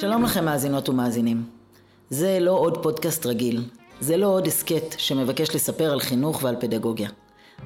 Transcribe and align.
שלום 0.00 0.22
לכם 0.22 0.44
מאזינות 0.44 0.88
ומאזינים. 0.88 1.44
זה 2.10 2.38
לא 2.40 2.50
עוד 2.50 2.82
פודקאסט 2.82 3.26
רגיל, 3.26 3.64
זה 4.00 4.16
לא 4.16 4.26
עוד 4.26 4.46
הסכת 4.46 4.94
שמבקש 4.98 5.54
לספר 5.54 5.92
על 5.92 6.00
חינוך 6.00 6.42
ועל 6.42 6.56
פדגוגיה. 6.60 7.10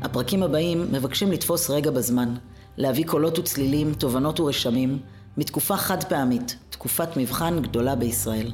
הפרקים 0.03 0.43
הבאים 0.43 0.87
מבקשים 0.93 1.33
לתפוס 1.33 1.71
רגע 1.71 1.91
בזמן, 1.91 2.35
להביא 2.77 3.07
קולות 3.07 3.39
וצלילים, 3.39 3.95
תובנות 3.95 4.41
ורשמים, 4.41 4.99
מתקופה 5.37 5.77
חד 5.77 6.05
פעמית, 6.05 6.57
תקופת 6.71 7.17
מבחן 7.17 7.63
גדולה 7.63 7.95
בישראל. 7.95 8.51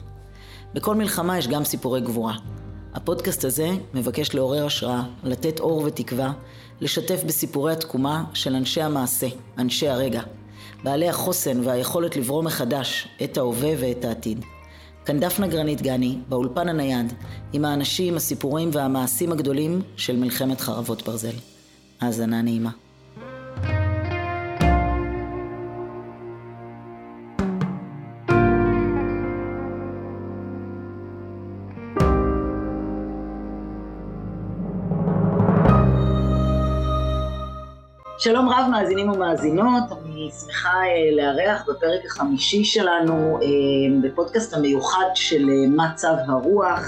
בכל 0.74 0.94
מלחמה 0.94 1.38
יש 1.38 1.48
גם 1.48 1.64
סיפורי 1.64 2.00
גבורה. 2.00 2.34
הפודקאסט 2.94 3.44
הזה 3.44 3.70
מבקש 3.94 4.34
לעורר 4.34 4.66
השראה, 4.66 5.02
לתת 5.24 5.60
אור 5.60 5.82
ותקווה, 5.86 6.32
לשתף 6.80 7.22
בסיפורי 7.26 7.72
התקומה 7.72 8.24
של 8.34 8.54
אנשי 8.54 8.82
המעשה, 8.82 9.28
אנשי 9.58 9.88
הרגע, 9.88 10.22
בעלי 10.84 11.08
החוסן 11.08 11.66
והיכולת 11.66 12.16
לברוא 12.16 12.42
מחדש 12.42 13.08
את 13.24 13.38
ההווה 13.38 13.70
ואת 13.78 14.04
העתיד. 14.04 14.44
כאן 15.04 15.20
דפנה 15.20 15.46
גרנית 15.46 15.82
גני, 15.82 16.18
באולפן 16.28 16.68
הנייד, 16.68 17.12
עם 17.52 17.64
האנשים, 17.64 18.16
הסיפורים 18.16 18.70
והמעשים 18.72 19.32
הגדולים 19.32 19.82
של 19.96 20.16
מלחמת 20.16 20.60
חרבות 20.60 21.02
ברזל. 21.02 21.36
האזנה 22.00 22.42
נעימה. 22.42 22.70
שלום 38.18 38.48
רב 38.48 38.66
מאזינים 38.70 39.10
ומאזינות, 39.10 39.82
אני 39.92 40.09
שמחה 40.28 40.68
אה, 40.68 41.16
לארח 41.16 41.68
בפרק 41.68 42.04
החמישי 42.06 42.64
שלנו 42.64 43.38
אה, 43.42 43.46
בפודקאסט 44.02 44.54
המיוחד 44.54 45.06
של 45.14 45.48
אה, 45.50 45.68
מה 45.68 45.92
צו 45.94 46.08
הרוח 46.26 46.86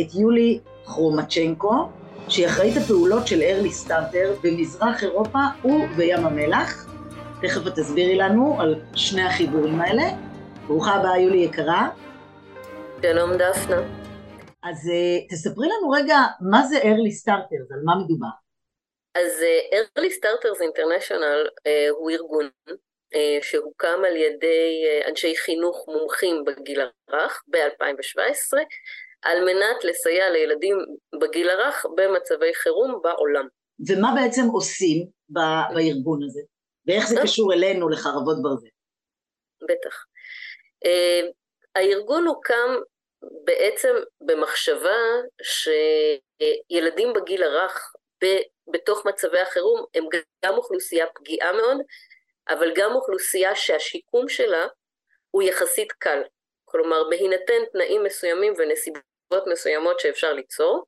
את 0.00 0.14
יולי 0.14 0.58
כרומצ'נקו 0.84 1.88
שהיא 2.28 2.46
אחראית 2.46 2.76
הפעולות 2.76 3.26
של 3.26 3.42
ארלי 3.42 3.72
סטארטר 3.72 4.34
במזרח 4.42 5.02
אירופה 5.02 5.38
ובים 5.64 6.26
המלח. 6.26 6.86
תכף 7.42 7.66
את 7.66 7.74
תסבירי 7.74 8.16
לנו 8.16 8.60
על 8.60 8.80
שני 8.94 9.22
החיבורים 9.22 9.80
האלה. 9.80 10.02
ברוכה 10.66 10.94
הבאה 10.94 11.18
יולי 11.18 11.38
יקרה. 11.38 11.88
שלום 13.02 13.30
דפנה. 13.32 13.76
אז 14.62 14.90
תספרי 15.30 15.66
לנו 15.66 15.90
רגע 15.90 16.18
מה 16.40 16.66
זה 16.66 16.78
ארלי 16.84 17.12
סטארטר, 17.12 17.56
על 17.70 17.80
מה 17.84 18.04
מדובר. 18.04 18.41
אז 19.14 19.32
uh, 19.40 19.74
Early 19.76 20.10
Starters 20.10 20.60
International 20.70 21.48
uh, 21.48 21.90
הוא 21.90 22.10
ארגון 22.10 22.48
uh, 22.74 23.42
שהוקם 23.42 24.00
על 24.06 24.16
ידי 24.16 24.84
אנשי 25.08 25.36
חינוך 25.36 25.88
מומחים 25.88 26.44
בגיל 26.44 26.80
הרך 26.80 27.42
ב-2017 27.48 28.58
על 29.22 29.44
מנת 29.44 29.84
לסייע 29.84 30.30
לילדים 30.30 30.76
בגיל 31.20 31.50
הרך 31.50 31.86
במצבי 31.96 32.54
חירום 32.54 33.00
בעולם. 33.02 33.46
ומה 33.88 34.14
בעצם 34.22 34.42
עושים 34.52 35.06
בארגון 35.28 36.22
הזה? 36.22 36.40
ואיך 36.86 37.08
זה 37.08 37.16
קשור 37.22 37.52
אלינו 37.52 37.88
לחרבות 37.88 38.36
ברזל? 38.42 38.68
בטח. 39.62 40.04
הארגון 41.74 42.26
הוקם 42.26 42.70
בעצם 43.44 43.94
במחשבה 44.20 44.98
שילדים 45.42 47.12
בגיל 47.12 47.42
הרך 47.42 47.92
בתוך 48.72 49.06
מצבי 49.06 49.40
החירום 49.40 49.84
הם 49.94 50.04
גם 50.44 50.54
אוכלוסייה 50.54 51.06
פגיעה 51.14 51.52
מאוד, 51.52 51.76
אבל 52.48 52.72
גם 52.74 52.94
אוכלוסייה 52.94 53.56
שהשיקום 53.56 54.28
שלה 54.28 54.66
הוא 55.30 55.42
יחסית 55.42 55.92
קל. 55.92 56.22
כלומר, 56.64 57.08
בהינתן 57.10 57.64
תנאים 57.72 58.02
מסוימים 58.02 58.54
ונסיבות 58.58 59.46
מסוימות 59.46 60.00
שאפשר 60.00 60.32
ליצור, 60.32 60.84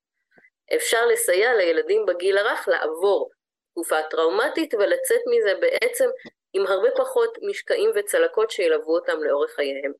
אפשר 0.77 1.07
לסייע 1.07 1.55
לילדים 1.55 2.07
בגיל 2.07 2.39
הרך 2.39 2.69
לעבור 2.69 3.31
תקופה 3.71 4.03
טראומטית 4.11 4.75
ולצאת 4.75 5.21
מזה 5.27 5.55
בעצם 5.61 6.09
עם 6.53 6.67
הרבה 6.67 6.89
פחות 6.97 7.39
משקעים 7.43 7.91
וצלקות 7.95 8.51
שילוו 8.51 8.95
אותם 8.95 9.23
לאורך 9.23 9.51
חייהם. 9.51 9.93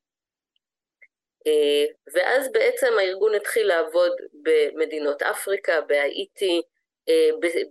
אה, 1.47 1.85
ואז 2.13 2.51
בעצם 2.51 2.93
הארגון 2.99 3.35
התחיל 3.35 3.67
לעבוד 3.67 4.11
במדינות 4.43 5.21
אפריקה, 5.21 5.81
בהאיטי, 5.81 6.61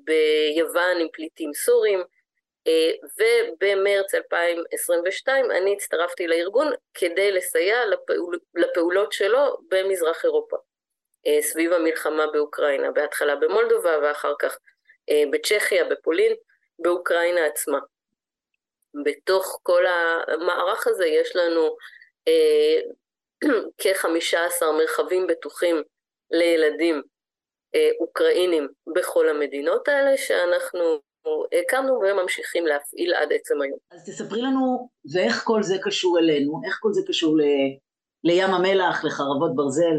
ביוון 0.05 1.01
עם 1.01 1.09
פליטים 1.13 1.55
סורים, 1.55 2.03
אה, 2.67 2.91
ובמרץ 3.19 4.15
2022 4.15 5.51
אני 5.51 5.73
הצטרפתי 5.73 6.27
לארגון 6.27 6.73
כדי 6.95 7.33
לסייע 7.33 7.87
לפעול, 7.87 8.39
לפעולות 8.55 9.13
שלו 9.13 9.57
במזרח 9.69 10.25
אירופה, 10.25 10.57
אה, 11.27 11.43
סביב 11.43 11.73
המלחמה 11.73 12.27
באוקראינה, 12.27 12.91
בהתחלה 12.91 13.37
במולדובה 13.37 13.99
ואחר 14.03 14.33
כך 14.39 14.59
בצ'כיה, 15.33 15.85
בפולין, 15.85 16.33
באוקראינה 16.79 17.47
עצמה. 17.47 17.79
בתוך 19.05 19.61
כל 19.63 19.85
המערך 19.87 20.87
הזה 20.87 21.07
יש 21.07 21.37
לנו 21.37 21.77
כ-15 23.79 24.67
מרחבים 24.79 25.27
בטוחים 25.27 25.83
לילדים 26.31 26.95
אה, 26.97 27.01
אוקראינים 28.01 28.69
בכל 28.95 29.29
המדינות 29.29 29.89
האלה 29.89 30.17
שאנחנו 30.17 31.01
הקמנו 31.61 32.01
וממשיכים 32.01 32.67
להפעיל 32.67 33.15
עד 33.15 33.33
עצם 33.33 33.63
היום. 33.63 33.79
אז 33.91 34.09
תספרי 34.09 34.43
לנו, 34.43 34.89
ואיך 35.15 35.43
כל 35.45 35.63
זה 35.63 35.75
קשור 35.83 36.19
אלינו? 36.19 36.61
איך 36.67 36.79
כל 36.81 36.93
זה 36.93 37.01
קשור 37.09 37.37
ל... 37.39 37.43
לים 38.25 38.51
המלח, 38.51 39.05
לחרבות 39.05 39.55
ברזל? 39.55 39.99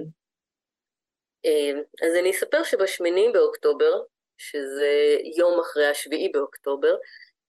אה, 1.46 1.72
אז 2.08 2.16
אני 2.20 2.32
אספר 2.32 2.64
שבשמיני 2.64 3.30
באוקטובר, 3.34 4.02
שזה 4.38 5.18
יום 5.38 5.60
אחרי 5.60 5.88
השביעי 5.88 6.30
באוקטובר, 6.30 6.96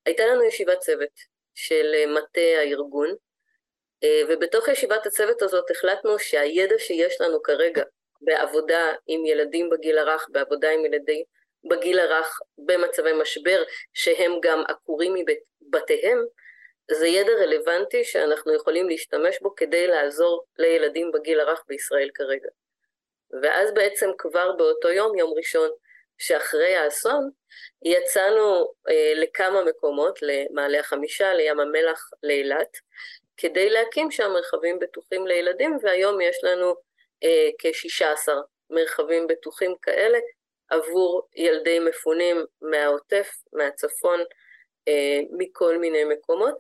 הייתה 0.07 0.23
לנו 0.27 0.43
ישיבת 0.43 0.79
צוות 0.79 1.21
של 1.55 1.87
מטה 2.15 2.41
הארגון, 2.59 3.09
אה, 4.05 4.23
ובתוך 4.29 4.69
ישיבת 4.69 5.07
הצוות 5.07 5.43
הזאת 5.43 5.71
החלטנו 5.71 6.19
שהידע 6.19 6.75
שיש 6.79 7.21
לנו 7.21 7.43
כרגע 7.43 7.83
בעבודה 8.21 8.93
עם 9.07 9.27
ילדים 9.27 9.71
בגיל 9.71 9.99
הרך, 9.99 10.27
בעבודה 10.29 10.71
עם 10.71 10.85
ילדים 10.85 11.25
בגיל 11.65 12.01
הרך 12.01 12.41
במצבי 12.59 13.13
משבר 13.13 13.63
שהם 13.95 14.33
גם 14.43 14.63
עקורים 14.69 15.15
מבתיהם, 15.15 16.25
זה 16.91 17.07
ידע 17.07 17.33
רלוונטי 17.33 18.05
שאנחנו 18.05 18.55
יכולים 18.55 18.89
להשתמש 18.89 19.41
בו 19.43 19.55
כדי 19.55 19.87
לעזור 19.87 20.45
לילדים 20.59 21.13
בגיל 21.13 21.41
הרך 21.41 21.63
בישראל 21.69 22.11
כרגע. 22.15 22.49
ואז 23.43 23.75
בעצם 23.75 24.11
כבר 24.19 24.53
באותו 24.53 24.89
יום, 24.89 25.19
יום 25.19 25.33
ראשון, 25.37 25.71
שאחרי 26.19 26.77
האסון, 26.77 27.31
יצאנו 27.85 28.73
אה, 28.89 29.13
לכמה 29.15 29.65
מקומות, 29.65 30.19
למעלה 30.23 30.81
החמישה, 30.81 31.35
לים 31.35 31.61
המלח, 31.61 32.11
לאילת, 32.23 32.77
כדי 33.37 33.71
להקים 33.71 34.11
שם 34.11 34.31
מרחבים 34.31 34.79
בטוחים 34.79 35.27
לילדים, 35.27 35.79
והיום 35.83 36.21
יש 36.21 36.37
לנו 36.43 36.75
כ-16 37.59 38.33
מרחבים 38.71 39.27
בטוחים 39.27 39.75
כאלה 39.83 40.19
עבור 40.69 41.29
ילדי 41.35 41.79
מפונים 41.79 42.37
מהעוטף, 42.63 43.29
מהצפון, 43.53 44.21
אה, 44.89 45.21
מכל 45.39 45.79
מיני 45.79 46.05
מקומות 46.05 46.55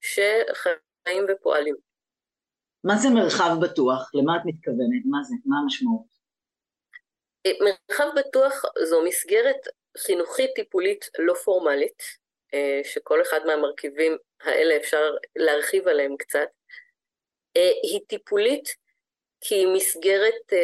שחיים 0.00 1.26
ופועלים. 1.28 1.74
מה 2.84 2.96
זה 2.96 3.08
מרחב 3.10 3.50
בטוח? 3.62 4.10
למה 4.14 4.36
את 4.36 4.42
מתכוונת? 4.44 5.02
מה 5.10 5.18
זה? 5.22 5.34
מה 5.46 5.56
המשמעות? 5.62 6.06
אה, 7.46 7.52
מרחב 7.60 8.08
בטוח 8.16 8.64
זו 8.84 9.02
מסגרת 9.02 9.68
חינוכית 9.98 10.50
טיפולית 10.54 11.10
לא 11.18 11.34
פורמלית, 11.34 12.02
אה, 12.54 12.80
שכל 12.84 13.22
אחד 13.22 13.40
מהמרכיבים 13.46 14.16
האלה 14.40 14.76
אפשר 14.76 15.02
להרחיב 15.36 15.88
עליהם 15.88 16.16
קצת. 16.16 16.48
אה, 17.56 17.70
היא 17.82 18.00
טיפולית 18.06 18.81
כי 19.42 19.54
היא 19.54 19.66
מסגרת 19.66 20.52
אה, 20.52 20.58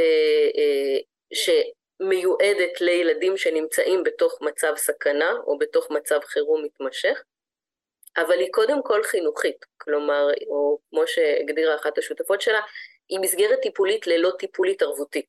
אה, 0.58 0.98
שמיועדת 1.34 2.80
לילדים 2.80 3.36
שנמצאים 3.36 4.02
בתוך 4.02 4.38
מצב 4.40 4.72
סכנה 4.76 5.32
או 5.46 5.58
בתוך 5.58 5.90
מצב 5.90 6.20
חירום 6.25 6.64
מתמשך, 6.64 7.22
אבל 8.16 8.38
היא 8.38 8.48
קודם 8.52 8.82
כל 8.82 9.02
חינוכית, 9.02 9.64
כלומר, 9.78 10.26
או 10.48 10.78
כמו 10.90 11.06
שהגדירה 11.06 11.75
אחת 11.76 11.98
השותפות 11.98 12.40
שלה, 12.40 12.60
היא 13.08 13.20
מסגרת 13.20 13.60
טיפולית 13.62 14.06
ללא 14.06 14.30
טיפול 14.38 14.69
התערבותי. 14.69 15.22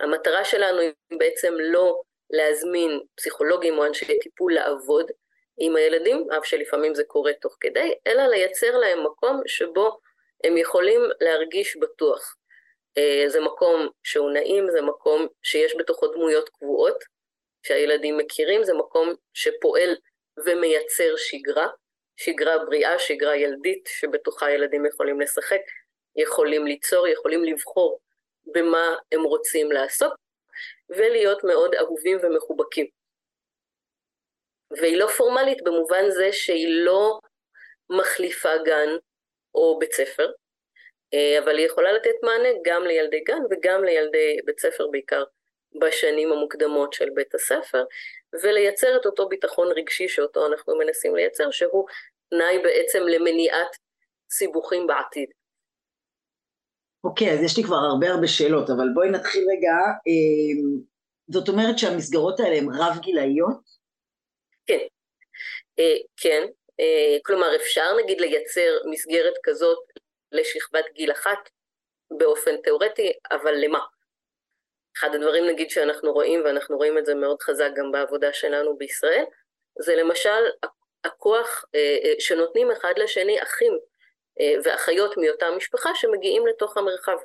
המטרה 0.00 0.44
שלנו 0.44 0.80
היא 0.80 0.92
בעצם 1.18 1.54
לא 1.58 2.00
להזמין 2.30 3.00
פסיכולוגים 3.14 3.78
או 3.78 3.86
אנשי 3.86 4.18
טיפול 4.18 4.54
לעבוד 4.54 5.10
עם 5.58 5.76
הילדים, 5.76 6.26
אף 6.38 6.44
שלפעמים 6.44 6.94
זה 6.94 7.04
קורה 7.04 7.32
תוך 7.32 7.56
כדי, 7.60 7.94
אלא 8.06 8.22
לייצר 8.22 8.76
להם 8.76 9.06
מקום 9.06 9.42
שבו 9.46 9.98
הם 10.44 10.56
יכולים 10.56 11.00
להרגיש 11.20 11.76
בטוח. 11.76 12.36
אה, 12.98 13.24
זה 13.28 13.40
מקום 13.40 13.88
שהוא 14.02 14.30
נעים, 14.30 14.70
זה 14.70 14.82
מקום 14.82 15.26
שיש 15.42 15.74
בתוכו 15.78 16.06
דמויות 16.06 16.48
קבועות 16.48 17.04
שהילדים 17.66 18.16
מכירים, 18.18 18.64
זה 18.64 18.74
מקום 18.74 19.14
שפועל 19.34 19.96
ומייצר 20.46 21.16
שגרה, 21.16 21.66
שגרה 22.16 22.58
בריאה, 22.58 22.98
שגרה 22.98 23.36
ילדית, 23.36 23.86
שבתוכה 23.86 24.50
ילדים 24.50 24.86
יכולים 24.86 25.20
לשחק, 25.20 25.60
יכולים 26.16 26.66
ליצור, 26.66 27.08
יכולים 27.08 27.44
לבחור 27.44 27.98
במה 28.46 28.96
הם 29.12 29.22
רוצים 29.22 29.72
לעסוק, 29.72 30.14
ולהיות 30.88 31.44
מאוד 31.44 31.74
אהובים 31.74 32.18
ומחובקים. 32.22 32.86
והיא 34.70 34.96
לא 34.96 35.06
פורמלית 35.06 35.62
במובן 35.62 36.10
זה 36.10 36.32
שהיא 36.32 36.84
לא 36.84 37.18
מחליפה 37.90 38.56
גן 38.64 38.88
או 39.54 39.78
בית 39.78 39.92
ספר, 39.92 40.30
אבל 41.38 41.58
היא 41.58 41.66
יכולה 41.66 41.92
לתת 41.92 42.14
מענה 42.22 42.48
גם 42.64 42.84
לילדי 42.84 43.20
גן 43.20 43.42
וגם 43.50 43.84
לילדי 43.84 44.36
בית 44.44 44.60
ספר, 44.60 44.86
בעיקר 44.86 45.24
בשנים 45.80 46.32
המוקדמות 46.32 46.92
של 46.92 47.10
בית 47.14 47.34
הספר, 47.34 47.84
ולייצר 48.42 48.96
את 48.96 49.06
אותו 49.06 49.28
ביטחון 49.28 49.68
רגשי 49.76 50.08
שאותו 50.08 50.46
אנחנו 50.46 50.78
מנסים 50.78 51.16
לייצר, 51.16 51.50
שהוא 51.50 51.86
תנאי 52.30 52.58
בעצם 52.62 53.02
למניעת 53.06 53.76
סיבוכים 54.30 54.86
בעתיד. 54.86 55.28
אוקיי, 57.04 57.28
okay, 57.28 57.32
אז 57.32 57.42
יש 57.42 57.56
לי 57.56 57.64
כבר 57.64 57.76
הרבה 57.76 58.10
הרבה 58.10 58.26
שאלות, 58.26 58.70
אבל 58.70 58.88
בואי 58.94 59.10
נתחיל 59.10 59.44
רגע. 59.50 59.72
אה, 60.06 60.80
זאת 61.28 61.48
אומרת 61.48 61.78
שהמסגרות 61.78 62.40
האלה 62.40 62.56
הן 62.56 62.68
רב 62.68 62.98
גילאיות? 63.00 63.60
כן, 64.66 64.86
אה, 65.78 65.96
כן. 66.16 66.46
כלומר, 67.26 67.56
אפשר 67.56 67.96
נגיד 68.04 68.20
לייצר 68.20 68.78
מסגרת 68.90 69.34
כזאת 69.42 69.78
לשכבת 70.32 70.84
גיל 70.92 71.12
אחת 71.12 71.48
באופן 72.18 72.56
תיאורטי, 72.56 73.12
אבל 73.30 73.54
למה? 73.56 73.80
אחד 74.98 75.14
הדברים 75.14 75.46
נגיד 75.46 75.70
שאנחנו 75.70 76.12
רואים, 76.12 76.44
ואנחנו 76.44 76.76
רואים 76.76 76.98
את 76.98 77.06
זה 77.06 77.14
מאוד 77.14 77.42
חזק 77.42 77.70
גם 77.76 77.92
בעבודה 77.92 78.32
שלנו 78.32 78.76
בישראל, 78.76 79.24
זה 79.78 79.96
למשל 79.96 80.44
הכוח 81.04 81.64
אה, 81.74 81.98
אה, 82.04 82.14
שנותנים 82.18 82.70
אחד 82.70 82.92
לשני 82.96 83.42
אחים 83.42 83.78
אה, 84.40 84.54
ואחיות 84.64 85.16
מאותה 85.16 85.50
משפחה 85.56 85.90
שמגיעים 85.94 86.46
לתוך 86.46 86.76
המרחב. 86.76 87.16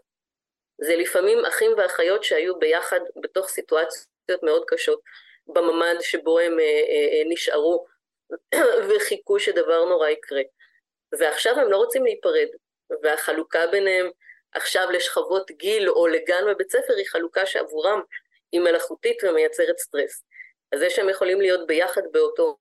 זה 0.82 0.96
לפעמים 0.96 1.46
אחים 1.46 1.72
ואחיות 1.78 2.24
שהיו 2.24 2.60
ביחד 2.60 3.00
בתוך 3.22 3.50
סיטואציות 3.50 4.44
מאוד 4.44 4.64
קשות 4.68 5.02
בממ"ד 5.48 5.96
שבו 6.02 6.40
הם 6.40 6.58
נשארו 7.30 7.86
וחיכו 8.90 9.40
שדבר 9.40 9.86
נורא 9.86 10.10
יקרה. 10.10 10.42
ועכשיו 11.20 11.60
הם 11.60 11.72
לא 11.72 11.78
רוצים 11.78 12.04
להיפרד, 12.04 12.48
והחלוקה 13.04 13.68
ביניהם 13.68 14.10
עכשיו 14.54 14.92
לשכבות 14.92 15.52
גיל 15.52 15.90
או 15.90 16.08
לגן 16.08 16.44
בבית 16.48 16.72
ספר 16.72 16.94
היא 16.98 17.06
חלוקה 17.06 17.46
שעבורם 17.46 18.02
היא 18.52 18.62
מלאכותית 18.62 19.24
ומייצרת 19.24 19.78
סטרס. 19.78 20.24
אז 20.72 20.80
זה 20.80 20.90
שהם 20.90 21.10
יכולים 21.10 21.42
להיות 21.42 21.68
ביחד 21.68 22.02
באותו 22.12 22.58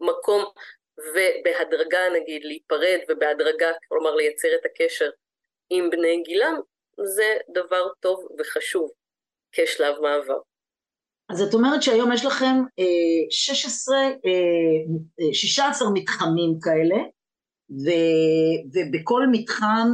מקום 0.00 0.44
ובהדרגה 0.98 2.08
נגיד 2.14 2.44
להיפרד 2.44 2.98
ובהדרגה 3.08 3.72
כלומר 3.88 4.14
לייצר 4.14 4.48
את 4.60 4.64
הקשר 4.64 5.10
עם 5.70 5.90
בני 5.90 6.22
גילם 6.22 6.60
זה 7.04 7.36
דבר 7.52 7.88
טוב 8.00 8.28
וחשוב 8.38 8.90
כשלב 9.52 10.00
מעבר. 10.00 10.38
אז 11.28 11.42
את 11.42 11.54
אומרת 11.54 11.82
שהיום 11.82 12.12
יש 12.12 12.24
לכם 12.24 12.54
אה, 12.78 13.30
16, 13.30 13.96
אה, 13.96 15.32
16 15.32 15.88
מתחמים 15.94 16.58
כאלה 16.62 16.96
ו, 17.70 17.88
ובכל 18.72 19.22
מתחם 19.32 19.88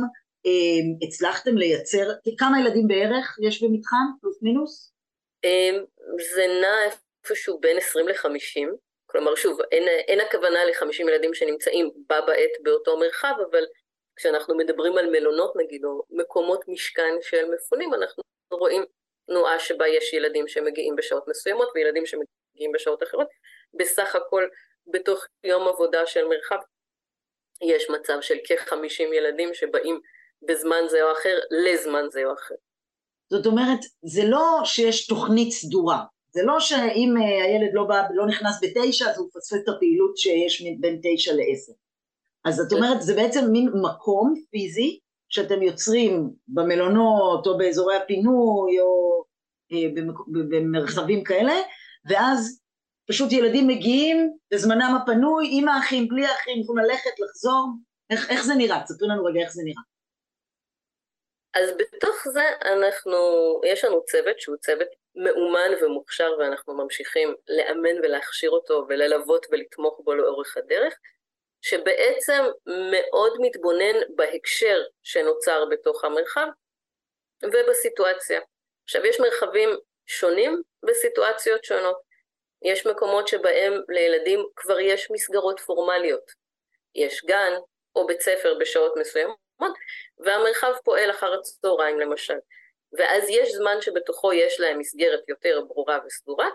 אה, 0.47 1.07
הצלחתם 1.07 1.57
לייצר, 1.57 2.11
כמה 2.39 2.61
ילדים 2.61 2.89
בערך 2.89 3.39
יש 3.43 3.63
במתחם, 3.63 4.07
פלוס 4.21 4.43
מינוס? 4.43 4.93
אה, 5.45 5.79
זה 6.35 6.47
נע 6.61 6.91
איפשהו 7.25 7.61
בין 7.61 7.77
20 7.77 8.09
ל-50, 8.09 8.77
כלומר 9.07 9.35
שוב, 9.35 9.61
אין, 9.73 9.89
אין 9.89 10.21
הכוונה 10.21 10.65
ל-50 10.65 11.03
ילדים 11.09 11.35
שנמצאים 11.35 11.91
בה 12.09 12.21
בעת 12.21 12.51
באותו 12.63 12.97
מרחב, 12.99 13.35
אבל 13.51 13.65
כשאנחנו 14.17 14.57
מדברים 14.57 14.99
על 14.99 15.11
מלונות 15.11 15.53
נגיד, 15.57 15.85
או 15.85 16.03
מקומות 16.11 16.65
משכן 16.69 17.15
של 17.21 17.45
מפונים, 17.55 17.95
אנחנו 17.95 18.23
רואים 18.53 18.85
תנועה 19.27 19.59
שבה 19.59 19.89
יש 19.89 20.13
ילדים 20.13 20.49
שמגיעים 20.49 20.97
בשעות 20.97 21.29
מסוימות 21.29 21.69
וילדים 21.75 22.07
שמגיעים 22.07 22.73
בשעות 22.75 23.03
אחרות, 23.03 23.29
בסך 23.75 24.15
הכל 24.15 24.47
בתוך 24.87 25.27
יום 25.45 25.69
עבודה 25.69 26.07
של 26.07 26.25
מרחב 26.25 26.57
יש 27.63 27.91
מצב 27.91 28.19
של 28.21 28.35
כ-50 28.45 29.15
ילדים 29.15 29.55
שבאים 29.55 30.01
בזמן 30.49 30.83
זה 30.91 31.03
או 31.03 31.13
אחר 31.13 31.39
לזמן 31.67 32.05
זה 32.11 32.25
או 32.25 32.33
אחר. 32.33 32.55
זאת 33.31 33.47
אומרת, 33.47 33.79
זה 34.05 34.23
לא 34.25 34.61
שיש 34.65 35.07
תוכנית 35.07 35.53
סדורה, 35.53 36.05
זה 36.35 36.43
לא 36.43 36.61
שאם 36.61 37.15
אה, 37.21 37.45
הילד 37.45 37.71
לא, 37.73 37.85
בא, 37.85 38.03
לא 38.15 38.27
נכנס 38.27 38.61
בתשע 38.63 39.11
אז 39.11 39.19
הוא 39.19 39.27
מפספס 39.27 39.55
את 39.65 39.69
הפעילות 39.69 40.17
שיש 40.17 40.63
בין 40.81 41.01
תשע 41.03 41.33
לעשר. 41.33 41.73
אז 42.45 42.61
את 42.61 42.73
אומרת, 42.73 43.03
זה 43.03 43.15
בעצם 43.15 43.51
מין 43.53 43.69
מקום 43.83 44.35
פיזי 44.51 44.99
שאתם 45.29 45.63
יוצרים 45.63 46.31
במלונות 46.49 47.47
או 47.47 47.59
באזורי 47.59 47.97
הפינוי 47.97 48.81
או 48.81 49.23
אה, 49.73 49.89
במרחבים 50.51 51.25
כאלה, 51.25 51.55
ואז 52.11 52.62
פשוט 53.09 53.33
ילדים 53.33 53.67
מגיעים 53.69 54.33
בזמנם 54.51 54.99
הפנוי, 55.03 55.49
עם 55.51 55.69
האחים, 55.69 56.09
בלי 56.09 56.27
האחים, 56.27 56.61
יכולים 56.61 56.85
ללכת, 56.85 57.21
לחזור, 57.21 57.67
איך, 58.11 58.31
איך 58.31 58.45
זה 58.45 58.55
נראה? 58.55 58.83
תספרו 58.85 59.09
לנו 59.09 59.25
רגע 59.25 59.41
איך 59.41 59.53
זה 59.53 59.63
נראה. 59.65 59.83
אז 61.55 61.71
בתוך 61.79 62.29
זה 62.33 62.43
אנחנו, 62.65 63.21
יש 63.65 63.85
לנו 63.85 64.05
צוות 64.05 64.41
שהוא 64.41 64.57
צוות 64.57 64.89
מאומן 65.15 65.71
ומוכשר 65.83 66.31
ואנחנו 66.39 66.75
ממשיכים 66.75 67.35
לאמן 67.49 67.99
ולהכשיר 68.03 68.51
אותו 68.51 68.85
וללוות 68.89 69.47
ולתמוך 69.51 70.01
בו 70.05 70.15
לאורך 70.15 70.57
הדרך, 70.57 70.95
שבעצם 71.63 72.45
מאוד 72.91 73.33
מתבונן 73.41 73.97
בהקשר 74.17 74.83
שנוצר 75.03 75.65
בתוך 75.71 76.05
המרחב 76.05 76.47
ובסיטואציה. 77.43 78.41
עכשיו 78.85 79.07
יש 79.07 79.21
מרחבים 79.21 79.69
שונים 80.07 80.63
בסיטואציות 80.83 81.65
שונות. 81.65 82.12
יש 82.65 82.87
מקומות 82.87 83.29
שבהם 83.29 83.73
לילדים 83.89 84.47
כבר 84.57 84.81
יש 84.81 85.11
מסגרות 85.11 85.61
פורמליות. 85.61 86.33
יש 86.95 87.25
גן 87.25 87.53
או 87.97 88.07
בית 88.07 88.21
ספר 88.21 88.55
בשעות 88.61 88.93
מסוימות, 88.97 89.39
והמרחב 90.19 90.73
פועל 90.85 91.11
אחר 91.11 91.35
הצהריים 91.35 92.01
למשל. 92.01 92.39
ואז 92.93 93.29
יש 93.29 93.53
זמן 93.53 93.81
שבתוכו 93.81 94.33
יש 94.33 94.61
להם 94.61 94.79
מסגרת 94.79 95.29
יותר 95.29 95.61
ברורה 95.69 95.99
וסדורה, 96.07 96.49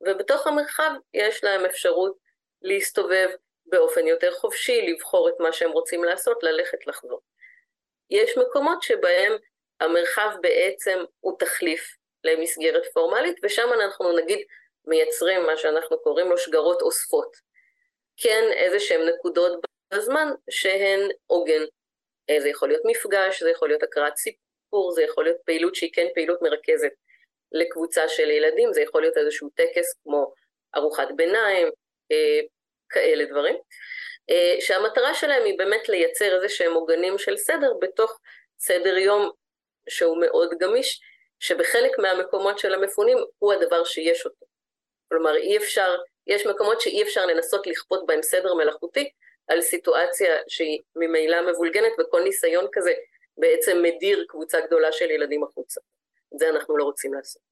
ובתוך 0.00 0.46
המרחב 0.46 0.90
יש 1.14 1.44
להם 1.44 1.64
אפשרות 1.64 2.16
להסתובב 2.62 3.28
באופן 3.66 4.06
יותר 4.06 4.32
חופשי, 4.32 4.82
לבחור 4.82 5.28
את 5.28 5.34
מה 5.38 5.52
שהם 5.52 5.70
רוצים 5.70 6.04
לעשות, 6.04 6.42
ללכת 6.42 6.86
לחזור. 6.86 7.20
יש 8.10 8.38
מקומות 8.38 8.82
שבהם 8.82 9.32
המרחב 9.80 10.30
בעצם 10.40 10.98
הוא 11.20 11.38
תחליף 11.38 11.96
למסגרת 12.24 12.82
פורמלית, 12.92 13.36
ושם 13.42 13.68
אנחנו 13.72 14.16
נגיד 14.16 14.46
מייצרים 14.90 15.42
מה 15.46 15.56
שאנחנו 15.56 15.98
קוראים 16.02 16.30
לו 16.30 16.38
שגרות 16.38 16.82
אוספות. 16.82 17.36
כן 18.16 18.44
איזה 18.52 18.80
שהן 18.80 19.08
נקודות 19.08 19.60
בזמן 19.92 20.28
שהן 20.50 21.08
עוגן. 21.26 21.62
אה, 22.30 22.40
זה 22.40 22.48
יכול 22.48 22.68
להיות 22.68 22.82
מפגש, 22.84 23.42
זה 23.42 23.50
יכול 23.50 23.68
להיות 23.68 23.82
הקראת 23.82 24.16
סיפור, 24.16 24.92
זה 24.92 25.02
יכול 25.02 25.24
להיות 25.24 25.36
פעילות 25.44 25.74
שהיא 25.74 25.90
כן 25.92 26.06
פעילות 26.14 26.42
מרכזת 26.42 26.92
לקבוצה 27.52 28.08
של 28.08 28.30
ילדים, 28.30 28.72
זה 28.72 28.82
יכול 28.82 29.00
להיות 29.00 29.16
איזשהו 29.16 29.48
טקס 29.54 29.94
כמו 30.02 30.32
ארוחת 30.76 31.08
ביניים, 31.16 31.68
אה, 32.12 32.40
כאלה 32.88 33.24
דברים. 33.24 33.56
אה, 34.30 34.56
שהמטרה 34.60 35.14
שלהם 35.14 35.44
היא 35.44 35.58
באמת 35.58 35.88
לייצר 35.88 36.36
איזה 36.36 36.48
שהם 36.48 36.72
עוגנים 36.72 37.18
של 37.18 37.36
סדר 37.36 37.72
בתוך 37.80 38.20
סדר 38.58 38.98
יום 38.98 39.30
שהוא 39.88 40.20
מאוד 40.20 40.50
גמיש, 40.60 41.00
שבחלק 41.40 41.98
מהמקומות 41.98 42.58
של 42.58 42.74
המפונים 42.74 43.18
הוא 43.38 43.52
הדבר 43.52 43.84
שיש 43.84 44.26
אותו. 44.26 44.49
כלומר 45.12 45.36
אי 45.36 45.56
אפשר, 45.56 45.96
יש 46.26 46.46
מקומות 46.46 46.80
שאי 46.80 47.02
אפשר 47.02 47.26
לנסות 47.26 47.66
לכפות 47.66 48.06
בהם 48.06 48.22
סדר 48.22 48.54
מלאכותי 48.54 49.10
על 49.48 49.62
סיטואציה 49.62 50.34
שהיא 50.48 50.78
ממילא 50.96 51.52
מבולגנת 51.52 51.92
וכל 52.00 52.22
ניסיון 52.24 52.64
כזה 52.72 52.92
בעצם 53.38 53.82
מדיר 53.82 54.24
קבוצה 54.28 54.58
גדולה 54.66 54.92
של 54.92 55.10
ילדים 55.10 55.44
החוצה. 55.44 55.80
את 56.34 56.38
זה 56.38 56.50
אנחנו 56.50 56.76
לא 56.76 56.84
רוצים 56.84 57.14
לעשות. 57.14 57.42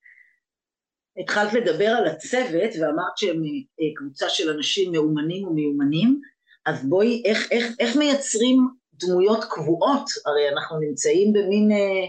התחלת 1.16 1.52
לדבר 1.52 1.88
על 1.88 2.06
הצוות 2.06 2.70
ואמרת 2.80 3.16
שהם 3.16 3.42
אה, 3.80 3.86
קבוצה 3.96 4.28
של 4.28 4.50
אנשים 4.50 4.92
מאומנים 4.92 5.48
ומיומנים, 5.48 6.20
אז 6.66 6.84
בואי, 6.88 7.22
איך, 7.24 7.52
איך, 7.52 7.66
איך 7.80 7.96
מייצרים 7.96 8.56
דמויות 8.94 9.44
קבועות? 9.50 10.04
הרי 10.26 10.48
אנחנו 10.48 10.78
נמצאים 10.78 11.32
במין 11.32 11.72
אה, 11.72 12.06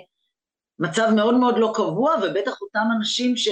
מצב 0.79 1.07
מאוד 1.15 1.33
מאוד 1.33 1.55
לא 1.57 1.71
קבוע, 1.75 2.15
ובטח 2.23 2.61
אותם 2.61 2.85
אנשים 2.97 3.37
ש... 3.37 3.49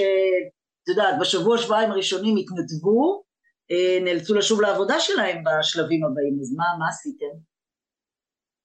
את 0.88 0.96
יודעת, 0.96 1.14
בשבוע 1.20 1.58
שבועיים 1.58 1.90
הראשונים 1.90 2.36
התנדבו, 2.36 3.24
אה, 3.70 3.98
נאלצו 4.00 4.34
לשוב 4.34 4.60
לעבודה 4.60 5.00
שלהם 5.00 5.36
בשלבים 5.44 6.04
הבאים, 6.04 6.38
אז 6.40 6.52
מה, 6.56 6.64
מה 6.78 6.88
עשיתם? 6.88 7.34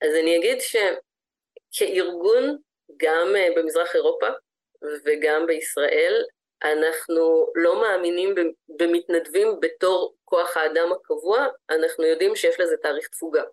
אז 0.01 0.09
אני 0.21 0.37
אגיד 0.37 0.57
שכארגון, 1.71 2.57
גם 2.97 3.27
אה, 3.35 3.47
במזרח 3.55 3.95
אירופה 3.95 4.27
וגם 5.05 5.45
בישראל, 5.47 6.23
אנחנו 6.63 7.47
לא 7.55 7.81
מאמינים 7.81 8.35
במתנדבים 8.79 9.47
בתור 9.59 10.15
כוח 10.23 10.57
האדם 10.57 10.91
הקבוע, 10.91 11.47
אנחנו 11.69 12.03
יודעים 12.03 12.35
שיש 12.35 12.59
לזה 12.59 12.75
תאריך 12.81 13.07
תפוגה. 13.07 13.43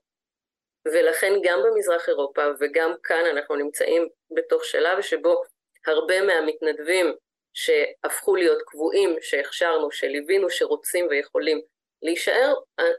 ולכן 0.84 1.32
גם 1.44 1.58
במזרח 1.64 2.08
אירופה 2.08 2.42
וגם 2.60 2.94
כאן 3.02 3.24
אנחנו 3.30 3.56
נמצאים 3.56 4.08
בתוך 4.30 4.64
שלב 4.64 5.02
שבו 5.02 5.42
הרבה 5.86 6.22
מהמתנדבים 6.22 7.14
שהפכו 7.60 8.36
להיות 8.36 8.62
קבועים, 8.66 9.16
שהכשרנו, 9.20 9.90
שליווינו, 9.90 10.50
שרוצים 10.50 11.06
ויכולים 11.10 11.60
להישאר, 12.02 12.54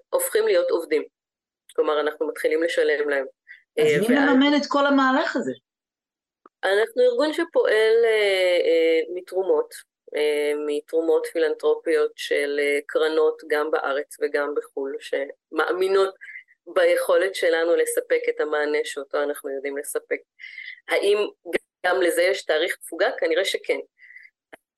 הופכים 0.10 0.48
להיות 0.48 0.70
עובדים. 0.70 1.04
כלומר, 1.76 2.00
אנחנו 2.00 2.28
מתחילים 2.28 2.64
לשלם 2.64 3.10
להם. 3.10 3.26
אז 3.80 3.86
מי 3.86 4.16
ואז... 4.16 4.30
מממן 4.30 4.58
את 4.58 4.66
כל 4.68 4.86
המהלך 4.86 5.36
הזה? 5.36 5.52
אנחנו 6.64 7.04
ארגון 7.04 7.34
שפועל 7.34 8.06
אה, 8.06 8.60
אה, 8.66 9.00
מתרומות, 9.14 9.74
אה, 10.16 10.52
מתרומות 10.68 11.26
פילנטרופיות 11.26 12.12
של 12.16 12.60
אה, 12.60 12.80
קרנות 12.86 13.42
גם 13.48 13.72
בארץ 13.72 14.18
וגם 14.22 14.54
בחו"ל, 14.56 14.96
שמאמינות 15.00 16.16
ביכולת 16.68 17.36
שלנו 17.36 17.76
לספק 17.76 18.22
את 18.30 18.40
המענה 18.40 18.80
שאותו 18.84 19.24
אנחנו 19.24 19.50
יודעים 19.50 19.78
לספק. 19.78 20.20
האם 20.88 21.18
גם 21.86 22.02
לזה 22.02 22.22
יש 22.22 22.46
תאריך 22.46 22.76
תפוגה? 22.76 23.10
כנראה 23.20 23.46
שכן. 23.46 23.80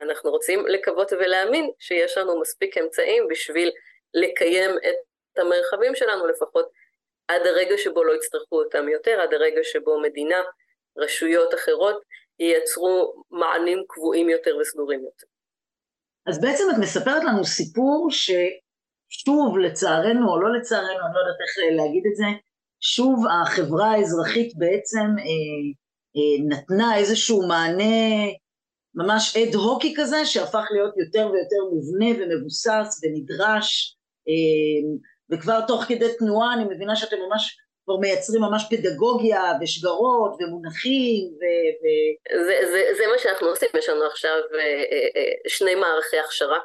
אנחנו 0.04 0.30
רוצים 0.32 0.68
לקוות 0.68 1.14
ולהאמין 1.14 1.72
שיש 1.80 2.18
לנו 2.18 2.42
מספיק 2.42 2.78
אמצעים 2.78 3.28
בשביל 3.30 3.72
לקיים 4.14 4.72
את 4.72 5.40
המרחבים 5.40 5.96
שלנו 5.96 6.28
לפחות 6.28 6.66
עד 7.28 7.42
הרגע 7.48 7.78
שבו 7.78 8.04
לא 8.04 8.14
יצטרכו 8.14 8.56
אותם 8.56 8.90
יותר, 8.90 9.22
עד 9.22 9.34
הרגע 9.34 9.62
שבו 9.64 10.02
מדינה, 10.02 10.42
רשויות 10.98 11.54
אחרות, 11.54 12.02
ייצרו 12.40 13.14
מענים 13.32 13.84
קבועים 13.88 14.30
יותר 14.30 14.58
וסדורים 14.58 15.00
יותר. 15.00 15.28
אז 16.28 16.42
בעצם 16.42 16.64
את 16.72 16.76
מספרת 16.82 17.24
לנו 17.24 17.44
סיפור 17.44 18.08
ששוב, 18.12 19.58
לצערנו 19.58 20.32
או 20.32 20.42
לא 20.42 20.58
לצערנו, 20.58 21.06
אני 21.06 21.14
לא 21.14 21.20
יודעת 21.20 21.42
איך 21.42 21.76
להגיד 21.78 22.04
את 22.12 22.16
זה, 22.16 22.26
שוב 22.82 23.26
החברה 23.42 23.92
האזרחית 23.92 24.54
בעצם 24.58 25.08
אה, 25.20 25.64
אה, 26.16 26.58
נתנה 26.58 26.98
איזשהו 26.98 27.48
מענה 27.48 28.32
ממש 28.96 29.38
אד 29.38 29.56
הוקי 29.56 29.94
כזה, 29.98 30.26
שהפך 30.26 30.66
להיות 30.72 30.94
יותר 30.98 31.32
ויותר 31.32 31.64
מובנה 31.72 32.24
ומבוסס 32.24 33.02
ונדרש, 33.04 33.98
אה, 34.28 34.98
וכבר 35.32 35.60
תוך 35.68 35.84
כדי 35.84 36.16
תנועה 36.18 36.54
אני 36.54 36.64
מבינה 36.64 36.96
שאתם 36.96 37.18
ממש 37.30 37.58
כבר 37.86 37.98
מייצרים 37.98 38.42
ממש 38.42 38.66
פדגוגיה 38.70 39.44
ושגרות 39.62 40.36
ומונחים 40.40 41.26
ו... 41.40 41.44
ו... 41.82 41.86
זה, 42.46 42.56
זה, 42.72 42.84
זה 42.98 43.04
מה 43.12 43.18
שאנחנו 43.18 43.48
עושים, 43.48 43.70
יש 43.78 43.90
לנו 43.90 44.06
עכשיו 44.06 44.38
אה, 44.54 44.84
אה, 45.16 45.32
שני 45.48 45.76
מערכי 45.76 46.20
הכשרה 46.20 46.60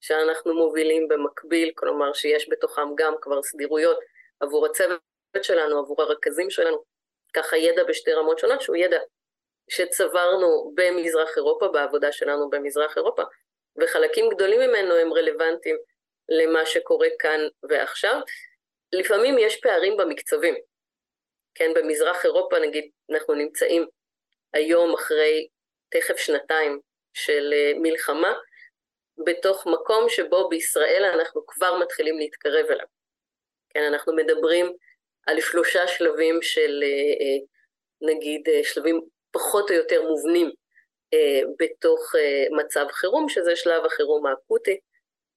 שאנחנו 0.00 0.54
מובילים 0.54 1.08
במקביל, 1.08 1.72
כלומר 1.74 2.12
שיש 2.12 2.48
בתוכם 2.50 2.88
גם 2.96 3.14
כבר 3.20 3.42
סדירויות 3.42 3.98
עבור 4.40 4.66
הצוות 4.66 5.00
שלנו, 5.42 5.78
עבור 5.78 6.02
הרכזים 6.02 6.50
שלנו, 6.50 6.76
ככה 7.34 7.56
ידע 7.56 7.84
בשתי 7.84 8.12
רמות 8.12 8.38
שונות 8.38 8.62
שהוא 8.62 8.76
ידע 8.76 8.98
שצברנו 9.70 10.72
במזרח 10.74 11.36
אירופה, 11.36 11.68
בעבודה 11.68 12.12
שלנו 12.12 12.50
במזרח 12.50 12.96
אירופה, 12.96 13.22
וחלקים 13.80 14.28
גדולים 14.28 14.60
ממנו 14.60 14.94
הם 14.94 15.12
רלוונטיים 15.12 15.76
למה 16.28 16.66
שקורה 16.66 17.08
כאן 17.18 17.40
ועכשיו. 17.70 18.20
לפעמים 18.92 19.38
יש 19.38 19.56
פערים 19.56 19.96
במקצבים. 19.96 20.54
כן, 21.54 21.70
במזרח 21.74 22.24
אירופה 22.24 22.58
נגיד, 22.58 22.90
אנחנו 23.10 23.34
נמצאים 23.34 23.86
היום 24.52 24.94
אחרי 24.94 25.48
תכף 25.88 26.16
שנתיים 26.16 26.80
של 27.12 27.52
אה, 27.52 27.72
מלחמה, 27.76 28.34
בתוך 29.26 29.66
מקום 29.66 30.08
שבו 30.08 30.48
בישראל 30.48 31.10
אנחנו 31.14 31.46
כבר 31.46 31.78
מתחילים 31.78 32.18
להתקרב 32.18 32.66
אליו. 32.70 32.86
כן, 33.70 33.82
אנחנו 33.82 34.16
מדברים 34.16 34.72
על 35.26 35.40
שלושה 35.40 35.88
שלבים 35.88 36.42
של 36.42 36.82
אה, 36.82 36.88
אה, 36.88 37.38
נגיד 38.14 38.48
שלבים 38.62 39.00
פחות 39.30 39.70
או 39.70 39.76
יותר 39.76 40.02
מובנים 40.02 40.50
בתוך 41.58 42.14
מצב 42.50 42.86
חירום, 42.90 43.28
שזה 43.28 43.56
שלב 43.56 43.84
החירום 43.84 44.26
האקוטי, 44.26 44.80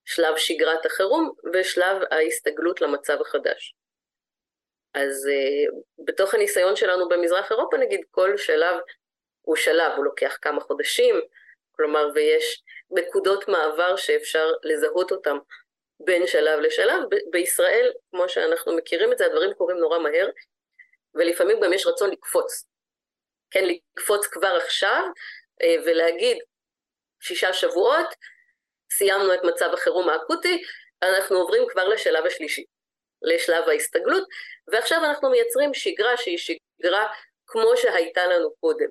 שלב 0.05 0.37
שגרת 0.37 0.85
החירום 0.85 1.31
ושלב 1.53 1.97
ההסתגלות 2.11 2.81
למצב 2.81 3.21
החדש. 3.21 3.75
אז 4.93 5.27
uh, 5.27 5.75
בתוך 6.05 6.33
הניסיון 6.33 6.75
שלנו 6.75 7.09
במזרח 7.09 7.51
אירופה 7.51 7.77
נגיד 7.77 8.01
כל 8.11 8.37
שלב 8.37 8.75
הוא 9.41 9.55
שלב, 9.55 9.91
הוא 9.95 10.05
לוקח 10.05 10.37
כמה 10.41 10.61
חודשים, 10.61 11.21
כלומר 11.71 12.07
ויש 12.15 12.63
נקודות 12.91 13.47
מעבר 13.47 13.95
שאפשר 13.95 14.51
לזהות 14.63 15.11
אותם 15.11 15.37
בין 15.99 16.27
שלב 16.27 16.59
לשלב. 16.59 17.03
בישראל, 17.31 17.91
כמו 18.11 18.29
שאנחנו 18.29 18.75
מכירים 18.75 19.13
את 19.13 19.17
זה, 19.17 19.25
הדברים 19.25 19.53
קורים 19.53 19.77
נורא 19.77 19.99
מהר, 19.99 20.29
ולפעמים 21.15 21.59
גם 21.59 21.73
יש 21.73 21.87
רצון 21.87 22.09
לקפוץ. 22.09 22.65
כן, 23.53 23.63
לקפוץ 23.65 24.27
כבר 24.27 24.59
עכשיו 24.63 25.03
uh, 25.63 25.65
ולהגיד 25.85 26.37
שישה 27.21 27.53
שבועות, 27.53 28.07
סיימנו 28.91 29.33
את 29.33 29.39
מצב 29.43 29.69
החירום 29.73 30.09
האקוטי, 30.09 30.63
אנחנו 31.03 31.37
עוברים 31.37 31.63
כבר 31.69 31.87
לשלב 31.87 32.25
השלישי, 32.25 32.65
לשלב 33.21 33.69
ההסתגלות, 33.69 34.27
ועכשיו 34.67 34.97
אנחנו 35.05 35.29
מייצרים 35.29 35.73
שגרה 35.73 36.17
שהיא 36.17 36.37
שגרה 36.37 37.07
כמו 37.47 37.77
שהייתה 37.77 38.27
לנו 38.27 38.53
קודם. 38.59 38.87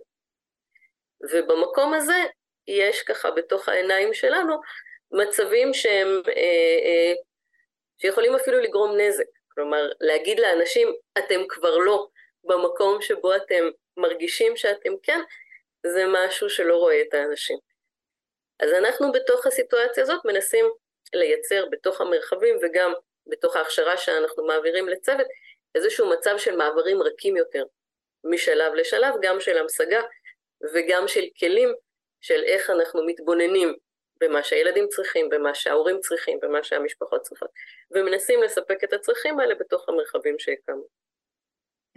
ובמקום 1.32 1.94
הזה 1.94 2.24
יש 2.66 3.02
ככה 3.02 3.30
בתוך 3.30 3.68
העיניים 3.68 4.14
שלנו 4.14 4.56
מצבים 5.12 5.74
שהם, 5.74 6.08
אה, 6.28 6.32
אה, 6.86 7.12
שיכולים 7.98 8.34
אפילו 8.34 8.60
לגרום 8.60 8.96
נזק. 8.96 9.24
כלומר, 9.54 9.90
להגיד 10.00 10.40
לאנשים, 10.40 10.88
אתם 11.18 11.40
כבר 11.48 11.76
לא 11.76 12.06
במקום 12.44 13.02
שבו 13.02 13.36
אתם 13.36 13.64
מרגישים 13.96 14.56
שאתם 14.56 14.92
כן, 15.02 15.20
זה 15.86 16.04
משהו 16.08 16.50
שלא 16.50 16.76
רואה 16.76 17.02
את 17.02 17.14
האנשים. 17.14 17.58
אז 18.60 18.72
אנחנו 18.72 19.12
בתוך 19.12 19.46
הסיטואציה 19.46 20.02
הזאת 20.02 20.24
מנסים 20.24 20.66
לייצר 21.14 21.66
בתוך 21.70 22.00
המרחבים 22.00 22.56
וגם 22.62 22.92
בתוך 23.26 23.56
ההכשרה 23.56 23.96
שאנחנו 23.96 24.46
מעבירים 24.46 24.88
לצוות 24.88 25.26
איזשהו 25.74 26.10
מצב 26.10 26.34
של 26.38 26.56
מעברים 26.56 27.02
רכים 27.02 27.36
יותר 27.36 27.64
משלב 28.24 28.74
לשלב, 28.74 29.14
גם 29.22 29.40
של 29.40 29.58
המשגה 29.58 30.00
וגם 30.74 31.08
של 31.08 31.24
כלים 31.38 31.74
של 32.20 32.42
איך 32.44 32.70
אנחנו 32.70 33.06
מתבוננים 33.06 33.76
במה 34.20 34.42
שהילדים 34.42 34.88
צריכים, 34.88 35.28
במה 35.28 35.54
שההורים 35.54 36.00
צריכים, 36.00 36.40
במה 36.42 36.62
שהמשפחות 36.62 37.22
צריכות, 37.22 37.50
ומנסים 37.90 38.42
לספק 38.42 38.84
את 38.84 38.92
הצרכים 38.92 39.40
האלה 39.40 39.54
בתוך 39.54 39.88
המרחבים 39.88 40.38
שהקמנו. 40.38 41.01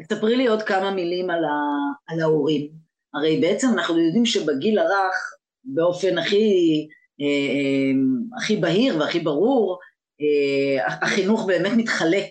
תספרי 0.02 0.36
לי 0.36 0.48
עוד 0.48 0.62
כמה 0.64 0.92
מילים 0.92 1.30
על, 1.30 1.46
ה, 1.46 1.58
על 2.08 2.22
ההורים. 2.22 2.72
הרי 3.14 3.42
בעצם 3.42 3.68
אנחנו 3.74 4.00
יודעים 4.00 4.26
שבגיל 4.26 4.80
הרך 4.80 5.36
באופן 5.64 6.18
הכי, 6.18 6.88
אה, 7.22 7.26
אה, 7.26 8.38
הכי 8.38 8.56
בהיר 8.58 8.98
והכי 9.00 9.20
ברור, 9.20 9.80
אה, 10.22 10.96
החינוך 11.02 11.46
באמת 11.46 11.72
מתחלק 11.78 12.26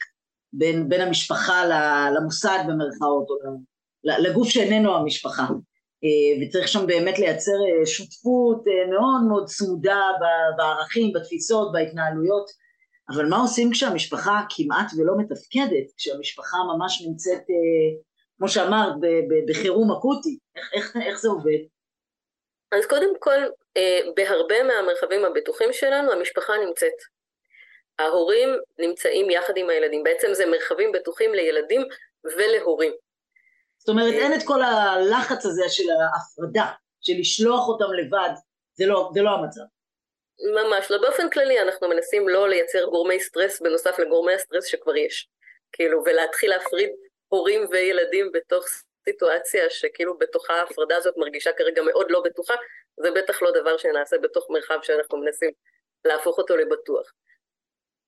בין, 0.52 0.88
בין 0.88 1.00
המשפחה 1.00 1.62
למוסד 2.16 2.58
במרכאות, 2.68 3.26
או 3.30 3.36
לגוף 4.04 4.48
שאיננו 4.48 4.94
המשפחה. 4.94 5.46
וצריך 6.42 6.68
שם 6.68 6.86
באמת 6.86 7.18
לייצר 7.18 7.52
שותפות 7.84 8.64
מאוד 8.90 9.28
מאוד 9.28 9.46
צמודה 9.46 10.00
בערכים, 10.56 11.12
בתפיסות, 11.12 11.72
בהתנהלויות. 11.72 12.63
אבל 13.08 13.26
מה 13.26 13.36
עושים 13.36 13.70
כשהמשפחה 13.72 14.40
כמעט 14.56 14.86
ולא 14.98 15.12
מתפקדת, 15.18 15.92
כשהמשפחה 15.96 16.56
ממש 16.76 17.02
נמצאת, 17.06 17.42
כמו 18.38 18.48
שאמרת, 18.48 18.92
בחירום 19.48 19.92
אקוטי? 19.92 20.38
איך, 20.56 20.72
איך, 20.74 20.96
איך 21.06 21.18
זה 21.18 21.28
עובד? 21.28 21.58
אז 22.72 22.86
קודם 22.86 23.18
כל, 23.18 23.38
אה, 23.76 24.00
בהרבה 24.16 24.62
מהמרחבים 24.62 25.24
הבטוחים 25.24 25.72
שלנו 25.72 26.12
המשפחה 26.12 26.52
נמצאת. 26.66 26.98
ההורים 27.98 28.48
נמצאים 28.78 29.30
יחד 29.30 29.52
עם 29.56 29.70
הילדים, 29.70 30.02
בעצם 30.02 30.28
זה 30.32 30.46
מרחבים 30.46 30.92
בטוחים 30.92 31.34
לילדים 31.34 31.82
ולהורים. 32.24 32.92
זאת 33.78 33.88
אומרת, 33.88 34.14
אין 34.14 34.34
את 34.34 34.42
כל 34.44 34.62
הלחץ 34.62 35.46
הזה 35.46 35.68
של 35.68 35.84
ההפרדה, 35.90 36.72
של 37.00 37.12
לשלוח 37.20 37.68
אותם 37.68 37.92
לבד, 37.92 38.30
זה 38.72 38.86
לא, 38.86 39.10
זה 39.14 39.22
לא 39.22 39.30
המצב. 39.30 39.60
ממש 40.40 40.90
לא. 40.90 40.98
באופן 40.98 41.30
כללי 41.30 41.60
אנחנו 41.60 41.88
מנסים 41.88 42.28
לא 42.28 42.48
לייצר 42.48 42.84
גורמי 42.84 43.20
סטרס 43.20 43.60
בנוסף 43.60 43.98
לגורמי 43.98 44.34
הסטרס 44.34 44.66
שכבר 44.66 44.96
יש. 44.96 45.28
כאילו, 45.72 46.02
ולהתחיל 46.04 46.50
להפריד 46.50 46.90
הורים 47.28 47.66
וילדים 47.70 48.32
בתוך 48.32 48.64
סיטואציה 49.04 49.70
שכאילו 49.70 50.18
בתוכה 50.18 50.54
ההפרדה 50.54 50.96
הזאת 50.96 51.14
מרגישה 51.16 51.52
כרגע 51.52 51.82
מאוד 51.82 52.10
לא 52.10 52.22
בטוחה, 52.24 52.54
זה 53.00 53.10
בטח 53.10 53.42
לא 53.42 53.50
דבר 53.50 53.76
שנעשה 53.76 54.18
בתוך 54.18 54.50
מרחב 54.50 54.78
שאנחנו 54.82 55.18
מנסים 55.18 55.50
להפוך 56.04 56.38
אותו 56.38 56.56
לבטוח. 56.56 57.12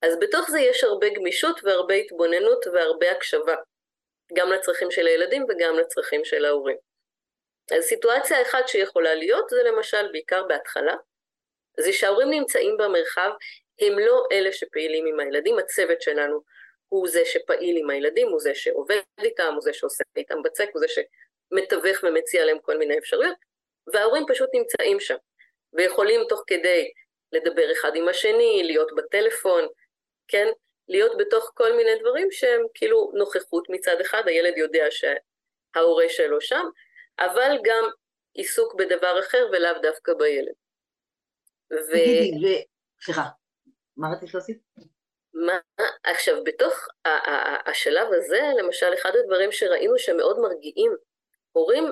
אז 0.02 0.18
בתוך 0.20 0.50
זה 0.50 0.60
יש 0.60 0.84
הרבה 0.84 1.08
גמישות 1.08 1.60
והרבה 1.64 1.94
התבוננות 1.94 2.66
והרבה 2.66 3.10
הקשבה, 3.10 3.54
גם 4.34 4.52
לצרכים 4.52 4.90
של 4.90 5.06
הילדים 5.06 5.44
וגם 5.48 5.74
לצרכים 5.74 6.24
של 6.24 6.44
ההורים. 6.44 6.76
אז 7.76 7.84
סיטואציה 7.84 8.42
אחת 8.42 8.68
שיכולה 8.68 9.14
להיות 9.14 9.48
זה 9.48 9.62
למשל 9.62 10.12
בעיקר 10.12 10.42
בהתחלה, 10.42 10.94
זה 11.80 11.92
שההורים 11.92 12.30
נמצאים 12.30 12.76
במרחב 12.76 13.30
הם 13.80 13.98
לא 13.98 14.24
אלה 14.32 14.52
שפעילים 14.52 15.06
עם 15.06 15.20
הילדים, 15.20 15.58
הצוות 15.58 16.02
שלנו 16.02 16.40
הוא 16.88 17.08
זה 17.08 17.24
שפעיל 17.24 17.76
עם 17.76 17.90
הילדים, 17.90 18.28
הוא 18.28 18.40
זה 18.40 18.54
שעובד 18.54 19.00
איתם, 19.20 19.52
הוא 19.52 19.62
זה 19.62 19.72
שעושה 19.72 20.04
איתם 20.16 20.42
בצק, 20.42 20.68
הוא 20.72 20.80
זה 20.80 20.86
שמתווך 20.88 22.02
ומציע 22.02 22.44
להם 22.44 22.58
כל 22.58 22.78
מיני 22.78 22.98
אפשרויות, 22.98 23.36
וההורים 23.86 24.24
פשוט 24.28 24.50
נמצאים 24.54 25.00
שם, 25.00 25.16
ויכולים 25.72 26.20
תוך 26.28 26.42
כדי 26.46 26.90
לדבר 27.32 27.72
אחד 27.72 27.96
עם 27.96 28.08
השני, 28.08 28.62
להיות 28.64 28.88
בטלפון, 28.96 29.64
כן? 30.28 30.46
להיות 30.88 31.16
בתוך 31.18 31.50
כל 31.54 31.76
מיני 31.76 31.98
דברים 32.00 32.30
שהם 32.30 32.62
כאילו 32.74 33.10
נוכחות 33.14 33.64
מצד 33.68 34.00
אחד, 34.00 34.22
הילד 34.26 34.56
יודע 34.56 34.86
שההורה 34.90 36.08
שלו 36.08 36.40
שם, 36.40 36.64
אבל 37.18 37.58
גם 37.64 37.84
עיסוק 38.34 38.74
בדבר 38.74 39.20
אחר 39.20 39.46
ולאו 39.52 39.78
דווקא 39.82 40.12
בילד. 40.14 40.52
ו... 41.72 41.92
תגידי. 41.92 42.64
סליחה, 43.04 43.22
מה 43.96 44.08
רצית 44.12 44.34
להוסיף? 44.34 44.56
מה, 45.34 45.58
עכשיו, 46.04 46.44
בתוך 46.44 46.88
השלב 47.66 48.08
הזה, 48.12 48.40
למשל, 48.58 48.94
אחד 48.94 49.10
הדברים 49.16 49.52
שראינו 49.52 49.98
שמאוד 49.98 50.38
מרגיעים 50.38 50.92
הורים, 51.52 51.84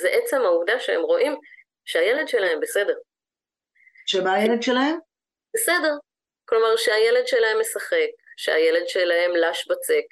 זה 0.00 0.08
עצם 0.08 0.40
העובדה 0.40 0.80
שהם 0.80 1.02
רואים 1.02 1.36
שהילד 1.84 2.28
שלהם 2.28 2.60
בסדר. 2.60 2.94
שמה 4.06 4.34
הילד 4.34 4.62
שלהם? 4.62 4.98
בסדר. 5.54 5.94
כלומר, 6.44 6.76
שהילד 6.76 7.26
שלהם 7.26 7.60
משחק, 7.60 8.08
שהילד 8.36 8.88
שלהם 8.88 9.30
לש 9.36 9.68
בצק, 9.68 10.04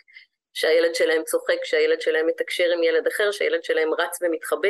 שהילד 0.54 0.94
שלהם 0.94 1.22
צוחק, 1.24 1.64
שהילד 1.64 2.00
שלהם 2.00 2.26
מתקשר 2.26 2.70
עם 2.74 2.82
ילד 2.82 3.06
אחר, 3.06 3.30
שהילד 3.30 3.64
שלהם 3.64 3.94
רץ 3.94 4.18
ומתחבא. 4.22 4.68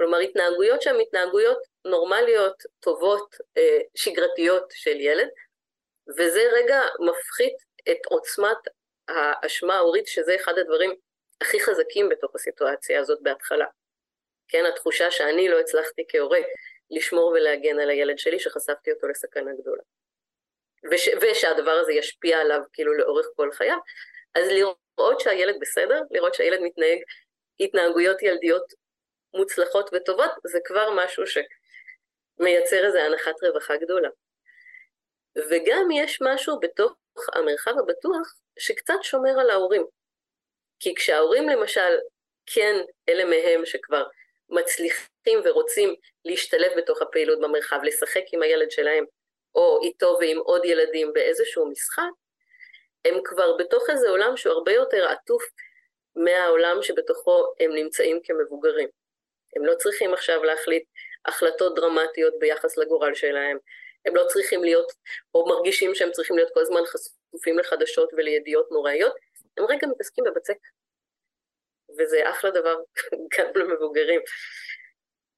כלומר, 0.00 0.18
התנהגויות 0.18 0.82
שהן 0.82 1.00
התנהגויות 1.00 1.58
נורמליות, 1.84 2.62
טובות, 2.80 3.36
אה, 3.58 3.78
שגרתיות 3.94 4.64
של 4.70 5.00
ילד, 5.00 5.28
וזה 6.18 6.42
רגע 6.52 6.80
מפחית 7.00 7.56
את 7.90 8.06
עוצמת 8.06 8.56
האשמה 9.08 9.74
ההורית, 9.74 10.06
שזה 10.06 10.36
אחד 10.36 10.58
הדברים 10.58 10.94
הכי 11.40 11.60
חזקים 11.60 12.08
בתוך 12.08 12.34
הסיטואציה 12.34 13.00
הזאת 13.00 13.18
בהתחלה. 13.22 13.66
כן, 14.48 14.64
התחושה 14.66 15.10
שאני 15.10 15.48
לא 15.48 15.60
הצלחתי 15.60 16.04
כהורה 16.08 16.40
לשמור 16.90 17.26
ולהגן 17.26 17.78
על 17.80 17.90
הילד 17.90 18.18
שלי, 18.18 18.40
שחשפתי 18.40 18.92
אותו 18.92 19.08
לסכנה 19.08 19.50
גדולה. 19.60 19.82
וש, 20.90 21.08
ושהדבר 21.22 21.70
הזה 21.70 21.92
ישפיע 21.92 22.38
עליו 22.38 22.60
כאילו 22.72 22.94
לאורך 22.94 23.26
כל 23.36 23.52
חייו, 23.52 23.78
אז 24.34 24.48
לראות 24.48 25.20
שהילד 25.20 25.56
בסדר, 25.60 26.00
לראות 26.10 26.34
שהילד 26.34 26.60
מתנהג 26.60 26.98
התנהגויות 27.60 28.22
ילדיות 28.22 28.79
מוצלחות 29.34 29.90
וטובות, 29.92 30.30
זה 30.46 30.58
כבר 30.64 30.90
משהו 30.96 31.24
שמייצר 31.26 32.86
איזו 32.86 32.98
הנחת 32.98 33.42
רווחה 33.42 33.76
גדולה. 33.76 34.08
וגם 35.50 35.90
יש 35.90 36.18
משהו 36.22 36.60
בתוך 36.60 36.92
המרחב 37.34 37.78
הבטוח 37.78 38.34
שקצת 38.58 38.98
שומר 39.02 39.40
על 39.40 39.50
ההורים. 39.50 39.86
כי 40.80 40.94
כשההורים 40.94 41.48
למשל, 41.48 41.98
כן, 42.46 42.76
אלה 43.08 43.24
מהם 43.24 43.66
שכבר 43.66 44.04
מצליחים 44.48 45.40
ורוצים 45.44 45.94
להשתלב 46.24 46.72
בתוך 46.76 47.02
הפעילות 47.02 47.40
במרחב, 47.40 47.80
לשחק 47.82 48.22
עם 48.32 48.42
הילד 48.42 48.70
שלהם, 48.70 49.04
או 49.54 49.80
איתו 49.82 50.16
ועם 50.20 50.38
עוד 50.38 50.64
ילדים 50.64 51.12
באיזשהו 51.12 51.70
משחק, 51.70 52.10
הם 53.04 53.14
כבר 53.24 53.56
בתוך 53.56 53.90
איזה 53.90 54.08
עולם 54.08 54.36
שהוא 54.36 54.52
הרבה 54.52 54.72
יותר 54.72 55.08
עטוף 55.08 55.42
מהעולם 56.16 56.82
שבתוכו 56.82 57.54
הם 57.60 57.74
נמצאים 57.74 58.20
כמבוגרים. 58.24 58.88
הם 59.56 59.64
לא 59.64 59.74
צריכים 59.74 60.14
עכשיו 60.14 60.44
להחליט 60.44 60.84
החלטות 61.26 61.74
דרמטיות 61.74 62.34
ביחס 62.38 62.76
לגורל 62.76 63.14
שלהם, 63.14 63.58
הם 64.06 64.16
לא 64.16 64.24
צריכים 64.28 64.64
להיות, 64.64 64.92
או 65.34 65.48
מרגישים 65.48 65.94
שהם 65.94 66.10
צריכים 66.12 66.36
להיות 66.36 66.50
כל 66.54 66.60
הזמן 66.60 66.80
חשופים 66.86 67.58
לחדשות 67.58 68.10
ולידיעות 68.16 68.68
נוראיות, 68.70 69.12
הם 69.56 69.64
רגע 69.68 69.86
מתעסקים 69.86 70.24
בבצק. 70.24 70.56
וזה 71.98 72.30
אחלה 72.30 72.50
דבר, 72.50 72.76
גם 73.38 73.46
למבוגרים. 73.54 74.20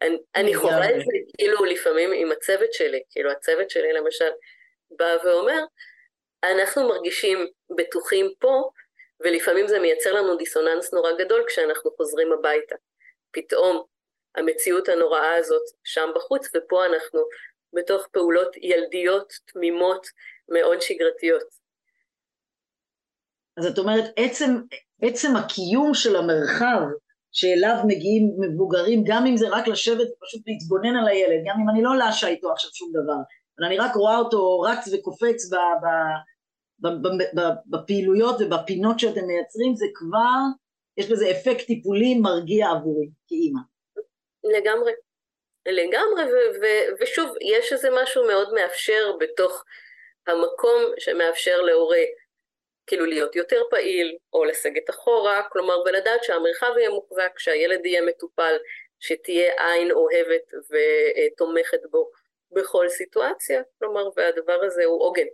אני, 0.02 0.18
אני 0.34 0.54
חווה 0.54 0.90
את 0.90 1.00
זה 1.00 1.12
כאילו 1.38 1.64
לפעמים 1.64 2.12
עם 2.12 2.32
הצוות 2.32 2.72
שלי, 2.72 3.02
כאילו 3.10 3.30
הצוות 3.30 3.70
שלי 3.70 3.92
למשל 3.92 4.30
בא 4.90 5.16
ואומר, 5.24 5.60
אנחנו 6.44 6.88
מרגישים 6.88 7.46
בטוחים 7.76 8.32
פה, 8.38 8.70
ולפעמים 9.20 9.68
זה 9.68 9.78
מייצר 9.78 10.12
לנו 10.12 10.36
דיסוננס 10.36 10.94
נורא 10.94 11.12
גדול 11.12 11.44
כשאנחנו 11.46 11.90
חוזרים 11.90 12.32
הביתה. 12.32 12.76
פתאום 13.30 13.84
המציאות 14.36 14.88
הנוראה 14.88 15.34
הזאת 15.36 15.62
שם 15.84 16.08
בחוץ, 16.16 16.48
ופה 16.56 16.86
אנחנו 16.86 17.20
בתוך 17.72 18.06
פעולות 18.12 18.56
ילדיות 18.56 19.32
תמימות 19.52 20.06
מאוד 20.48 20.80
שגרתיות. 20.80 21.62
אז 23.56 23.66
את 23.66 23.78
אומרת, 23.78 24.04
עצם, 24.16 24.60
עצם 25.02 25.36
הקיום 25.36 25.94
של 25.94 26.16
המרחב 26.16 26.80
שאליו 27.32 27.76
מגיעים 27.86 28.32
מבוגרים, 28.40 29.02
גם 29.06 29.26
אם 29.26 29.36
זה 29.36 29.48
רק 29.48 29.68
לשבת 29.68 30.08
ופשוט 30.16 30.42
להתבונן 30.46 30.96
על 30.96 31.08
הילד, 31.08 31.42
גם 31.46 31.56
אם 31.62 31.70
אני 31.70 31.82
לא 31.82 31.90
לשה 31.96 32.28
איתו 32.28 32.52
עכשיו 32.52 32.70
שום 32.74 32.90
דבר, 32.90 33.20
אבל 33.58 33.66
אני 33.66 33.78
רק 33.78 33.94
רואה 33.94 34.18
אותו 34.18 34.60
רץ 34.60 34.88
וקופץ 34.92 35.52
ב, 35.52 35.54
ב, 35.82 36.88
ב, 36.88 36.88
ב, 36.88 37.40
ב, 37.40 37.48
בפעילויות 37.66 38.36
ובפינות 38.40 38.98
שאתם 38.98 39.26
מייצרים, 39.26 39.74
זה 39.74 39.86
כבר, 39.94 40.40
יש 40.96 41.10
בזה 41.10 41.30
אפקט 41.30 41.66
טיפולי 41.66 42.14
מרגיע 42.14 42.68
עבורי 42.70 43.08
כאימא. 43.26 43.60
לגמרי. 44.44 44.92
לגמרי, 45.66 46.22
ו- 46.24 46.60
ו- 46.62 46.94
ושוב, 47.00 47.34
יש 47.40 47.72
איזה 47.72 47.88
משהו 48.02 48.26
מאוד 48.26 48.54
מאפשר 48.54 49.12
בתוך 49.20 49.64
המקום 50.26 50.82
שמאפשר 50.98 51.60
להורה 51.60 52.04
כאילו 52.86 53.06
להיות 53.06 53.36
יותר 53.36 53.62
פעיל, 53.70 54.16
או 54.32 54.44
לסגת 54.44 54.90
אחורה, 54.90 55.42
כלומר, 55.52 55.80
ולדעת 55.80 56.24
שהמרחב 56.24 56.72
יהיה 56.78 56.90
מוחזק, 56.90 57.38
שהילד 57.38 57.86
יהיה 57.86 58.02
מטופל, 58.02 58.56
שתהיה 59.00 59.52
עין 59.58 59.92
אוהבת 59.92 60.46
ותומכת 60.70 61.80
בו 61.90 62.10
בכל 62.52 62.88
סיטואציה, 62.88 63.62
כלומר, 63.78 64.08
והדבר 64.16 64.60
הזה 64.66 64.84
הוא 64.84 65.02
עוגן. 65.02 65.26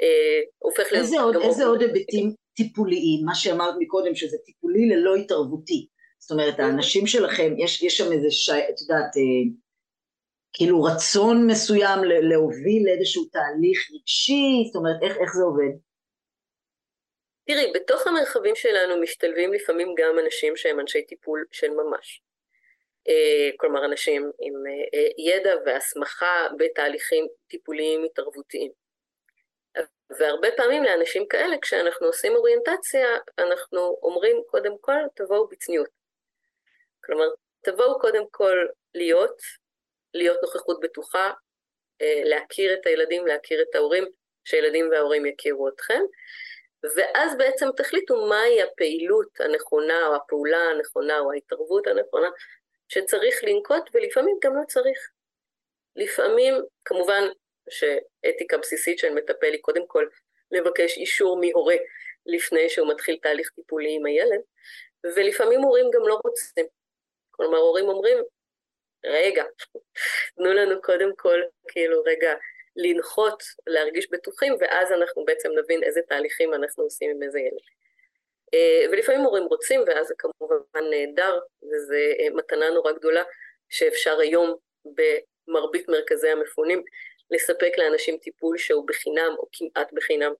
אה, 0.00 0.40
הופך 0.58 0.92
להיות... 0.92 1.04
איזה 1.04 1.20
עוד, 1.20 1.36
איזה 1.36 1.64
עוד 1.64 1.80
היבטים 1.80 2.32
טיפוליים, 2.56 3.24
מה 3.24 3.34
שאמרת 3.34 3.74
מקודם, 3.78 4.14
שזה 4.14 4.38
טיפולי 4.38 4.88
ללא 4.88 5.16
התערבותי. 5.16 5.86
זאת 6.22 6.30
אומרת, 6.30 6.58
האנשים 6.58 7.06
שלכם, 7.06 7.54
יש, 7.58 7.82
יש 7.82 7.96
שם 7.96 8.12
איזה, 8.12 8.30
שי, 8.30 8.52
את 8.70 8.80
יודעת, 8.80 9.16
אה, 9.16 9.42
כאילו 10.52 10.82
רצון 10.82 11.46
מסוים 11.46 11.98
להוביל 12.04 12.82
לאיזשהו 12.86 13.24
תהליך 13.24 13.90
רגשי, 13.94 14.64
זאת 14.66 14.76
אומרת, 14.76 14.96
איך, 15.02 15.16
איך 15.16 15.32
זה 15.34 15.42
עובד? 15.42 15.72
תראי, 17.46 17.72
בתוך 17.74 18.06
המרחבים 18.06 18.56
שלנו 18.56 19.00
משתלבים 19.00 19.52
לפעמים 19.52 19.94
גם 19.98 20.18
אנשים 20.24 20.56
שהם 20.56 20.80
אנשי 20.80 21.02
טיפול 21.02 21.44
של 21.52 21.70
ממש. 21.70 22.22
אה, 23.08 23.50
כלומר, 23.56 23.84
אנשים 23.84 24.22
עם 24.40 24.54
אה, 24.94 25.08
ידע 25.18 25.54
והסמכה 25.66 26.46
בתהליכים 26.58 27.26
טיפוליים 27.46 28.04
התערבותיים. 28.04 28.70
והרבה 30.18 30.48
פעמים 30.56 30.84
לאנשים 30.84 31.26
כאלה, 31.28 31.56
כשאנחנו 31.62 32.06
עושים 32.06 32.32
אוריינטציה, 32.36 33.06
אנחנו 33.38 33.98
אומרים 34.02 34.36
קודם 34.46 34.72
כל, 34.80 34.98
תבואו 35.14 35.48
בצניעות. 35.48 36.01
כלומר, 37.04 37.26
תבואו 37.64 38.00
קודם 38.00 38.24
כל 38.30 38.66
להיות, 38.94 39.40
להיות 40.14 40.38
נוכחות 40.42 40.80
בטוחה, 40.80 41.32
אה, 42.02 42.22
להכיר 42.24 42.74
את 42.74 42.86
הילדים, 42.86 43.26
להכיר 43.26 43.62
את 43.62 43.74
ההורים, 43.74 44.04
שהילדים 44.44 44.90
וההורים 44.90 45.26
יכירו 45.26 45.68
אתכם, 45.68 46.00
ואז 46.96 47.38
בעצם 47.38 47.66
תחליטו 47.76 48.26
מהי 48.26 48.62
הפעילות 48.62 49.40
הנכונה, 49.40 50.06
או 50.06 50.14
הפעולה 50.14 50.58
הנכונה, 50.58 51.18
או 51.18 51.32
ההתערבות 51.32 51.86
הנכונה, 51.86 52.28
שצריך 52.88 53.44
לנקוט, 53.44 53.82
ולפעמים 53.94 54.36
גם 54.42 54.56
לא 54.56 54.62
צריך. 54.68 54.98
לפעמים, 55.96 56.54
כמובן 56.84 57.28
שאתיקה 57.70 58.58
בסיסית 58.58 58.98
של 58.98 59.14
מטפל 59.14 59.52
היא 59.52 59.62
קודם 59.62 59.86
כל 59.86 60.06
לבקש 60.50 60.96
אישור 60.96 61.40
מהורה 61.40 61.76
לפני 62.26 62.68
שהוא 62.68 62.88
מתחיל 62.92 63.18
תהליך 63.22 63.50
טיפולי 63.54 63.96
עם 63.96 64.06
הילד, 64.06 64.40
ולפעמים 65.04 65.60
הורים 65.60 65.90
גם 65.94 66.08
לא 66.08 66.20
רוצים. 66.24 66.81
כלומר, 67.42 67.58
הורים 67.58 67.88
אומרים, 67.88 68.18
רגע, 69.04 69.44
תנו 70.36 70.52
לנו 70.52 70.82
קודם 70.82 71.10
כל, 71.16 71.40
כאילו, 71.68 72.02
רגע, 72.02 72.34
לנחות, 72.76 73.42
להרגיש 73.66 74.10
בטוחים, 74.10 74.56
ואז 74.60 74.92
אנחנו 74.92 75.24
בעצם 75.24 75.48
נבין 75.58 75.82
איזה 75.82 76.00
תהליכים 76.08 76.54
אנחנו 76.54 76.84
עושים 76.84 77.10
עם 77.10 77.22
איזה 77.22 77.38
ילד. 77.38 77.62
אה, 78.54 78.84
ולפעמים 78.92 79.20
הורים 79.20 79.44
רוצים, 79.44 79.80
ואז 79.86 80.06
זה 80.06 80.14
כמובן 80.18 80.90
נהדר, 80.90 81.38
וזו 81.62 81.94
אה, 81.94 82.30
מתנה 82.34 82.70
נורא 82.70 82.92
גדולה, 82.92 83.22
שאפשר 83.68 84.18
היום 84.18 84.56
במרבית 84.84 85.88
מרכזי 85.88 86.28
המפונים 86.28 86.82
לספק 87.30 87.72
לאנשים 87.78 88.16
טיפול 88.16 88.58
שהוא 88.58 88.86
בחינם, 88.86 89.34
או 89.38 89.46
כמעט 89.52 89.92
בחינם, 89.92 90.32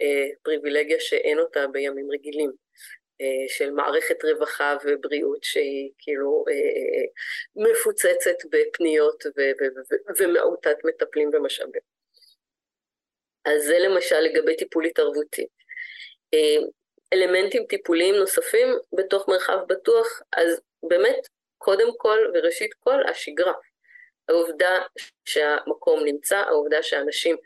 אה, 0.00 0.28
פריבילגיה 0.42 1.00
שאין 1.00 1.38
אותה 1.38 1.66
בימים 1.66 2.10
רגילים. 2.10 2.50
אה, 3.22 3.48
של 3.48 3.70
מערכת 3.70 4.24
רווחה 4.24 4.76
ובריאות 4.84 5.44
שהיא 5.44 5.90
כאילו 5.98 6.44
אה, 6.48 6.54
אה, 6.54 7.70
מפוצצת 7.70 8.36
בפניות 8.50 9.24
ומעוטת 10.18 10.76
מטפלים 10.84 11.30
ומשאבים. 11.32 11.82
אז 13.44 13.62
זה 13.64 13.78
למשל 13.78 14.20
לגבי 14.20 14.56
טיפול 14.56 14.84
התערבותי. 14.84 15.46
אלמנטים 17.12 17.64
טיפוליים 17.66 18.14
נוספים 18.14 18.68
בתוך 18.92 19.28
מרחב 19.28 19.58
בטוח, 19.66 20.22
אז 20.32 20.60
באמת, 20.82 21.28
קודם 21.58 21.88
כל 21.96 22.18
וראשית 22.34 22.74
כל, 22.74 23.06
השגרה. 23.08 23.52
העובדה 24.28 24.82
שהמקום 25.24 26.04
נמצא, 26.04 26.36
העובדה 26.36 26.82
שהאנשים 26.82 27.36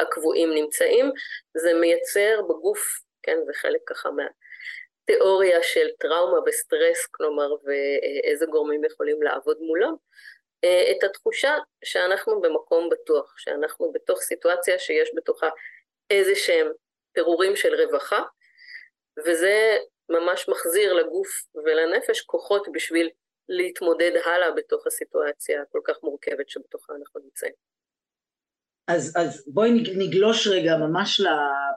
הקבועים 0.00 0.54
נמצאים, 0.54 1.12
זה 1.56 1.74
מייצר 1.74 2.42
בגוף, 2.42 3.00
כן, 3.22 3.38
זה 3.46 3.52
חלק 3.54 3.80
ככה 3.86 4.10
מהתיאוריה 5.10 5.62
של 5.62 5.86
טראומה 5.98 6.38
וסטרס, 6.46 7.06
כלומר, 7.10 7.48
ואיזה 7.64 8.46
גורמים 8.46 8.84
יכולים 8.84 9.22
לעבוד 9.22 9.56
מולם, 9.60 9.94
אה, 10.64 10.90
את 10.90 11.04
התחושה 11.04 11.56
שאנחנו 11.84 12.40
במקום 12.40 12.88
בטוח, 12.88 13.34
שאנחנו 13.38 13.92
בתוך 13.92 14.20
סיטואציה 14.20 14.78
שיש 14.78 15.10
בתוכה 15.16 15.48
איזה 16.10 16.34
שהם 16.34 16.66
פירורים 17.12 17.56
של 17.56 17.74
רווחה, 17.74 18.22
וזה 19.18 19.76
ממש 20.08 20.48
מחזיר 20.48 20.92
לגוף 20.92 21.28
ולנפש 21.54 22.20
כוחות 22.20 22.68
בשביל 22.72 23.10
להתמודד 23.48 24.12
הלאה 24.24 24.50
בתוך 24.50 24.86
הסיטואציה 24.86 25.62
הכל 25.62 25.80
כך 25.84 25.96
מורכבת 26.02 26.48
שבתוכה 26.48 26.92
אנחנו 27.00 27.20
נמצאים. 27.20 27.52
אז, 28.88 29.14
אז 29.16 29.44
בואי 29.46 29.70
נגלוש 29.96 30.46
רגע 30.46 30.76
ממש, 30.76 31.20
ל, 31.20 31.26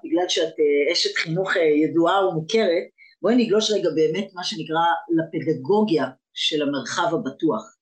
בגלל 0.04 0.30
שאת 0.30 0.54
אה, 0.60 0.92
אשת 0.92 1.16
חינוך 1.16 1.58
אה, 1.58 1.62
ידועה 1.62 2.28
ומוכרת, 2.28 2.99
בואי 3.22 3.36
נגלוש 3.36 3.72
רגע 3.72 3.90
באמת 3.96 4.28
מה 4.34 4.44
שנקרא 4.44 4.86
לפדגוגיה 5.18 6.06
של 6.34 6.62
המרחב 6.62 7.14
הבטוח. 7.14 7.76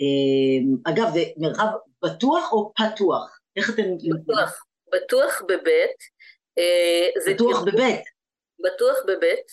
אה, 0.00 0.92
אגב, 0.92 1.06
זה 1.14 1.20
מרחב 1.36 1.66
בטוח 2.04 2.52
או 2.52 2.72
פתוח? 2.76 3.38
איך 3.56 3.70
אתם... 3.70 3.82
בטוח, 4.22 4.64
בטוח 4.92 5.42
בבית. 5.48 5.98
בטוח 7.26 7.64
בבית. 7.64 8.04
בטוח 8.62 8.96
בבית, 9.06 9.46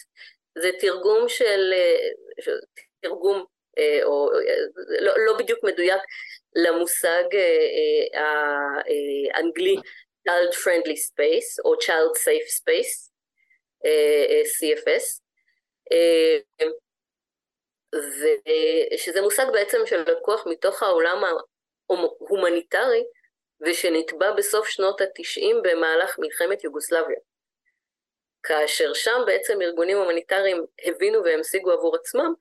זה 0.57 0.69
תרגום 0.79 1.29
של, 1.29 1.73
תרגום 3.01 3.45
אה, 3.77 3.99
או 4.03 4.29
אה, 4.33 4.55
לא, 5.01 5.13
לא 5.25 5.37
בדיוק 5.37 5.59
מדויק 5.63 6.01
למושג 6.55 7.23
אה, 7.33 8.21
האנגלי 9.33 9.75
Child 10.29 10.53
Friendly 10.53 10.97
Space 11.09 11.65
או 11.65 11.73
Child 11.73 12.17
Safe 12.17 12.49
Space, 12.61 13.09
CFS, 14.59 15.21
ושזה 18.93 19.21
מושג 19.21 19.45
בעצם 19.53 19.77
של 19.85 20.03
לקוח 20.11 20.47
מתוך 20.47 20.83
העולם 20.83 21.23
ההומניטרי 21.89 23.03
ושנטבע 23.61 24.31
בסוף 24.31 24.67
שנות 24.67 25.01
התשעים 25.01 25.61
במהלך 25.63 26.19
מלחמת 26.19 26.63
יוגוסלביה. 26.63 27.19
כאשר 28.43 28.93
שם 28.93 29.21
בעצם 29.25 29.61
ארגונים 29.61 29.97
הומניטריים 29.97 30.65
הבינו 30.85 31.23
והמשיגו 31.23 31.71
עבור 31.71 31.95
עצמם 31.95 32.33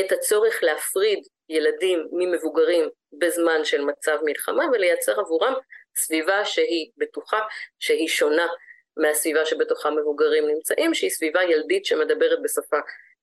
את 0.00 0.12
הצורך 0.12 0.62
להפריד 0.62 1.26
ילדים 1.48 2.08
ממבוגרים 2.12 2.88
בזמן 3.12 3.64
של 3.64 3.80
מצב 3.84 4.18
מלחמה 4.24 4.64
ולייצר 4.72 5.20
עבורם 5.20 5.54
סביבה 5.96 6.44
שהיא 6.44 6.90
בטוחה, 6.96 7.40
שהיא 7.78 8.08
שונה 8.08 8.46
מהסביבה 8.96 9.46
שבתוכה 9.46 9.90
מבוגרים 9.90 10.46
נמצאים, 10.48 10.94
שהיא 10.94 11.10
סביבה 11.10 11.42
ילדית 11.42 11.84
שמדברת 11.84 12.42
בשפה 12.42 12.76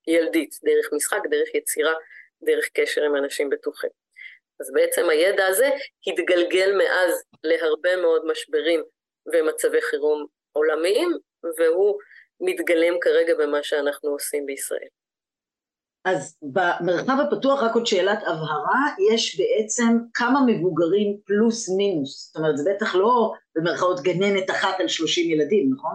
ילדית, 0.07 0.55
דרך 0.63 0.93
משחק, 0.93 1.19
דרך 1.29 1.55
יצירה, 1.55 1.93
דרך 2.43 2.69
קשר 2.73 3.03
עם 3.03 3.15
אנשים 3.15 3.49
בטוחים. 3.49 3.89
אז 4.59 4.71
בעצם 4.73 5.09
הידע 5.09 5.47
הזה 5.47 5.69
התגלגל 6.07 6.73
מאז 6.77 7.23
להרבה 7.43 7.95
מאוד 7.95 8.25
משברים 8.25 8.83
ומצבי 9.33 9.81
חירום 9.81 10.25
עולמיים, 10.51 11.09
והוא 11.57 11.99
מתגלם 12.41 12.99
כרגע 13.01 13.35
במה 13.35 13.63
שאנחנו 13.63 14.09
עושים 14.09 14.45
בישראל. 14.45 14.87
אז 16.05 16.37
במרחב 16.41 17.17
הפתוח, 17.27 17.63
רק 17.63 17.75
עוד 17.75 17.85
שאלת 17.85 18.19
הבהרה, 18.21 18.85
יש 19.11 19.39
בעצם 19.39 19.97
כמה 20.13 20.39
מבוגרים 20.47 21.17
פלוס 21.25 21.69
מינוס, 21.77 22.27
זאת 22.27 22.35
אומרת 22.35 22.57
זה 22.57 22.71
בטח 22.75 22.95
לא 22.95 23.33
במרכאות 23.55 23.99
גננת 23.99 24.49
אחת 24.49 24.79
על 24.79 24.87
שלושים 24.87 25.31
ילדים, 25.31 25.69
נכון? 25.73 25.93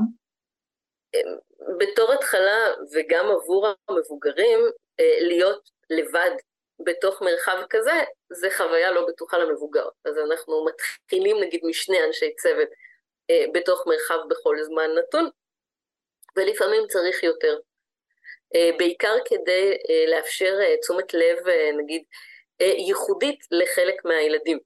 בתור 1.79 2.13
התחלה 2.13 2.75
וגם 2.93 3.25
עבור 3.31 3.67
המבוגרים, 3.89 4.59
אה, 5.01 5.19
להיות 5.21 5.71
לבד 5.91 6.31
בתוך 6.85 7.23
מרחב 7.23 7.57
כזה, 7.71 8.03
זה 8.33 8.49
חוויה 8.57 8.93
לא 8.93 9.07
בטוחה 9.09 9.39
למבוגר. 9.39 9.89
אז 10.05 10.19
אנחנו 10.19 10.65
מתחילים 10.65 11.37
נגיד 11.41 11.61
משני 11.65 12.05
אנשי 12.07 12.35
צוות 12.35 12.69
אה, 13.31 13.45
בתוך 13.55 13.85
מרחב 13.87 14.29
בכל 14.29 14.57
זמן 14.63 14.91
נתון, 14.99 15.29
ולפעמים 16.37 16.83
צריך 16.89 17.23
יותר. 17.23 17.59
אה, 18.57 18.71
בעיקר 18.79 19.15
כדי 19.25 19.77
אה, 19.91 20.11
לאפשר 20.11 20.55
אה, 20.63 20.77
תשומת 20.77 21.15
לב, 21.15 21.39
נגיד, 21.79 22.03
ייחודית 22.61 23.39
לחלק 23.51 24.05
מהילדים. 24.05 24.59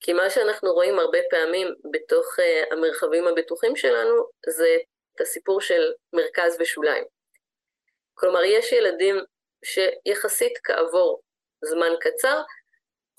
כי 0.00 0.12
מה 0.12 0.30
שאנחנו 0.30 0.72
רואים 0.72 0.98
הרבה 0.98 1.18
פעמים 1.30 1.68
בתוך 1.92 2.26
המרחבים 2.70 3.26
הבטוחים 3.26 3.76
שלנו 3.76 4.14
זה 4.48 4.76
את 5.14 5.20
הסיפור 5.20 5.60
של 5.60 5.92
מרכז 6.12 6.56
ושוליים. 6.60 7.04
כלומר, 8.14 8.44
יש 8.44 8.72
ילדים 8.72 9.16
שיחסית 9.64 10.58
כעבור 10.64 11.22
זמן 11.64 11.90
קצר 12.00 12.42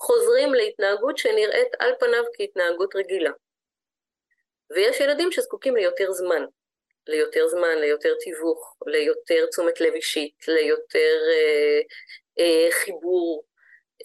חוזרים 0.02 0.54
להתנהגות 0.54 1.18
שנראית 1.18 1.68
על 1.78 1.92
פניו 2.00 2.24
כהתנהגות 2.36 2.96
רגילה. 2.96 3.30
ויש 4.70 5.00
ילדים 5.00 5.32
שזקוקים 5.32 5.76
ליותר 5.76 6.12
זמן. 6.12 6.44
ליותר 7.08 7.48
זמן, 7.48 7.78
ליותר 7.80 8.14
תיווך, 8.20 8.76
ליותר 8.86 9.46
תשומת 9.46 9.80
לב 9.80 9.92
אישית, 9.92 10.48
ליותר 10.48 11.16
אה, 11.32 11.80
אה, 12.38 12.68
חיבור, 12.70 13.44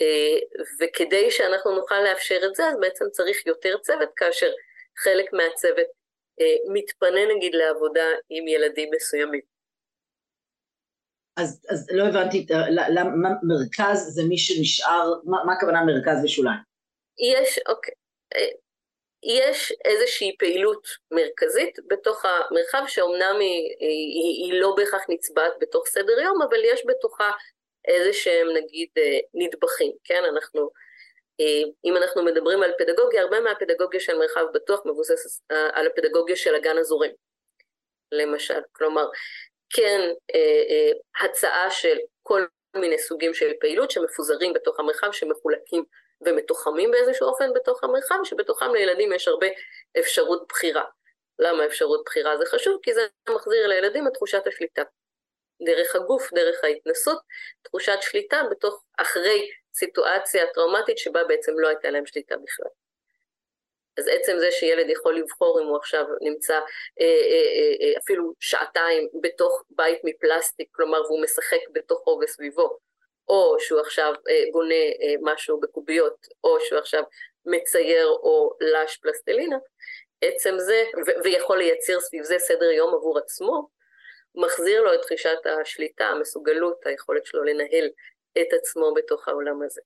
אה, 0.02 0.40
וכדי 0.80 1.32
שאנחנו 1.32 1.76
נוכל 1.76 2.02
לאפשר 2.02 2.40
את 2.46 2.56
זה, 2.56 2.66
אז 2.66 2.76
בעצם 2.80 3.06
צריך 3.12 3.46
יותר 3.46 3.78
צוות, 3.82 4.10
כאשר 4.16 4.52
חלק 5.04 5.34
מהצוות 5.34 5.88
אה, 6.42 6.74
מתפנה 6.74 7.36
נגיד 7.36 7.54
לעבודה 7.56 8.06
עם 8.30 8.48
ילדים 8.48 8.90
מסוימים. 8.96 9.42
אז, 11.38 11.66
אז 11.70 11.88
לא 11.92 12.04
הבנתי, 12.04 12.46
למה 12.96 13.30
מרכז 13.44 14.00
זה 14.16 14.22
מי 14.30 14.38
שנשאר, 14.38 15.14
מה, 15.24 15.38
מה 15.46 15.54
הכוונה 15.54 15.80
מרכז 15.86 16.24
ושוליים? 16.24 16.60
יש, 17.20 17.60
אוקיי. 17.68 17.94
יש 19.24 19.74
איזושהי 19.86 20.36
פעילות 20.40 20.88
מרכזית 21.12 21.80
בתוך 21.88 22.26
המרחב 22.26 22.84
שאומנם 22.88 23.38
היא, 23.40 23.76
היא, 23.80 24.46
היא 24.46 24.62
לא 24.62 24.74
בהכרח 24.78 25.02
נצבעת 25.10 25.54
בתוך 25.60 25.88
סדר 25.88 26.20
יום, 26.20 26.42
אבל 26.42 26.60
יש 26.66 26.84
בתוכה 26.88 27.32
איזה 27.86 28.14
שהם 28.14 28.48
נגיד 28.54 28.90
אה, 28.98 29.20
נדבכים, 29.34 29.92
כן? 30.04 30.24
אנחנו, 30.24 30.70
אה, 31.40 31.62
אם 31.86 31.98
אנחנו 31.98 32.24
מדברים 32.24 32.64
על 32.64 32.72
פדגוגיה, 32.78 33.22
הרבה 33.22 33.40
מהפדגוגיה 33.40 34.00
של 34.00 34.18
מרחב 34.18 34.46
בטוח 34.54 34.82
מבוסס 34.86 35.42
אה, 35.52 35.70
על 35.74 35.88
הפדגוגיה 35.88 36.36
של 36.36 36.56
הגן 36.56 36.78
הזורם, 36.78 37.12
למשל. 38.12 38.60
כלומר, 38.72 39.06
כן 39.70 40.10
הצעה 41.22 41.72
של 41.72 41.98
כל 42.24 42.46
מיני 42.76 43.00
סוגים 43.00 43.34
של 43.34 43.52
פעילות 43.60 43.92
שמפוזרים 43.92 44.54
בתוך 44.54 44.80
המרחב, 44.80 45.12
שמחולקים 45.12 45.84
ומתוחמים 46.22 46.92
באיזשהו 46.92 47.28
אופן 47.28 47.54
בתוך 47.54 47.84
המרחב, 47.84 48.16
שבתוכם 48.24 48.74
לילדים 48.74 49.14
יש 49.14 49.28
הרבה 49.28 49.48
אפשרות 50.00 50.48
בחירה. 50.50 50.84
למה 51.40 51.66
אפשרות 51.66 52.04
בחירה 52.06 52.38
זה 52.38 52.46
חשוב? 52.46 52.80
כי 52.84 52.94
זה 52.94 53.08
מחזיר 53.30 53.68
לילדים 53.68 54.08
את 54.08 54.14
תחושת 54.14 54.48
השליטה. 54.48 54.84
דרך 55.66 55.96
הגוף, 55.96 56.34
דרך 56.34 56.64
ההתנסות, 56.64 57.20
תחושת 57.62 57.98
שליטה 58.02 58.42
בתוך, 58.52 58.84
אחרי 58.98 59.50
סיטואציה 59.74 60.46
טראומטית 60.54 60.98
שבה 60.98 61.24
בעצם 61.24 61.52
לא 61.60 61.68
הייתה 61.68 61.90
להם 61.90 62.06
שליטה 62.06 62.36
בכלל. 62.38 62.70
אז 63.98 64.08
עצם 64.08 64.40
זה 64.40 64.52
שילד 64.52 64.90
יכול 64.90 65.18
לבחור 65.18 65.62
אם 65.62 65.66
הוא 65.66 65.78
עכשיו 65.78 66.06
נמצא 66.22 66.54
אה, 66.54 66.60
אה, 67.02 67.48
אה, 67.58 67.88
אה 67.88 68.00
אפילו 68.04 68.34
שעתיים 68.40 69.08
בתוך 69.22 69.64
בית 69.70 70.00
מפלסטיק, 70.04 70.68
כלומר 70.72 71.02
והוא 71.02 71.22
משחק 71.24 71.60
בתוכו 71.74 72.20
וסביבו, 72.24 72.78
או 73.30 73.56
שהוא 73.60 73.80
עכשיו 73.80 74.14
אה, 74.30 74.44
בונה 74.52 74.76
אה, 74.76 75.14
משהו 75.22 75.60
בקוביות, 75.60 76.28
או 76.44 76.58
שהוא 76.60 76.80
עכשיו 76.80 77.04
מצייר 77.46 78.08
או 78.08 78.54
לש 78.62 78.98
פלסטלינה, 78.98 79.58
עצם 80.22 80.56
זה, 80.58 80.84
ו- 81.08 81.24
ויכול 81.24 81.58
לייצר 81.58 82.00
סביב 82.00 82.24
זה 82.24 82.40
סדר 82.40 82.72
יום 82.72 82.94
עבור 82.94 83.18
עצמו, 83.18 83.68
מחזיר 84.36 84.82
לו 84.82 84.94
את 84.94 85.02
תחישת 85.02 85.38
השליטה, 85.62 86.06
המסוגלות, 86.06 86.86
היכולת 86.86 87.26
שלו 87.26 87.44
לנהל 87.44 87.90
את 88.42 88.54
עצמו 88.54 88.94
בתוך 88.94 89.28
העולם 89.28 89.62
הזה. 89.62 89.82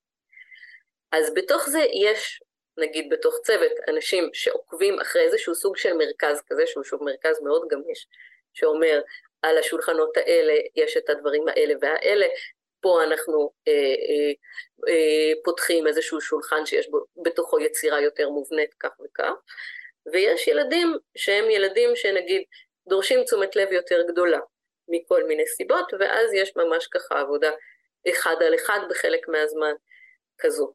אז 1.11 1.33
בתוך 1.33 1.69
זה 1.69 1.79
יש, 1.93 2.43
נגיד 2.77 3.09
בתוך 3.09 3.35
צוות, 3.43 3.71
אנשים 3.87 4.29
שעוקבים 4.33 4.99
אחרי 4.99 5.21
איזשהו 5.21 5.55
סוג 5.55 5.77
של 5.77 5.93
מרכז 5.93 6.41
כזה, 6.47 6.67
שהוא 6.67 6.83
שוב 6.83 7.03
מרכז 7.03 7.41
מאוד 7.41 7.67
גמיש, 7.67 8.07
שאומר 8.53 9.01
על 9.41 9.57
השולחנות 9.57 10.17
האלה 10.17 10.53
יש 10.75 10.97
את 10.97 11.09
הדברים 11.09 11.47
האלה 11.47 11.73
והאלה, 11.81 12.25
פה 12.83 13.03
אנחנו 13.03 13.51
אה, 13.67 13.73
אה, 13.73 14.31
אה, 14.89 15.31
פותחים 15.43 15.87
איזשהו 15.87 16.21
שולחן 16.21 16.65
שיש 16.65 16.89
בו 16.89 16.99
בתוכו 17.23 17.59
יצירה 17.59 18.01
יותר 18.01 18.29
מובנית 18.29 18.73
כך 18.79 18.89
וכך, 19.05 19.33
ויש 20.13 20.47
ילדים 20.47 20.97
שהם 21.17 21.49
ילדים 21.49 21.89
שנגיד 21.95 22.41
דורשים 22.89 23.23
תשומת 23.23 23.55
לב 23.55 23.71
יותר 23.71 24.01
גדולה 24.11 24.39
מכל 24.87 25.23
מיני 25.27 25.47
סיבות, 25.47 25.93
ואז 25.99 26.33
יש 26.33 26.51
ממש 26.55 26.87
ככה 26.87 27.19
עבודה 27.19 27.51
אחד 28.09 28.35
על 28.47 28.55
אחד 28.55 28.79
בחלק 28.89 29.27
מהזמן 29.27 29.73
כזו. 30.37 30.73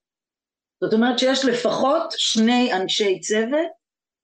זאת 0.81 0.93
אומרת 0.93 1.19
שיש 1.19 1.45
לפחות 1.45 2.05
שני 2.11 2.73
אנשי 2.73 3.21
צוות 3.21 3.71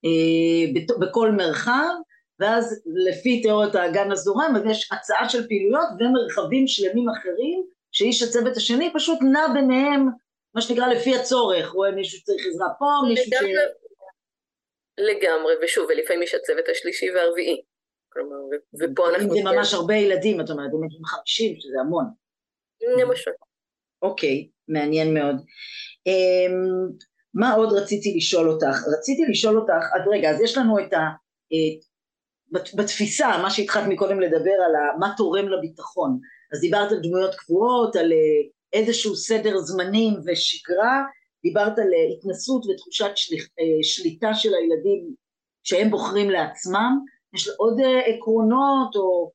אה, 0.05 0.83
בכל 1.01 1.31
מרחב, 1.31 1.95
ואז 2.41 2.83
לפי 3.09 3.43
תיאוריית 3.43 3.75
האגן 3.75 4.13
הזורם, 4.13 4.53
אז 4.57 4.63
יש 4.71 4.93
הצעה 4.93 5.29
של 5.29 5.49
פעילויות 5.49 5.89
ומרחבים 5.99 6.67
שלמים 6.67 7.09
אחרים, 7.09 7.74
שאיש 7.95 8.23
הצוות 8.23 8.57
השני 8.57 8.93
פשוט 8.95 9.19
נע 9.33 9.47
ביניהם, 9.55 10.09
מה 10.55 10.61
שנקרא 10.61 10.87
לפי 10.87 11.17
הצורך, 11.17 11.71
רואה 11.71 11.91
מישהו 11.91 12.19
שצריך 12.19 12.47
עזרה 12.47 12.69
פה, 12.79 12.87
מישהו 13.09 13.33
ש... 13.33 13.35
לגמרי, 14.99 15.55
ושוב, 15.65 15.87
ולפעמים 15.89 16.23
יש 16.23 16.35
הצוות 16.35 16.69
השלישי 16.69 17.11
והרביעי. 17.11 17.63
כלומר, 18.13 18.37
ופה 18.81 19.11
אנחנו... 19.11 19.35
זה 19.35 19.41
ממש 19.45 19.75
הרבה 19.75 19.95
ילדים, 19.95 20.41
את 20.41 20.51
אומרת, 20.51 20.71
יש 20.87 20.99
50, 21.05 21.57
שזה 21.61 21.81
המון. 21.81 22.05
למשל. 23.01 23.31
אוקיי, 24.03 24.49
מעניין 24.69 25.15
מאוד. 25.15 25.37
אמ, 26.07 26.53
מה 27.35 27.53
עוד 27.55 27.73
רציתי 27.73 28.15
לשאול 28.17 28.49
אותך? 28.49 28.77
רציתי 28.99 29.23
לשאול 29.31 29.59
אותך, 29.59 29.85
אז 29.95 30.03
רגע, 30.13 30.31
אז 30.31 30.41
יש 30.41 30.59
לנו 30.59 30.79
את 30.79 30.93
ה... 30.93 30.99
בתפיסה, 32.77 33.39
מה 33.43 33.51
שהתחלת 33.51 33.85
מקודם 33.89 34.21
לדבר 34.21 34.55
על 34.67 34.73
מה 34.99 35.15
תורם 35.17 35.49
לביטחון, 35.49 36.21
אז 36.55 36.61
דיברת 36.61 36.93
על 36.93 36.99
דמויות 37.03 37.35
קבועות, 37.35 37.97
על 37.97 38.13
אה, 38.13 38.49
איזשהו 38.73 39.17
סדר 39.17 39.59
זמנים 39.59 40.13
ושגרה, 40.27 41.03
דיברת 41.43 41.79
על 41.79 41.95
אה, 41.95 42.17
התנסות 42.19 42.63
ותחושת 42.67 43.11
שליח, 43.15 43.45
אה, 43.45 43.83
שליטה 43.83 44.35
של 44.35 44.55
הילדים 44.55 45.15
שהם 45.63 45.91
בוחרים 45.91 46.31
לעצמם, 46.31 46.99
יש 47.35 47.49
עוד 47.49 47.81
עקרונות 48.07 48.97
או 48.97 49.31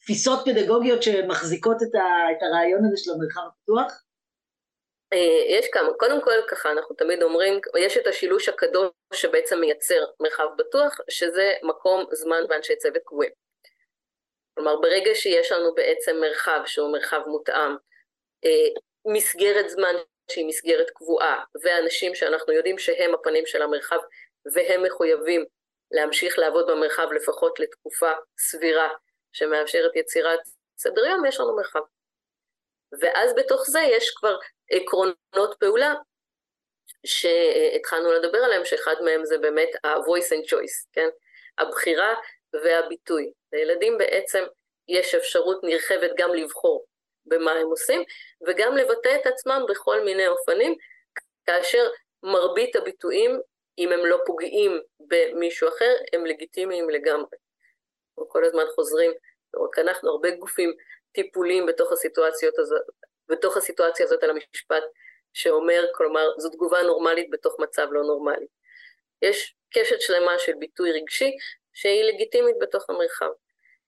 תפיסות 0.00 0.38
פדגוגיות 0.44 1.02
שמחזיקות 1.02 1.76
את, 1.82 1.94
ה, 1.94 2.32
את 2.32 2.42
הרעיון 2.42 2.84
הזה 2.84 2.96
של 2.96 3.10
המרחב 3.10 3.40
הפתוח? 3.48 4.02
יש 5.48 5.66
כמה, 5.72 5.88
קודם 5.98 6.24
כל 6.24 6.30
ככה 6.50 6.72
אנחנו 6.72 6.96
תמיד 6.96 7.22
אומרים, 7.22 7.60
יש 7.78 7.96
את 7.96 8.06
השילוש 8.06 8.48
הקדוש 8.48 8.90
שבעצם 9.14 9.60
מייצר 9.60 10.04
מרחב 10.20 10.44
בטוח, 10.58 10.96
שזה 11.10 11.52
מקום, 11.62 12.04
זמן 12.12 12.42
ואנשי 12.48 12.76
צוות 12.76 13.02
קבועים. 13.04 13.41
כלומר 14.54 14.76
ברגע 14.76 15.14
שיש 15.14 15.52
לנו 15.52 15.74
בעצם 15.74 16.16
מרחב 16.20 16.60
שהוא 16.66 16.92
מרחב 16.92 17.20
מותאם, 17.26 17.76
מסגרת 19.06 19.68
זמן 19.68 19.94
שהיא 20.30 20.46
מסגרת 20.46 20.90
קבועה, 20.90 21.44
ואנשים 21.62 22.14
שאנחנו 22.14 22.52
יודעים 22.52 22.78
שהם 22.78 23.14
הפנים 23.14 23.46
של 23.46 23.62
המרחב 23.62 23.98
והם 24.54 24.82
מחויבים 24.82 25.44
להמשיך 25.90 26.38
לעבוד 26.38 26.70
במרחב 26.70 27.12
לפחות 27.12 27.60
לתקופה 27.60 28.12
סבירה 28.38 28.88
שמאפשרת 29.32 29.96
יצירת 29.96 30.40
סדר 30.78 31.04
יום, 31.06 31.26
יש 31.26 31.40
לנו 31.40 31.56
מרחב. 31.56 31.80
ואז 33.00 33.34
בתוך 33.34 33.64
זה 33.66 33.80
יש 33.80 34.10
כבר 34.10 34.38
עקרונות 34.70 35.56
פעולה 35.60 35.94
שהתחלנו 37.06 38.12
לדבר 38.12 38.38
עליהם, 38.38 38.64
שאחד 38.64 38.94
מהם 39.04 39.24
זה 39.24 39.38
באמת 39.38 39.70
ה-voice 39.84 40.32
and 40.32 40.44
choice, 40.50 40.86
כן? 40.92 41.08
הבחירה 41.58 42.14
והביטוי. 42.52 43.32
לילדים 43.52 43.98
בעצם 43.98 44.44
יש 44.88 45.14
אפשרות 45.14 45.64
נרחבת 45.64 46.10
גם 46.16 46.34
לבחור 46.34 46.84
במה 47.26 47.52
הם 47.52 47.66
עושים, 47.66 48.02
וגם 48.46 48.76
לבטא 48.76 49.16
את 49.20 49.26
עצמם 49.26 49.62
בכל 49.68 50.04
מיני 50.04 50.26
אופנים, 50.26 50.74
כאשר 51.46 51.90
מרבית 52.22 52.76
הביטויים, 52.76 53.40
אם 53.78 53.92
הם 53.92 54.06
לא 54.06 54.18
פוגעים 54.26 54.80
במישהו 55.00 55.68
אחר, 55.68 55.94
הם 56.12 56.26
לגיטימיים 56.26 56.90
לגמרי. 56.90 57.36
אנחנו 58.10 58.28
כל 58.28 58.44
הזמן 58.44 58.64
חוזרים, 58.74 59.12
לא 59.54 59.62
רק 59.64 59.78
אנחנו, 59.78 60.10
הרבה 60.10 60.30
גופים 60.30 60.72
טיפוליים 61.12 61.66
בתוך 61.66 61.92
הסיטואציות 61.92 62.58
הזאת, 62.58 62.82
בתוך 63.28 63.56
הסיטואציה 63.56 64.06
הזאת 64.06 64.22
על 64.22 64.30
המשפט 64.30 64.82
שאומר, 65.32 65.84
כלומר, 65.94 66.28
זו 66.38 66.50
תגובה 66.50 66.82
נורמלית 66.82 67.30
בתוך 67.30 67.56
מצב 67.60 67.86
לא 67.90 68.02
נורמלי. 68.02 68.46
יש 69.22 69.54
קשת 69.74 70.00
שלמה 70.00 70.38
של 70.38 70.52
ביטוי 70.58 70.92
רגשי 70.92 71.30
שהיא 71.72 72.04
לגיטימית 72.04 72.56
בתוך 72.60 72.90
המרחב. 72.90 73.30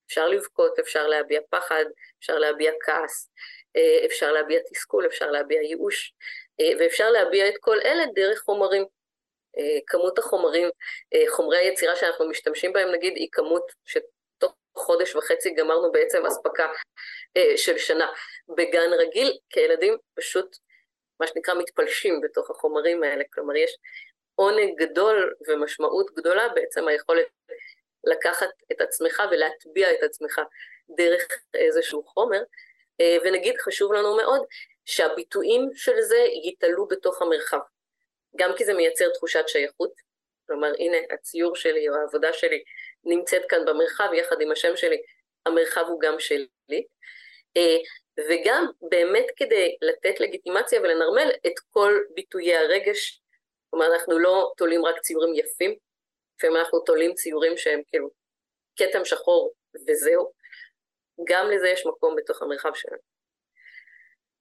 אפשר 0.07 0.27
לבכות, 0.27 0.79
אפשר 0.79 1.07
להביע 1.07 1.41
פחד, 1.49 1.85
אפשר 2.19 2.37
להביע 2.37 2.71
כעס, 2.81 3.29
אה, 3.75 4.05
אפשר 4.05 4.31
להביע 4.31 4.59
תסכול, 4.69 5.05
אפשר 5.05 5.31
להביע 5.31 5.61
ייאוש, 5.61 6.13
אה, 6.59 6.71
ואפשר 6.79 7.09
להביע 7.09 7.49
את 7.49 7.55
כל 7.59 7.79
אלה 7.85 8.03
דרך 8.15 8.39
חומרים. 8.39 8.85
אה, 9.57 9.79
כמות 9.87 10.19
החומרים, 10.19 10.69
חומרי 11.29 11.57
היצירה 11.57 11.95
שאנחנו 11.95 12.29
משתמשים 12.29 12.73
בהם 12.73 12.91
נגיד 12.91 13.13
היא 13.15 13.27
כמות 13.31 13.71
שתוך 13.85 14.53
חודש 14.77 15.15
וחצי 15.15 15.53
גמרנו 15.53 15.91
בעצם 15.91 16.25
אספקה 16.25 16.67
של 17.55 17.77
שנה. 17.77 18.07
בגן 18.57 18.93
רגיל 18.93 19.37
כילדים 19.49 19.97
פשוט 20.15 20.57
מה 21.19 21.27
שנקרא 21.27 21.53
מתפלשים 21.53 22.21
בתוך 22.21 22.49
החומרים 22.49 23.03
האלה, 23.03 23.23
כלומר 23.33 23.55
יש 23.55 23.77
עונג 24.35 24.77
גדול 24.77 25.33
ומשמעות 25.47 26.11
גדולה 26.15 26.49
בעצם 26.49 26.87
היכולת 26.87 27.27
לקחת 28.05 28.49
את 28.71 28.81
עצמך 28.81 29.23
ולהטביע 29.31 29.93
את 29.93 30.03
עצמך 30.03 30.41
דרך 30.89 31.27
איזשהו 31.53 32.03
חומר, 32.03 32.41
אה, 33.01 33.17
ונגיד 33.23 33.57
חשוב 33.57 33.93
לנו 33.93 34.17
מאוד 34.17 34.45
שהביטויים 34.85 35.69
של 35.73 36.01
זה 36.01 36.17
ייתלו 36.43 36.87
בתוך 36.87 37.21
המרחב, 37.21 37.59
גם 38.35 38.51
כי 38.57 38.65
זה 38.65 38.73
מייצר 38.73 39.09
תחושת 39.09 39.43
שייכות, 39.47 39.91
כלומר 40.47 40.71
הנה 40.79 40.97
הציור 41.11 41.55
שלי 41.55 41.89
או 41.89 41.95
העבודה 41.95 42.33
שלי 42.33 42.63
נמצאת 43.03 43.41
כאן 43.49 43.65
במרחב 43.65 44.09
יחד 44.13 44.41
עם 44.41 44.51
השם 44.51 44.77
שלי, 44.77 45.01
המרחב 45.45 45.85
הוא 45.87 46.01
גם 46.01 46.19
שלי, 46.19 46.85
אה, 47.57 47.77
וגם 48.29 48.65
באמת 48.81 49.25
כדי 49.35 49.75
לתת 49.81 50.19
לגיטימציה 50.19 50.81
ולנרמל 50.81 51.31
את 51.47 51.53
כל 51.69 51.99
ביטויי 52.09 52.55
הרגש, 52.55 53.21
כלומר 53.69 53.93
אנחנו 53.93 54.19
לא 54.19 54.53
תולים 54.57 54.85
רק 54.85 54.99
ציורים 54.99 55.33
יפים, 55.35 55.75
לפעמים 56.37 56.57
אנחנו 56.57 56.79
תולים 56.79 57.13
ציורים 57.13 57.57
שהם 57.57 57.81
כאילו 57.87 58.09
כתם 58.75 59.05
שחור 59.05 59.53
וזהו, 59.87 60.31
גם 61.29 61.45
לזה 61.51 61.67
יש 61.69 61.85
מקום 61.85 62.15
בתוך 62.17 62.41
המרחב 62.41 62.71
שלנו. 62.73 63.15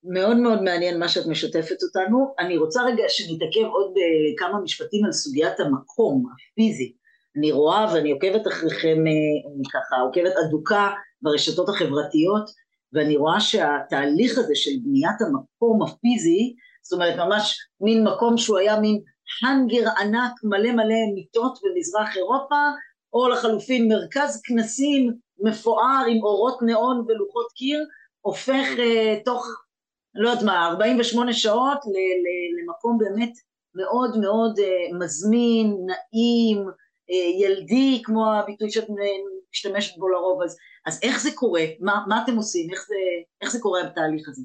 מאוד 0.05 0.37
מאוד 0.37 0.63
מעניין 0.63 0.99
מה 0.99 1.09
שאת 1.09 1.27
משתפת 1.27 1.83
אותנו. 1.83 2.35
אני 2.39 2.57
רוצה 2.57 2.83
רגע 2.83 3.05
שנתעכב 3.09 3.67
עוד 3.73 3.95
אה, 3.97 4.37
כמה 4.37 4.61
משפטים 4.61 5.05
על 5.05 5.13
סוגיית 5.13 5.61
המקום 5.61 6.25
הפיזי. 6.33 6.95
אני 7.37 7.53
רואה 7.53 7.95
ואני 7.95 8.11
עוקבת 8.11 8.47
אחריכם, 8.47 8.99
אה, 9.07 9.71
ככה 9.73 9.97
עוקבת 9.97 10.33
אדוקה 10.47 10.91
ברשתות 11.23 11.69
החברתיות, 11.69 12.51
ואני 12.93 13.17
רואה 13.17 13.41
שהתהליך 13.41 14.39
הזה 14.39 14.55
של 14.55 14.71
בניית 14.85 15.21
המקום 15.21 15.83
הפיזי, 15.83 16.55
זאת 16.83 16.93
אומרת 16.93 17.17
ממש 17.17 17.59
מין 17.81 18.05
מקום 18.05 18.39
שהוא 18.39 18.59
היה 18.59 18.81
מין 18.81 19.01
האנגר 19.43 19.89
ענק 19.99 20.33
מלא 20.45 20.73
מלא 20.73 21.15
מיטות 21.15 21.59
במזרח 21.63 22.17
אירופה, 22.17 22.57
או 23.13 23.29
לחלופין 23.29 23.89
מרכז 23.89 24.43
כנסים 24.45 25.13
מפואר 25.39 26.05
עם 26.09 26.23
אורות 26.23 26.59
נאון 26.63 27.05
ולוחות 27.09 27.53
קיר, 27.53 27.85
הופך 28.21 28.67
uh, 28.77 29.25
תוך, 29.25 29.47
לא 30.15 30.29
יודעת 30.29 30.45
מה, 30.45 30.67
48 30.67 31.33
שעות 31.33 31.79
למקום 32.59 32.99
באמת 32.99 33.33
מאוד 33.75 34.19
מאוד 34.19 34.59
uh, 34.59 34.99
מזמין, 35.05 35.77
נעים, 35.87 36.69
uh, 36.69 37.43
ילדי, 37.43 38.03
כמו 38.05 38.35
הביטוי 38.35 38.71
שאת 38.71 38.89
משתמשת 39.53 39.99
בו 39.99 40.09
לרוב, 40.09 40.43
אז, 40.43 40.57
אז 40.87 41.01
איך 41.03 41.21
זה 41.21 41.31
קורה? 41.35 41.65
מה, 41.81 42.05
מה 42.09 42.23
אתם 42.25 42.37
עושים? 42.37 42.71
איך 42.71 42.87
זה, 42.89 42.95
איך 43.41 43.51
זה 43.51 43.59
קורה 43.61 43.81
בתהליך 43.85 44.29
הזה? 44.29 44.43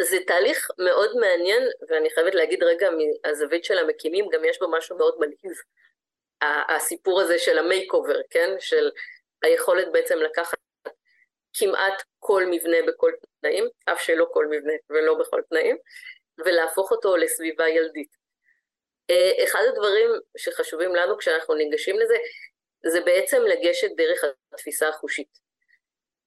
זה 0.00 0.18
תהליך 0.26 0.70
מאוד 0.78 1.16
מעניין, 1.16 1.62
ואני 1.88 2.10
חייבת 2.10 2.34
להגיד 2.34 2.62
רגע 2.62 2.88
מהזווית 2.90 3.64
של 3.64 3.78
המקימים, 3.78 4.28
גם 4.32 4.44
יש 4.44 4.58
בו 4.58 4.70
משהו 4.70 4.98
מאוד 4.98 5.14
מלהיב. 5.18 5.58
הסיפור 6.68 7.20
הזה 7.20 7.38
של 7.38 7.58
המייק 7.58 7.92
אובר, 7.92 8.20
כן? 8.30 8.50
של 8.58 8.90
היכולת 9.42 9.92
בעצם 9.92 10.18
לקחת 10.18 10.58
כמעט 11.52 12.02
כל 12.18 12.44
מבנה 12.50 12.76
בכל 12.86 13.12
תנאים, 13.40 13.68
אף 13.84 14.02
שלא 14.02 14.26
כל 14.32 14.46
מבנה 14.46 14.72
ולא 14.90 15.14
בכל 15.14 15.42
תנאים, 15.48 15.76
ולהפוך 16.38 16.90
אותו 16.90 17.16
לסביבה 17.16 17.68
ילדית. 17.68 18.16
אה, 19.10 19.44
אחד 19.44 19.62
הדברים 19.68 20.10
שחשובים 20.36 20.94
לנו 20.94 21.18
כשאנחנו 21.18 21.54
ניגשים 21.54 21.98
לזה, 21.98 22.16
זה 22.86 23.00
בעצם 23.00 23.42
לגשת 23.42 23.88
דרך 23.96 24.24
התפיסה 24.52 24.88
החושית. 24.88 25.48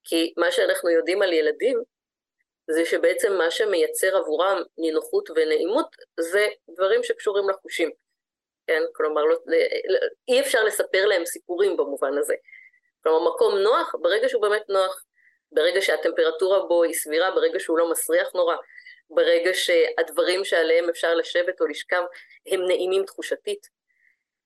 כי 0.03 0.33
מה 0.37 0.51
שאנחנו 0.51 0.89
יודעים 0.89 1.21
על 1.21 1.33
ילדים, 1.33 1.83
זה 2.71 2.85
שבעצם 2.85 3.33
מה 3.33 3.51
שמייצר 3.51 4.17
עבורם 4.17 4.61
נינוחות 4.77 5.29
ונעימות 5.29 5.95
זה 6.19 6.47
דברים 6.69 7.03
שקשורים 7.03 7.49
לחושים. 7.49 7.91
כן? 8.67 8.81
כלומר, 8.93 9.25
לא, 9.25 9.37
אי 10.27 10.41
אפשר 10.41 10.63
לספר 10.63 11.05
להם 11.05 11.25
סיפורים 11.25 11.77
במובן 11.77 12.17
הזה. 12.17 12.35
כלומר, 13.03 13.33
מקום 13.33 13.57
נוח, 13.57 13.95
ברגע 14.01 14.29
שהוא 14.29 14.41
באמת 14.41 14.69
נוח, 14.69 15.03
ברגע 15.51 15.81
שהטמפרטורה 15.81 16.67
בו 16.67 16.83
היא 16.83 16.93
סבירה, 16.93 17.31
ברגע 17.31 17.59
שהוא 17.59 17.77
לא 17.77 17.91
מסריח 17.91 18.33
נורא, 18.33 18.55
ברגע 19.09 19.51
שהדברים 19.53 20.45
שעליהם 20.45 20.89
אפשר 20.89 21.15
לשבת 21.15 21.61
או 21.61 21.67
לשכב 21.67 22.01
הם 22.47 22.65
נעימים 22.65 23.05
תחושתית. 23.05 23.67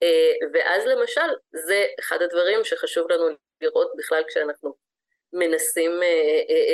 אה, 0.04 0.48
ואז 0.54 0.86
למשל, 0.86 1.30
זה 1.52 1.86
אחד 2.00 2.22
הדברים 2.22 2.64
שחשוב 2.64 3.12
לנו 3.12 3.26
לראות 3.62 3.92
בכלל 3.98 4.24
כשאנחנו 4.28 4.85
מנסים 5.36 5.92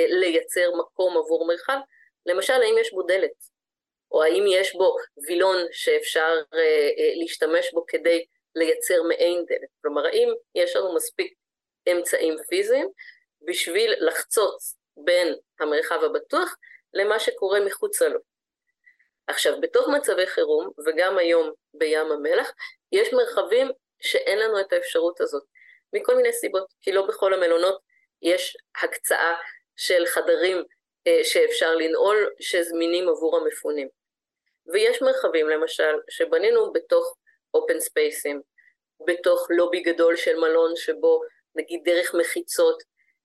לייצר 0.08 0.70
מקום 0.78 1.16
עבור 1.16 1.46
מרחב, 1.46 1.78
למשל 2.26 2.52
האם 2.52 2.78
יש 2.78 2.92
בו 2.92 3.02
דלת, 3.02 3.52
או 4.10 4.22
האם 4.22 4.44
יש 4.48 4.76
בו 4.76 4.96
וילון 5.26 5.56
שאפשר 5.72 6.34
להשתמש 7.20 7.72
בו 7.72 7.84
כדי 7.86 8.24
לייצר 8.54 9.02
מעין 9.02 9.44
דלת. 9.46 9.68
כלומר, 9.82 10.06
האם 10.06 10.28
יש 10.54 10.76
לנו 10.76 10.94
מספיק 10.94 11.34
אמצעים 11.92 12.36
פיזיים 12.48 12.88
בשביל 13.46 13.94
לחצוץ 13.98 14.76
בין 14.96 15.34
המרחב 15.60 16.04
הבטוח 16.04 16.56
למה 16.94 17.20
שקורה 17.20 17.60
מחוצה 17.60 18.08
לו. 18.08 18.18
עכשיו, 19.26 19.60
בתוך 19.60 19.88
מצבי 19.88 20.26
חירום, 20.26 20.70
וגם 20.86 21.18
היום 21.18 21.52
בים 21.74 22.12
המלח, 22.12 22.52
יש 22.92 23.12
מרחבים 23.12 23.70
שאין 24.02 24.38
לנו 24.38 24.60
את 24.60 24.72
האפשרות 24.72 25.20
הזאת, 25.20 25.42
מכל 25.92 26.16
מיני 26.16 26.32
סיבות, 26.32 26.66
כי 26.80 26.92
לא 26.92 27.06
בכל 27.06 27.34
המלונות 27.34 27.80
יש 28.22 28.56
הקצאה 28.82 29.34
של 29.76 30.06
חדרים 30.06 30.64
אה, 31.06 31.24
שאפשר 31.24 31.74
לנעול, 31.74 32.30
שזמינים 32.40 33.08
עבור 33.08 33.36
המפונים. 33.36 33.88
ויש 34.72 35.02
מרחבים, 35.02 35.48
למשל, 35.48 35.94
שבנינו 36.10 36.72
בתוך 36.72 37.16
אופן 37.54 37.80
ספייסים, 37.80 38.40
בתוך 39.06 39.46
לובי 39.50 39.80
גדול 39.80 40.16
של 40.16 40.36
מלון 40.36 40.76
שבו 40.76 41.22
נגיד 41.54 41.80
דרך 41.84 42.14
מחיצות 42.14 42.82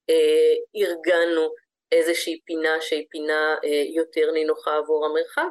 אה, 0.10 0.82
ארגנו 0.82 1.54
איזושהי 1.92 2.40
פינה 2.46 2.82
שהיא 2.82 3.08
פינה 3.10 3.56
אה, 3.64 3.84
יותר 3.96 4.32
נינוחה 4.32 4.78
עבור 4.78 5.06
המרחב, 5.06 5.48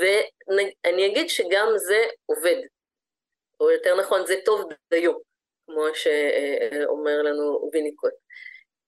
ואני 0.00 1.06
אגיד 1.06 1.28
שגם 1.28 1.68
זה 1.76 2.04
עובד, 2.26 2.56
או 3.60 3.70
יותר 3.70 3.96
נכון 4.00 4.26
זה 4.26 4.36
טוב 4.44 4.68
דיו, 4.90 5.12
כמו 5.66 5.84
שאומר 5.94 7.22
לנו 7.22 7.70
ויניקוט. 7.72 8.12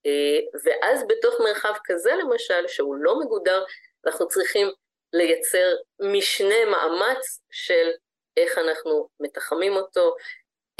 אה, 0.05 0.39
ואז 0.63 1.07
בתוך 1.07 1.35
מרחב 1.39 1.73
כזה 1.83 2.11
למשל, 2.15 2.67
שהוא 2.67 2.95
לא 2.95 3.19
מגודר, 3.19 3.63
אנחנו 4.05 4.27
צריכים 4.27 4.67
לייצר 5.13 5.75
משנה 5.99 6.65
מאמץ 6.65 7.41
של 7.51 7.89
איך 8.37 8.57
אנחנו 8.57 9.09
מתחמים 9.19 9.73
אותו, 9.73 10.15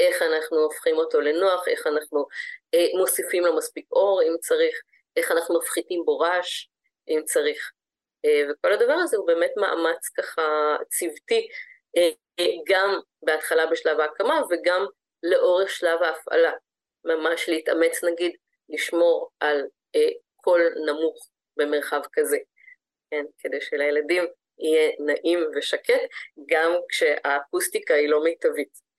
איך 0.00 0.22
אנחנו 0.22 0.58
הופכים 0.58 0.96
אותו 0.96 1.20
לנוח, 1.20 1.68
איך 1.68 1.86
אנחנו 1.86 2.26
אה, 2.74 2.86
מוסיפים 2.98 3.44
לו 3.44 3.56
מספיק 3.56 3.86
אור 3.92 4.22
אם 4.22 4.36
צריך, 4.40 4.80
איך 5.16 5.30
אנחנו 5.30 5.58
מפחיתים 5.58 6.02
בו 6.04 6.18
רעש 6.18 6.66
אם 7.08 7.20
צריך. 7.24 7.70
אה, 8.24 8.42
וכל 8.50 8.72
הדבר 8.72 8.92
הזה 8.92 9.16
הוא 9.16 9.26
באמת 9.26 9.50
מאמץ 9.56 10.08
ככה 10.08 10.76
צוותי, 10.88 11.48
אה, 11.96 12.10
גם 12.66 13.00
בהתחלה 13.22 13.66
בשלב 13.66 14.00
ההקמה 14.00 14.40
וגם 14.50 14.86
לאורך 15.22 15.70
שלב 15.70 16.02
ההפעלה. 16.02 16.52
ממש 17.04 17.48
להתאמץ 17.48 18.04
נגיד, 18.04 18.36
לשמור 18.70 19.30
על 19.40 19.56
אה, 19.96 20.10
קול 20.36 20.60
נמוך 20.86 21.30
במרחב 21.56 22.00
כזה, 22.12 22.36
כן? 23.10 23.24
כדי 23.38 23.60
שלילדים 23.60 24.24
יהיה 24.58 24.90
נעים 25.06 25.38
ושקט, 25.56 26.00
גם 26.48 26.70
כשהאקוסטיקה 26.88 27.94
היא 27.94 28.08
לא 28.08 28.24
מיטבית. 28.24 28.90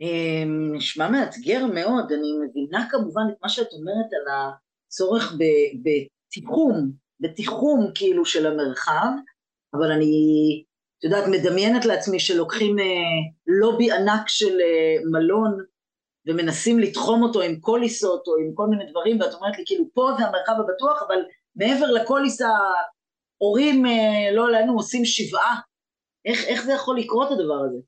אמ, 0.00 0.72
נשמע 0.76 1.10
מאתגר 1.10 1.66
מאוד, 1.74 2.12
אני 2.12 2.32
מבינה 2.46 2.86
כמובן 2.90 3.22
את 3.32 3.36
מה 3.42 3.48
שאת 3.48 3.72
אומרת 3.72 4.10
על 4.12 4.34
הצורך 4.34 5.32
בתיחום, 5.82 6.90
בתיחום 7.20 7.90
כאילו 7.94 8.24
של 8.24 8.46
המרחב, 8.46 9.08
אבל 9.74 9.92
אני, 9.92 10.64
את 10.98 11.04
יודעת, 11.04 11.24
מדמיינת 11.30 11.84
לעצמי 11.84 12.20
שלוקחים 12.20 12.78
אה, 12.78 12.84
לובי 13.46 13.92
ענק 13.92 14.28
של 14.28 14.60
אה, 14.60 14.96
מלון 15.12 15.58
ומנסים 16.26 16.78
לתחום 16.78 17.22
אותו 17.22 17.42
עם 17.42 17.60
קוליסות 17.60 18.26
או 18.26 18.36
עם 18.36 18.54
כל 18.54 18.66
מיני 18.66 18.90
דברים, 18.90 19.20
ואת 19.20 19.34
אומרת 19.34 19.58
לי 19.58 19.64
כאילו 19.66 19.84
פה 19.94 20.10
זה 20.18 20.24
המרחב 20.24 20.54
הבטוח, 20.60 21.02
אבל 21.02 21.18
מעבר 21.56 21.86
לקוליסה 21.86 22.48
הורים, 23.38 23.86
אה, 23.86 24.32
לא 24.32 24.50
לנו, 24.50 24.76
עושים 24.76 25.04
שבעה, 25.04 25.54
איך, 26.24 26.44
איך 26.48 26.64
זה 26.64 26.72
יכול 26.72 26.98
לקרות 26.98 27.28
הדבר 27.30 27.60
הזה? 27.66 27.78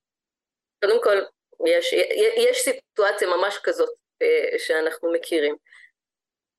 קודם 0.84 1.02
כל, 1.02 1.16
יש, 1.66 1.92
יש 2.36 2.58
סיטואציה 2.58 3.28
ממש 3.28 3.58
כזאת 3.62 3.88
אה, 4.22 4.58
שאנחנו 4.58 5.12
מכירים. 5.12 5.56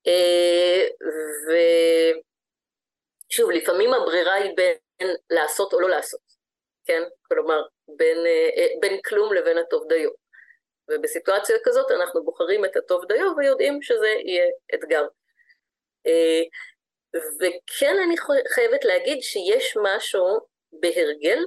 אה, 0.06 0.86
ושוב, 3.28 3.50
לפעמים 3.50 3.94
הברירה 3.94 4.34
היא 4.34 4.52
בין 4.56 4.76
לעשות 5.30 5.72
או 5.72 5.80
לא 5.80 5.88
לעשות, 5.88 6.20
כן? 6.84 7.02
כלומר, 7.22 7.62
בין, 7.96 8.18
בין 8.80 9.00
כלום 9.02 9.34
לבין 9.34 9.58
הטוב 9.58 9.88
דיו. 9.88 10.10
ובסיטואציה 10.88 11.56
כזאת 11.64 11.90
אנחנו 11.90 12.24
בוחרים 12.24 12.64
את 12.64 12.76
הטוב 12.76 13.04
דיו 13.04 13.36
ויודעים 13.36 13.82
שזה 13.82 14.06
יהיה 14.06 14.46
אתגר. 14.74 15.06
וכן 17.40 17.96
אני 18.04 18.14
חייבת 18.54 18.84
להגיד 18.84 19.22
שיש 19.22 19.76
משהו 19.82 20.38
בהרגל, 20.72 21.44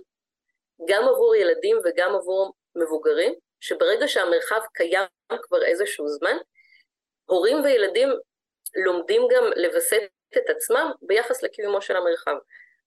גם 0.88 1.04
עבור 1.04 1.36
ילדים 1.36 1.78
וגם 1.84 2.16
עבור 2.16 2.54
מבוגרים, 2.76 3.34
שברגע 3.60 4.08
שהמרחב 4.08 4.62
קיים 4.74 5.08
כבר 5.42 5.66
איזשהו 5.66 6.08
זמן, 6.08 6.38
הורים 7.26 7.64
וילדים 7.64 8.10
לומדים 8.86 9.22
גם 9.32 9.44
לווסת 9.56 10.02
את 10.38 10.50
עצמם 10.50 10.92
ביחס 11.02 11.44
לקיומו 11.44 11.82
של 11.82 11.96
המרחב. 11.96 12.36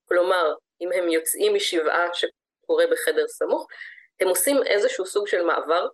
כלומר, 0.08 0.54
אם 0.80 0.92
הם 0.92 1.08
יוצאים 1.08 1.54
משבעה 1.54 2.08
שקורה 2.14 2.86
בחדר 2.86 3.28
סמוך, 3.28 3.66
הם 4.20 4.28
עושים 4.28 4.56
איזשהו 4.66 5.06
סוג 5.06 5.26
של 5.26 5.42
מעבר 5.42 5.88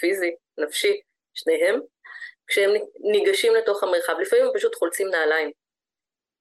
פיזי, 0.00 0.34
נפשי, 0.58 1.00
שניהם, 1.34 1.80
כשהם 2.46 2.70
ניגשים 3.00 3.54
לתוך 3.54 3.82
המרחב. 3.82 4.14
לפעמים 4.20 4.46
הם 4.46 4.52
פשוט 4.54 4.74
חולצים 4.74 5.08
נעליים, 5.08 5.50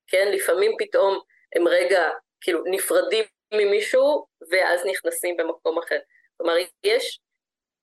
כן? 0.07 0.31
לפעמים 0.31 0.71
פתאום 0.79 1.19
הם 1.55 1.67
רגע 1.67 2.09
כאילו 2.41 2.63
נפרדים 2.65 3.25
ממישהו 3.53 4.25
ואז 4.51 4.85
נכנסים 4.85 5.37
במקום 5.37 5.79
אחר. 5.79 5.99
כלומר, 6.37 6.55
יש, 6.83 7.19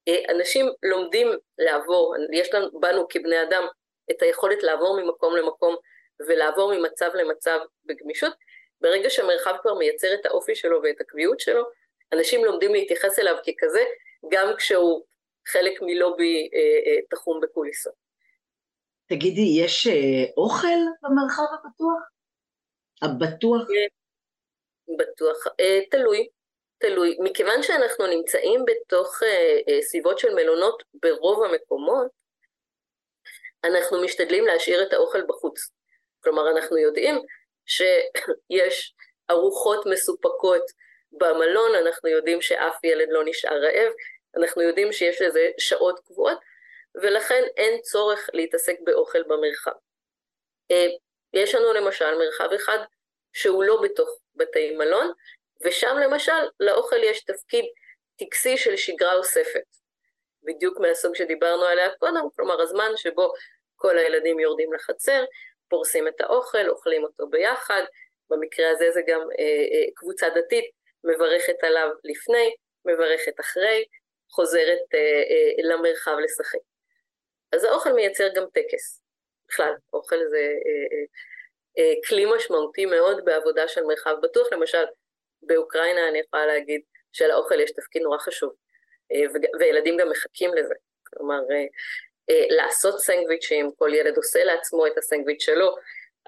אה, 0.08 0.32
אנשים 0.34 0.66
לומדים 0.82 1.28
לעבור, 1.58 2.14
יש 2.32 2.54
לנו, 2.54 2.80
בנו 2.80 3.08
כבני 3.08 3.42
אדם 3.42 3.66
את 4.10 4.22
היכולת 4.22 4.62
לעבור 4.62 5.02
ממקום 5.02 5.36
למקום 5.36 5.76
ולעבור 6.26 6.74
ממצב 6.74 7.10
למצב 7.14 7.58
בגמישות. 7.84 8.32
ברגע 8.80 9.10
שהמרחב 9.10 9.54
כבר 9.62 9.74
מייצר 9.74 10.14
את 10.14 10.26
האופי 10.26 10.54
שלו 10.54 10.82
ואת 10.82 11.00
הקביעות 11.00 11.40
שלו, 11.40 11.64
אנשים 12.12 12.44
לומדים 12.44 12.72
להתייחס 12.74 13.18
אליו 13.18 13.36
ככזה, 13.36 13.84
גם 14.30 14.56
כשהוא 14.56 15.04
חלק 15.48 15.82
מלובי 15.82 16.48
אה, 16.54 16.58
אה, 16.86 17.02
תחום 17.10 17.40
בקוליסות. 17.42 17.94
תגידי, 19.06 19.64
יש 19.64 19.86
אה, 19.86 20.24
אוכל 20.36 20.78
במרחב 21.02 21.42
הבטוח? 21.52 22.02
הבטוח? 23.02 23.62
בטוח, 24.98 25.36
תלוי. 25.90 26.28
תלוי. 26.78 27.16
מכיוון 27.20 27.62
שאנחנו 27.62 28.06
נמצאים 28.06 28.64
בתוך 28.66 29.20
סביבות 29.80 30.18
של 30.18 30.34
מלונות 30.34 30.82
ברוב 31.02 31.44
המקומות, 31.44 32.10
אנחנו 33.64 34.02
משתדלים 34.02 34.46
להשאיר 34.46 34.82
את 34.82 34.92
האוכל 34.92 35.26
בחוץ. 35.26 35.70
כלומר, 36.20 36.50
אנחנו 36.50 36.78
יודעים 36.78 37.14
שיש 37.66 38.94
ארוחות 39.30 39.86
מסופקות 39.86 40.62
במלון, 41.12 41.74
אנחנו 41.74 42.08
יודעים 42.08 42.42
שאף 42.42 42.84
ילד 42.84 43.08
לא 43.10 43.22
נשאר 43.24 43.62
רעב, 43.62 43.92
אנחנו 44.36 44.62
יודעים 44.62 44.92
שיש 44.92 45.22
לזה 45.22 45.50
שעות 45.58 46.00
קבועות, 46.06 46.38
ולכן 46.94 47.42
אין 47.56 47.80
צורך 47.80 48.30
להתעסק 48.32 48.76
באוכל 48.80 49.22
במרחב. 49.22 49.72
אה, 50.70 50.86
יש 51.32 51.54
לנו 51.54 51.72
למשל 51.72 52.18
מרחב 52.18 52.52
אחד 52.52 52.78
שהוא 53.32 53.64
לא 53.64 53.80
בתוך 53.82 54.20
בתי 54.34 54.76
מלון, 54.76 55.12
ושם 55.64 55.96
למשל 56.04 56.42
לאוכל 56.60 57.02
יש 57.02 57.24
תפקיד 57.24 57.64
טקסי 58.18 58.56
של 58.56 58.76
שגרה 58.76 59.14
אוספת, 59.14 59.62
בדיוק 60.42 60.80
מהסוג 60.80 61.14
שדיברנו 61.14 61.64
עליה 61.64 61.94
קודם, 61.94 62.28
כלומר 62.36 62.60
הזמן 62.60 62.96
שבו 62.96 63.32
כל 63.76 63.98
הילדים 63.98 64.40
יורדים 64.40 64.72
לחצר, 64.72 65.24
פורסים 65.68 66.08
את 66.08 66.20
האוכל, 66.20 66.68
אוכלים 66.68 67.04
אותו 67.04 67.26
ביחד, 67.26 67.82
במקרה 68.30 68.70
הזה 68.70 68.90
זה 68.90 69.00
גם 69.06 69.20
אה, 69.20 69.44
אה, 69.44 69.86
קבוצה 69.94 70.28
דתית, 70.28 70.64
מברכת 71.04 71.64
עליו 71.64 71.88
לפני, 72.04 72.54
מברכת 72.84 73.40
אחרי, 73.40 73.84
חוזרת 74.30 74.94
אה, 74.94 74.98
אה, 74.98 75.74
למרחב 75.74 76.16
לשחק. 76.24 76.58
אז 77.52 77.64
האוכל 77.64 77.92
מייצר 77.92 78.28
גם 78.34 78.44
טקס, 78.52 79.00
בכלל, 79.48 79.72
אוכל 79.92 80.16
זה 80.30 80.38
אה, 80.38 80.86
אה, 80.92 81.04
אה, 81.78 81.92
כלי 82.08 82.24
משמעותי 82.36 82.86
מאוד 82.86 83.24
בעבודה 83.24 83.68
של 83.68 83.84
מרחב 83.84 84.14
בטוח, 84.22 84.52
למשל 84.52 84.84
באוקראינה 85.42 86.08
אני 86.08 86.18
יכולה 86.18 86.46
להגיד 86.46 86.80
שלאוכל 87.12 87.60
יש 87.60 87.70
תפקיד 87.70 88.02
נורא 88.02 88.18
חשוב, 88.18 88.52
אה, 89.12 89.40
וילדים 89.60 89.96
גם 89.96 90.08
מחכים 90.10 90.54
לזה. 90.54 90.74
כלומר, 91.06 91.40
אה, 91.50 91.64
אה, 92.30 92.46
לעשות 92.50 93.00
סנגוויצ'ים, 93.00 93.70
כל 93.76 93.90
ילד 93.94 94.16
עושה 94.16 94.44
לעצמו 94.44 94.86
את 94.86 94.98
הסנגוויץ' 94.98 95.42
שלו, 95.42 95.76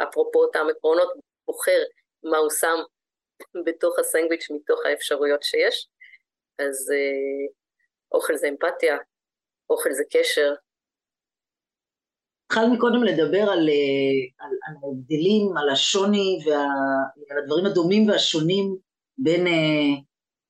אפרופו 0.02 0.44
אותם 0.44 0.66
עקרונות, 0.70 1.12
בוחר 1.46 1.82
מה 2.22 2.38
הוא 2.38 2.50
שם 2.50 2.76
בתוך 3.64 3.98
הסנגוויץ' 3.98 4.50
מתוך 4.50 4.86
האפשרויות 4.86 5.42
שיש. 5.42 5.88
אז 6.58 6.92
אה, 6.92 7.52
אוכל 8.14 8.36
זה 8.36 8.48
אמפתיה, 8.48 8.96
אוכל 9.70 9.92
זה 9.92 10.02
קשר. 10.10 10.54
התחלנו 12.46 12.78
קודם 12.78 13.02
לדבר 13.02 13.42
על, 13.42 13.68
אה, 13.68 14.44
על, 14.46 14.50
על 14.66 14.74
ההבדלים, 14.82 15.56
על 15.56 15.68
השוני 15.70 16.38
ועל 16.46 17.38
הדברים 17.42 17.66
הדומים 17.66 18.08
והשונים 18.08 18.76
בין, 19.18 19.46
אה, 19.46 19.94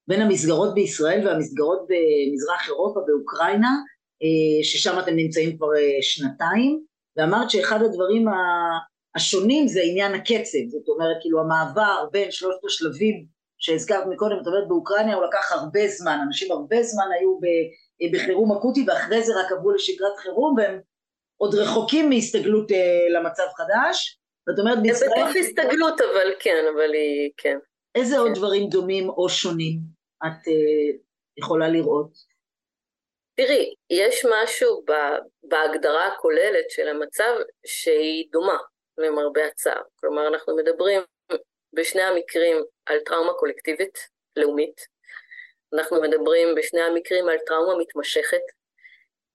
בין 0.09 0.21
המסגרות 0.21 0.75
בישראל 0.75 1.27
והמסגרות 1.27 1.81
במזרח 1.89 2.69
אירופה, 2.69 3.01
באוקראינה, 3.07 3.71
אה, 4.23 4.65
ששם 4.65 4.99
אתם 4.99 5.17
נמצאים 5.17 5.57
כבר 5.57 5.67
שנתיים, 6.01 6.85
ואמרת 7.17 7.51
שאחד 7.51 7.83
הדברים 7.83 8.25
השונים 9.15 9.69
זה 9.69 9.81
עניין 9.85 10.15
הקצב, 10.15 10.59
זאת 10.69 10.89
אומרת 10.89 11.17
כאילו 11.21 11.41
המעבר 11.41 12.05
בין 12.13 12.31
שלושת 12.31 12.65
השלבים 12.65 13.27
שהזכרת 13.63 14.07
מקודם, 14.07 14.37
זאת 14.39 14.47
אומרת 14.47 14.69
באוקראינה 14.69 15.15
הוא 15.15 15.25
לקח 15.25 15.53
הרבה 15.53 15.89
זמן, 15.89 16.19
אנשים 16.27 16.53
הרבה 16.53 16.83
זמן 16.83 17.05
היו 17.15 17.39
בחירום 18.13 18.57
אקוטי 18.57 18.85
ואחרי 18.87 19.23
זה 19.23 19.33
רק 19.41 19.53
עברו 19.53 19.71
לשגרת 19.71 20.17
חירום 20.17 20.55
והם 20.59 20.81
עוד 21.37 21.55
רחוקים 21.55 22.11
מהסתגלות 22.11 22.71
uh, 22.71 22.75
למצב 23.15 23.43
חדש, 23.57 24.19
זאת 24.49 24.59
אומרת 24.59 24.83
בישראל... 24.83 25.11
הם 25.17 25.25
בתוך 25.25 25.37
הסתגלות 25.37 26.01
אבל 26.01 26.35
כן, 26.41 26.65
אבל 26.75 26.95
היא, 26.95 27.31
כן. 27.37 27.59
איזה 27.95 28.15
כן. 28.15 28.21
עוד 28.21 28.33
דברים 28.35 28.69
דומים 28.69 29.09
או 29.09 29.29
שונים 29.29 29.79
את 30.27 30.47
uh, 30.47 30.97
יכולה 31.37 31.69
לראות? 31.69 32.33
תראי, 33.37 33.75
יש 33.91 34.27
משהו 34.31 34.85
בהגדרה 35.43 36.07
הכוללת 36.07 36.71
של 36.71 36.89
המצב 36.89 37.33
שהיא 37.67 38.25
דומה 38.33 38.59
למרבה 38.99 39.47
הצער. 39.47 39.83
כלומר, 40.01 40.29
אנחנו 40.29 40.57
מדברים 40.57 41.01
בשני 41.73 42.03
המקרים 42.03 42.57
על 42.87 43.01
טראומה 43.01 43.33
קולקטיבית 43.33 43.99
לאומית, 44.37 44.87
אנחנו 45.75 46.03
מדברים 46.03 46.55
בשני 46.55 46.81
המקרים 46.81 47.29
על 47.29 47.39
טראומה 47.47 47.77
מתמשכת, 47.77 48.43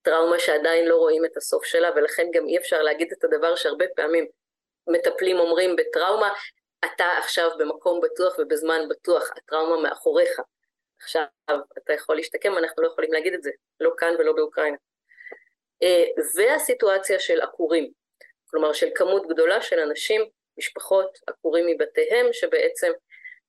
טראומה 0.01 0.39
שעדיין 0.39 0.85
לא 0.85 0.95
רואים 0.95 1.25
את 1.25 1.37
הסוף 1.37 1.65
שלה, 1.65 1.89
ולכן 1.95 2.27
גם 2.33 2.47
אי 2.47 2.57
אפשר 2.57 2.81
להגיד 2.81 3.11
את 3.11 3.23
הדבר 3.23 3.55
שהרבה 3.55 3.85
פעמים 3.95 4.27
מטפלים 4.87 5.39
אומרים 5.39 5.75
בטראומה, 5.75 6.33
אתה 6.85 7.05
עכשיו 7.17 7.49
במקום 7.59 8.01
בטוח 8.01 8.35
ובזמן 8.39 8.81
בטוח, 8.89 9.29
הטראומה 9.37 9.81
מאחוריך. 9.81 10.39
עכשיו 11.01 11.23
אתה 11.77 11.93
יכול 11.93 12.15
להשתקם, 12.15 12.57
אנחנו 12.57 12.83
לא 12.83 12.87
יכולים 12.87 13.13
להגיד 13.13 13.33
את 13.33 13.43
זה, 13.43 13.51
לא 13.79 13.91
כאן 13.97 14.15
ולא 14.19 14.33
באוקראינה. 14.33 14.77
אה, 15.83 16.05
והסיטואציה 16.35 17.19
של 17.19 17.41
עקורים, 17.41 17.91
כלומר 18.49 18.73
של 18.73 18.87
כמות 18.95 19.27
גדולה 19.27 19.61
של 19.61 19.79
אנשים, 19.79 20.21
משפחות, 20.57 21.17
עקורים 21.27 21.65
מבתיהם, 21.67 22.25
שבעצם 22.31 22.91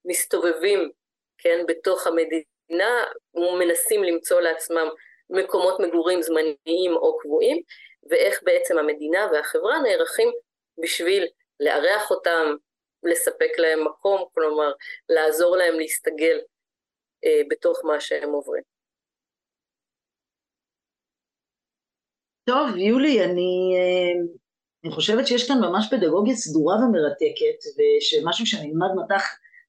מסתובבים, 0.05 0.91
כן, 1.39 1.65
בתוך 1.69 2.07
המדינה 2.07 3.05
ומנסים 3.35 4.05
למצוא 4.05 4.41
לעצמם 4.41 4.89
מקומות 5.31 5.81
מגורים 5.81 6.23
זמניים 6.23 6.93
או 6.97 7.19
קבועים, 7.19 7.63
ואיך 8.11 8.41
בעצם 8.43 8.79
המדינה 8.79 9.29
והחברה 9.33 9.79
נערכים 9.79 10.33
בשביל 10.79 11.27
לארח 11.61 12.11
אותם, 12.11 12.55
לספק 13.03 13.59
להם 13.59 13.85
מקום, 13.85 14.25
כלומר 14.35 14.73
לעזור 15.09 15.57
להם 15.57 15.79
להסתגל 15.79 16.39
אה, 17.25 17.41
בתוך 17.51 17.85
מה 17.85 18.01
שהם 18.01 18.31
עוברים. 18.31 18.63
טוב, 22.45 22.77
יולי, 22.77 23.25
אני, 23.25 23.75
אה, 23.77 24.35
אני 24.85 24.93
חושבת 24.93 25.27
שיש 25.27 25.49
כאן 25.49 25.61
ממש 25.61 25.89
פדגוגיה 25.91 26.35
סדורה 26.35 26.77
ומרתקת, 26.77 27.59
ושמשהו 27.77 28.47
שנלמד 28.47 28.89
מתח 29.05 29.23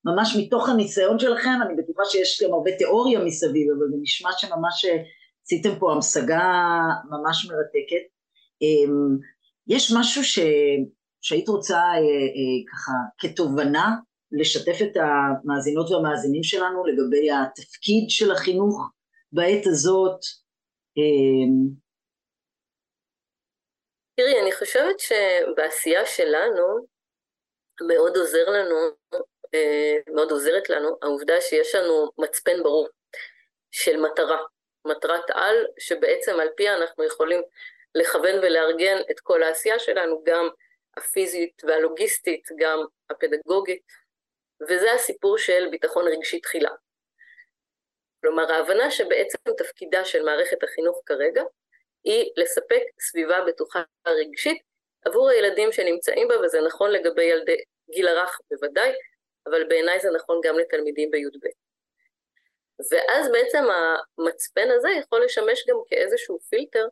ממש 0.05 0.37
מתוך 0.39 0.69
הניסיון 0.69 1.19
שלכם, 1.19 1.59
אני 1.65 1.75
בטוחה 1.75 2.03
שיש 2.05 2.43
גם 2.43 2.53
הרבה 2.53 2.71
תיאוריה 2.77 3.19
מסביב, 3.23 3.67
אבל 3.71 3.85
זה 3.91 3.97
נשמע 4.01 4.29
שממש 4.37 4.85
אה, 4.85 4.97
עשיתם 5.45 5.79
פה 5.79 5.91
המשגה 5.93 6.43
ממש 7.09 7.45
מרתקת. 7.45 8.05
אמ, 8.61 9.17
יש 9.67 9.93
משהו 9.97 10.23
ש... 10.23 10.39
שהיית 11.21 11.49
רוצה 11.49 11.77
אה, 11.77 11.97
אה, 11.97 12.59
ככה 12.71 12.91
כתובנה 13.17 13.95
לשתף 14.31 14.77
את 14.81 14.97
המאזינות 14.97 15.91
והמאזינים 15.91 16.43
שלנו 16.43 16.85
לגבי 16.85 17.31
התפקיד 17.31 18.09
של 18.09 18.31
החינוך 18.31 18.89
בעת 19.31 19.67
הזאת? 19.67 20.19
תראי, 24.21 24.41
אני 24.41 24.51
חושבת 24.51 24.99
שבעשייה 24.99 26.05
שלנו 26.05 26.87
מאוד 27.81 28.17
עוזר 28.17 28.49
לנו, 28.49 28.75
אה, 29.53 29.95
מאוד 30.13 30.31
עוזרת 30.31 30.69
לנו 30.69 30.97
העובדה 31.01 31.41
שיש 31.41 31.75
לנו 31.75 32.11
מצפן 32.17 32.63
ברור 32.63 32.87
של 33.71 33.97
מטרה. 33.97 34.37
מטרת 34.85 35.29
על, 35.29 35.65
שבעצם 35.79 36.39
על 36.39 36.49
פיה 36.55 36.77
אנחנו 36.77 37.03
יכולים 37.03 37.41
לכוון 37.95 38.35
ולארגן 38.35 38.97
את 39.11 39.19
כל 39.19 39.43
העשייה 39.43 39.79
שלנו, 39.79 40.23
גם 40.25 40.49
הפיזית 40.97 41.61
והלוגיסטית, 41.67 42.47
גם 42.57 42.79
הפדגוגית, 43.09 43.91
וזה 44.69 44.93
הסיפור 44.93 45.37
של 45.37 45.67
ביטחון 45.71 46.07
רגשי 46.07 46.39
תחילה. 46.39 46.71
כלומר, 48.21 48.51
ההבנה 48.51 48.91
שבעצם 48.91 49.37
תפקידה 49.57 50.05
של 50.05 50.23
מערכת 50.23 50.63
החינוך 50.63 51.01
כרגע 51.05 51.43
היא 52.03 52.31
לספק 52.37 52.81
סביבה 52.99 53.45
בטוחה 53.47 53.83
רגשית 54.07 54.57
עבור 55.05 55.29
הילדים 55.29 55.71
שנמצאים 55.71 56.27
בה, 56.27 56.39
וזה 56.39 56.61
נכון 56.61 56.91
לגבי 56.91 57.23
ילדי 57.23 57.57
גיל 57.91 58.07
הרך 58.07 58.39
בוודאי, 58.51 58.91
אבל 59.47 59.63
בעיניי 59.67 59.99
זה 59.99 60.09
נכון 60.15 60.41
גם 60.43 60.59
לתלמידים 60.59 61.11
בי"ב. 61.11 61.47
ואז 62.91 63.31
בעצם 63.31 63.63
המצפן 64.17 64.71
הזה 64.71 64.89
יכול 64.89 65.23
לשמש 65.23 65.65
גם 65.67 65.75
כאיזשהו 65.89 66.39
פילטר 66.39 66.87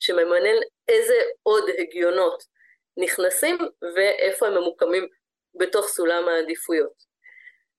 שממנן 0.00 0.56
איזה 0.88 1.14
עוד 1.42 1.64
הגיונות 1.78 2.42
נכנסים 2.96 3.58
ואיפה 3.96 4.46
הם 4.46 4.54
ממוקמים 4.54 5.08
בתוך 5.54 5.88
סולם 5.88 6.28
העדיפויות. 6.28 7.08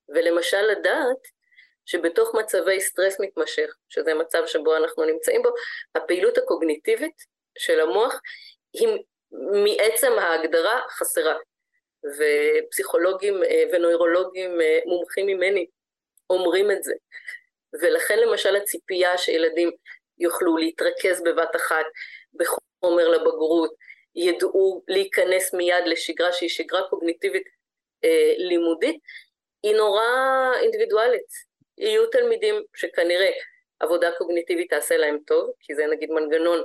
ולמשל 0.09 0.61
לדעת 0.61 1.27
שבתוך 1.89 2.35
מצבי 2.35 2.81
סטרס 2.81 3.19
מתמשך, 3.19 3.75
שזה 3.89 4.13
מצב 4.13 4.43
שבו 4.45 4.77
אנחנו 4.77 5.05
נמצאים 5.05 5.41
בו, 5.41 5.49
הפעילות 5.95 6.37
הקוגניטיבית 6.37 7.15
של 7.57 7.79
המוח 7.79 8.19
היא 8.73 8.87
מעצם 9.65 10.11
ההגדרה 10.19 10.81
חסרה. 10.89 11.35
ופסיכולוגים 12.17 13.43
אה, 13.43 13.63
ונוירולוגים 13.73 14.61
אה, 14.61 14.79
מומחים 14.85 15.25
ממני 15.25 15.65
אומרים 16.29 16.71
את 16.71 16.83
זה. 16.83 16.93
ולכן 17.81 18.19
למשל 18.19 18.55
הציפייה 18.55 19.17
שילדים 19.17 19.71
יוכלו 20.17 20.57
להתרכז 20.57 21.23
בבת 21.23 21.55
אחת 21.55 21.85
בחומר 22.33 23.07
לבגרות, 23.07 23.73
ידעו 24.15 24.83
להיכנס 24.87 25.53
מיד 25.53 25.83
לשגרה 25.85 26.33
שהיא 26.33 26.49
שגרה 26.49 26.81
קוגניטיבית 26.89 27.43
אה, 28.03 28.33
לימודית, 28.37 28.99
היא 29.63 29.75
נורא 29.75 30.03
אינדיבידואלית. 30.61 31.48
יהיו 31.79 32.07
תלמידים 32.07 32.63
שכנראה 32.75 33.31
עבודה 33.79 34.11
קוגניטיבית 34.17 34.69
תעשה 34.69 34.97
להם 34.97 35.17
טוב, 35.27 35.51
כי 35.59 35.75
זה 35.75 35.85
נגיד 35.85 36.11
מנגנון 36.11 36.63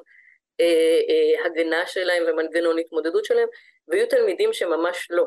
אה, 0.60 1.00
אה, 1.08 1.46
הגנה 1.46 1.86
שלהם 1.86 2.22
ומנגנון 2.26 2.78
התמודדות 2.78 3.24
שלהם, 3.24 3.48
ויהיו 3.88 4.08
תלמידים 4.08 4.52
שממש 4.52 5.08
לא. 5.10 5.26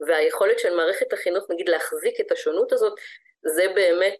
והיכולת 0.00 0.58
של 0.58 0.76
מערכת 0.76 1.12
החינוך 1.12 1.44
נגיד 1.50 1.68
להחזיק 1.68 2.20
את 2.20 2.32
השונות 2.32 2.72
הזאת, 2.72 2.92
זה 3.42 3.68
באמת 3.74 4.16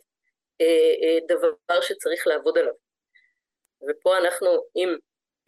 אה, 0.61 0.95
אה, 1.03 1.19
דבר 1.29 1.81
שצריך 1.81 2.27
לעבוד 2.27 2.59
עליו. 2.59 2.73
ופה 3.89 4.19
אנחנו, 4.19 4.49
אם 4.77 4.97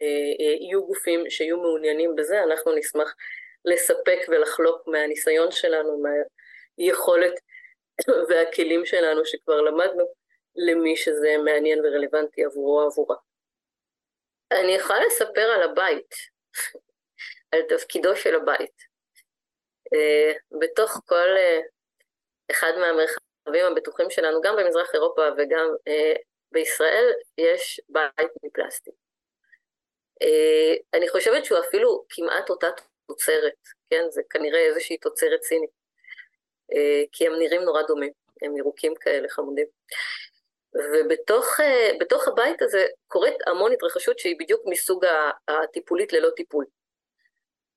אה, 0.01 0.55
יהיו 0.59 0.85
גופים 0.85 1.29
שיהיו 1.29 1.57
מעוניינים 1.57 2.15
בזה, 2.15 2.43
אנחנו 2.43 2.75
נשמח 2.75 3.15
לספק 3.65 4.19
ולחלוק 4.27 4.87
מהניסיון 4.87 5.51
שלנו, 5.51 6.03
מהיכולת 6.77 7.33
והכלים 8.29 8.85
שלנו 8.85 9.25
שכבר 9.25 9.61
למדנו, 9.61 10.05
למי 10.55 10.97
שזה 10.97 11.35
מעניין 11.45 11.79
ורלוונטי 11.79 12.45
עבורו 12.45 12.81
או 12.81 12.87
עבורה. 12.87 13.15
אני 14.51 14.71
יכולה 14.71 14.99
לספר 15.05 15.41
על 15.55 15.63
הבית, 15.63 16.15
על 17.51 17.61
תפקידו 17.69 18.15
של 18.15 18.35
הבית. 18.35 18.89
בתוך 20.59 21.01
כל 21.05 21.27
אחד 22.51 22.71
מהמרחבים 22.79 23.29
המרחבים 23.49 23.71
הבטוחים 23.71 24.09
שלנו, 24.09 24.41
גם 24.41 24.55
במזרח 24.55 24.89
אירופה 24.93 25.21
וגם 25.37 25.69
אה, 25.87 26.13
בישראל, 26.51 27.13
יש 27.37 27.81
בית 27.89 28.31
מפלסטיק. 28.43 28.93
אה, 30.21 30.73
אני 30.93 31.09
חושבת 31.09 31.45
שהוא 31.45 31.59
אפילו 31.59 32.05
כמעט 32.09 32.49
אותה 32.49 32.67
תוצרת, 33.07 33.53
כן? 33.89 34.03
זה 34.09 34.21
כנראה 34.29 34.59
איזושהי 34.59 34.97
תוצרת 34.97 35.43
סינית. 35.43 35.78
אה, 36.73 37.03
כי 37.11 37.27
הם 37.27 37.33
נראים 37.39 37.61
נורא 37.61 37.81
דומים, 37.81 38.11
הם 38.41 38.57
ירוקים 38.57 38.95
כאלה 38.95 39.29
חמודים. 39.29 39.67
ובתוך 40.73 41.59
אה, 41.59 41.91
הבית 42.27 42.61
הזה 42.61 42.87
קורית 43.07 43.35
המון 43.47 43.71
התרחשות 43.71 44.19
שהיא 44.19 44.35
בדיוק 44.39 44.61
מסוג 44.65 45.05
הטיפולית 45.47 46.13
ללא 46.13 46.29
טיפול. 46.29 46.65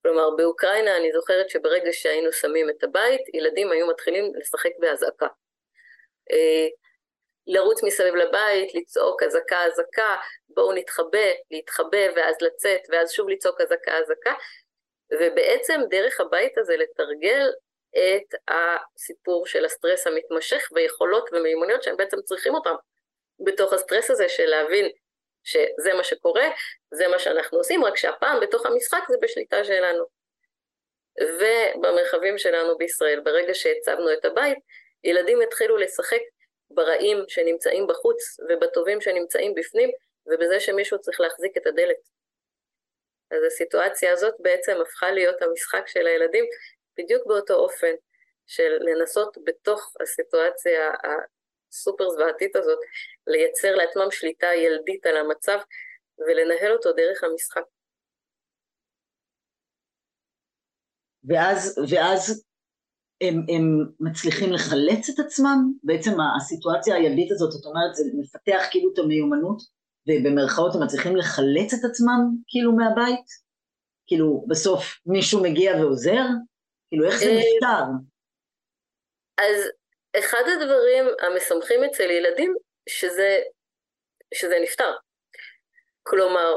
כלומר, 0.03 0.31
באוקראינה 0.31 0.97
אני 0.97 1.13
זוכרת 1.13 1.51
שברגע 1.51 1.93
שהיינו 1.93 2.33
שמים 2.33 2.71
את 2.71 2.85
הבית, 2.85 3.21
ילדים 3.35 3.73
היו 3.73 3.87
מתחילים 3.87 4.33
לשחק 4.35 4.71
באזעקה. 4.79 5.27
אה, 6.33 6.67
לרוץ 7.47 7.83
מסביב 7.83 8.15
לבית, 8.15 8.75
לצעוק 8.75 9.23
אזעקה 9.23 9.65
אזעקה, 9.65 10.17
בואו 10.49 10.73
נתחבא, 10.73 11.29
להתחבא 11.51 12.07
ואז 12.17 12.37
לצאת 12.41 12.81
ואז 12.89 13.13
שוב 13.13 13.29
לצעוק 13.29 13.61
אזעקה 13.61 13.99
אזעקה, 13.99 14.35
ובעצם 15.13 15.81
דרך 15.91 16.21
הבית 16.21 16.59
הזה 16.59 16.77
לתרגל 16.77 17.51
את 17.97 18.35
הסיפור 18.49 19.47
של 19.47 19.65
הסטרס 19.65 20.07
המתמשך 20.07 20.69
ויכולות 20.75 21.31
ומיומנויות 21.33 21.83
שהם 21.83 21.97
בעצם 21.97 22.17
צריכים 22.25 22.55
אותם 22.55 22.75
בתוך 23.45 23.73
הסטרס 23.73 24.11
הזה 24.11 24.29
של 24.29 24.47
להבין 24.47 24.91
שזה 25.45 25.95
מה 25.97 26.05
שקורה, 26.05 26.49
זה 26.95 27.09
מה 27.09 27.19
שאנחנו 27.19 27.59
עושים, 27.59 27.85
רק 27.85 27.97
שהפעם 27.97 28.41
בתוך 28.41 28.67
המשחק 28.67 29.03
זה 29.09 29.17
בשליטה 29.23 29.65
שלנו. 29.65 30.05
ובמרחבים 31.21 32.39
שלנו 32.39 32.79
בישראל, 32.79 33.21
ברגע 33.21 33.55
שהצבנו 33.55 34.13
את 34.13 34.25
הבית, 34.25 34.59
ילדים 35.05 35.41
התחילו 35.41 35.77
לשחק 35.77 36.21
ברעים 36.71 37.25
שנמצאים 37.29 37.87
בחוץ 37.87 38.41
ובטובים 38.49 39.01
שנמצאים 39.01 39.55
בפנים, 39.55 39.91
ובזה 40.27 40.61
שמישהו 40.61 41.01
צריך 41.01 41.21
להחזיק 41.21 41.57
את 41.57 41.67
הדלת. 41.67 41.97
אז 43.31 43.45
הסיטואציה 43.47 44.13
הזאת 44.13 44.35
בעצם 44.39 44.81
הפכה 44.81 45.11
להיות 45.11 45.43
המשחק 45.43 45.87
של 45.87 46.07
הילדים 46.07 46.45
בדיוק 46.99 47.27
באותו 47.27 47.55
אופן 47.55 47.95
של 48.47 48.73
לנסות 48.81 49.37
בתוך 49.45 49.93
הסיטואציה 50.03 50.91
הסופר 51.05 52.11
זוועתית 52.11 52.57
הזאת 52.57 52.79
לייצר 53.27 53.75
לעצמם 53.75 54.11
שליטה 54.11 54.47
ילדית 54.47 55.07
על 55.07 55.17
המצב 55.17 55.59
ולנהל 56.19 56.73
אותו 56.73 56.93
דרך 56.93 57.25
המשחק. 57.25 57.63
ואז, 61.25 61.79
ואז 61.91 62.45
הם, 63.21 63.35
הם 63.49 63.65
מצליחים 64.01 64.53
לחלץ 64.53 65.09
את 65.09 65.19
עצמם, 65.19 65.73
בעצם 65.83 66.11
הסיטואציה 66.37 66.95
הילדית 66.95 67.31
הזאת, 67.31 67.51
זאת 67.51 67.67
אומרת, 67.67 67.95
זה 67.95 68.05
מפתח 68.15 68.63
כאילו 68.71 68.93
את 68.93 68.99
המיומנות, 68.99 69.63
ובמרכאות 70.09 70.75
הם 70.75 70.83
מצליחים 70.83 71.17
לחלץ 71.17 71.75
את 71.75 71.91
עצמם 71.91 72.21
כאילו 72.47 72.73
מהבית? 72.73 73.27
כאילו 74.07 74.45
בסוף 74.49 75.01
מישהו 75.07 75.43
מגיע 75.43 75.77
ועוזר? 75.77 76.25
כאילו 76.93 77.07
איך 77.07 77.17
זה 77.19 77.25
אה, 77.25 77.37
נפתר? 77.37 77.85
אז 79.39 79.71
אחד 80.19 80.43
הדברים 80.53 81.05
המשמחים 81.21 81.85
אצל 81.85 82.11
ילדים, 82.11 82.55
שזה, 82.89 83.43
שזה 84.35 84.59
נפתר. 84.63 84.93
כלומר, 86.03 86.55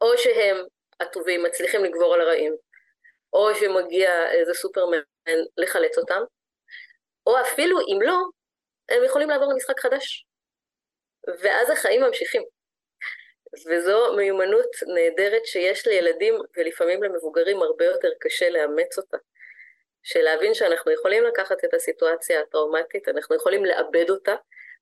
או 0.00 0.18
שהם 0.18 0.56
הטובים 1.00 1.42
מצליחים 1.42 1.84
לגבור 1.84 2.14
על 2.14 2.20
הרעים, 2.20 2.56
או 3.32 3.54
שמגיע 3.54 4.30
איזה 4.30 4.54
סופרמן 4.54 4.98
לחלץ 5.56 5.98
אותם, 5.98 6.20
או 7.26 7.40
אפילו 7.40 7.78
אם 7.80 7.98
לא, 8.02 8.16
הם 8.88 9.04
יכולים 9.04 9.30
לעבור 9.30 9.52
למשחק 9.52 9.80
חדש. 9.80 10.26
ואז 11.42 11.70
החיים 11.70 12.02
ממשיכים. 12.02 12.42
וזו 13.68 14.16
מיומנות 14.16 14.70
נהדרת 14.94 15.46
שיש 15.46 15.86
לילדים 15.86 16.34
ולפעמים 16.56 17.02
למבוגרים 17.02 17.62
הרבה 17.62 17.84
יותר 17.84 18.08
קשה 18.20 18.50
לאמץ 18.50 18.98
אותה. 18.98 19.16
של 20.06 20.20
להבין 20.20 20.54
שאנחנו 20.54 20.92
יכולים 20.92 21.24
לקחת 21.24 21.56
את 21.64 21.74
הסיטואציה 21.74 22.40
הטראומטית, 22.40 23.08
אנחנו 23.08 23.36
יכולים 23.36 23.64
לאבד 23.64 24.10
אותה 24.10 24.34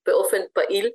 באופן 0.06 0.40
פעיל, 0.52 0.90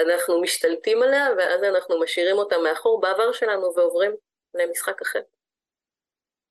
אנחנו 0.00 0.40
משתלטים 0.40 1.02
עליה 1.02 1.26
ואז 1.38 1.62
אנחנו 1.62 2.00
משאירים 2.00 2.36
אותה 2.36 2.56
מאחור 2.58 3.00
בעבר 3.00 3.32
שלנו 3.32 3.74
ועוברים 3.76 4.12
למשחק 4.54 5.02
אחר. 5.02 5.20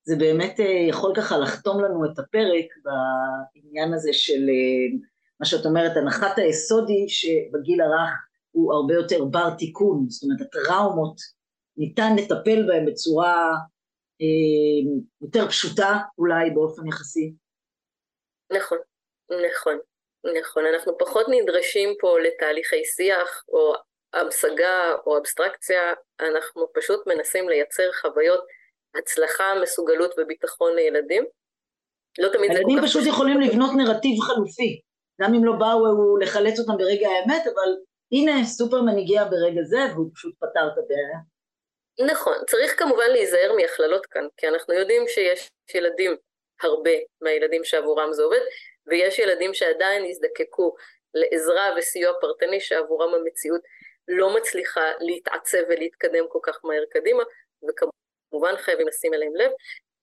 זה 0.03 0.15
באמת 0.15 0.59
אה, 0.59 0.65
יכול 0.89 1.13
ככה 1.15 1.37
לחתום 1.37 1.83
לנו 1.83 2.05
את 2.05 2.19
הפרק 2.19 2.65
בעניין 2.83 3.93
הזה 3.93 4.13
של 4.13 4.49
אה, 4.49 4.97
מה 5.39 5.45
שאת 5.45 5.65
אומרת, 5.65 5.97
הנחת 5.97 6.37
היסוד 6.37 6.89
היא 6.89 7.07
שבגיל 7.07 7.81
הרך 7.81 8.09
הוא 8.51 8.73
הרבה 8.73 8.93
יותר 8.93 9.25
בר 9.25 9.49
תיקון, 9.57 10.05
זאת 10.09 10.23
אומרת 10.23 10.41
הטראומות 10.41 11.15
ניתן 11.77 12.15
לטפל 12.15 12.67
בהן 12.67 12.85
בצורה 12.85 13.51
יותר 15.21 15.47
פשוטה 15.47 15.97
אולי 16.17 16.49
באופן 16.49 16.87
יחסי. 16.87 17.33
נכון, 18.51 18.77
נכון, 19.51 19.77
נכון. 20.39 20.65
אנחנו 20.65 20.97
פחות 20.97 21.25
נדרשים 21.29 21.89
פה 21.99 22.19
לתהליכי 22.19 22.85
שיח 22.85 23.43
או 23.49 23.73
המשגה 24.13 24.93
או 25.05 25.17
אבסטרקציה, 25.17 25.93
אנחנו 26.19 26.67
פשוט 26.73 27.07
מנסים 27.07 27.49
לייצר 27.49 27.89
חוויות 28.01 28.43
הצלחה, 28.95 29.43
מסוגלות 29.63 30.11
וביטחון 30.17 30.75
לילדים. 30.75 31.25
לא 32.19 32.29
תמיד 32.33 32.51
זה 32.51 32.57
כל 32.57 32.63
כך... 32.63 32.69
ילדים 32.69 32.83
פשוט 32.83 33.03
יכולים 33.07 33.41
לבנות 33.41 33.71
נרטיב 33.77 34.19
חלופי, 34.19 34.81
גם 35.21 35.33
אם 35.33 35.45
לא 35.45 35.53
באו 35.59 36.17
לחלץ 36.17 36.59
אותם 36.59 36.77
ברגע 36.77 37.07
האמת, 37.09 37.47
אבל 37.47 37.69
הנה 38.11 38.45
סופרמן 38.45 38.97
הגיע 38.97 39.23
ברגע 39.23 39.61
זה 39.63 39.79
והוא 39.93 40.09
פשוט 40.13 40.33
פתר 40.37 40.67
את 40.67 40.77
הבעיה. 40.77 41.19
נכון, 41.99 42.37
צריך 42.47 42.79
כמובן 42.79 43.09
להיזהר 43.11 43.53
מהכללות 43.55 44.05
כאן, 44.05 44.27
כי 44.37 44.47
אנחנו 44.47 44.73
יודעים 44.73 45.07
שיש 45.07 45.49
ילדים, 45.73 46.15
הרבה 46.61 46.91
מהילדים 47.21 47.63
שעבורם 47.63 48.13
זה 48.13 48.23
עובד, 48.23 48.39
ויש 48.87 49.19
ילדים 49.19 49.53
שעדיין 49.53 50.05
יזדקקו 50.05 50.75
לעזרה 51.13 51.75
וסיוע 51.77 52.13
פרטני 52.21 52.59
שעבורם 52.59 53.13
המציאות 53.13 53.61
לא 54.07 54.35
מצליחה 54.35 54.91
להתעצב 54.99 55.57
ולהתקדם 55.69 56.25
כל 56.29 56.39
כך 56.43 56.59
מהר 56.63 56.83
קדימה, 56.89 57.23
וכמובן 57.63 58.57
חייבים 58.57 58.87
לשים 58.87 59.13
אליהם 59.13 59.35
לב, 59.35 59.51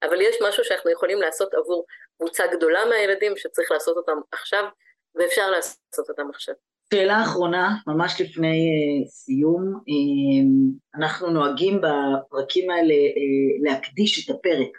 אבל 0.02 0.20
יש 0.20 0.36
משהו 0.42 0.64
שאנחנו 0.64 0.90
יכולים 0.90 1.20
לעשות 1.20 1.54
עבור 1.54 1.86
קבוצה 2.18 2.46
גדולה 2.46 2.84
מהילדים 2.84 3.36
שצריך 3.36 3.70
לעשות 3.70 3.96
אותם 3.96 4.18
עכשיו, 4.32 4.64
ואפשר 5.14 5.50
לעשות 5.50 6.08
אותם 6.08 6.30
עכשיו. 6.30 6.54
שאלה 6.94 7.22
אחרונה, 7.22 7.76
ממש 7.86 8.20
לפני 8.20 8.46
uh, 8.46 9.08
סיום, 9.08 9.74
uh, 9.74 10.98
אנחנו 10.98 11.30
נוהגים 11.30 11.80
בפרקים 11.80 12.70
האלה 12.70 12.94
uh, 12.94 13.70
להקדיש 13.70 14.24
את 14.24 14.34
הפרק, 14.34 14.72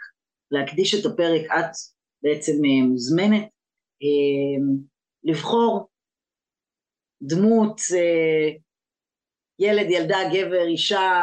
להקדיש 0.50 0.94
את 0.94 1.12
הפרק, 1.12 1.42
את 1.50 1.70
בעצם 2.22 2.52
uh, 2.52 2.88
מוזמנת. 2.88 3.42
uh, 3.42 4.88
לבחור 5.24 5.88
דמות, 7.22 7.78
uh, 7.78 8.60
ילד, 9.58 9.90
ילדה, 9.90 10.18
גבר, 10.32 10.66
אישה, 10.66 11.20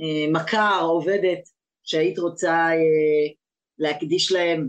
uh, 0.00 0.32
מכר, 0.32 0.80
עובדת, 0.82 1.42
שהיית 1.82 2.18
רוצה 2.18 2.68
uh, 2.70 3.34
להקדיש 3.78 4.32
להם 4.32 4.68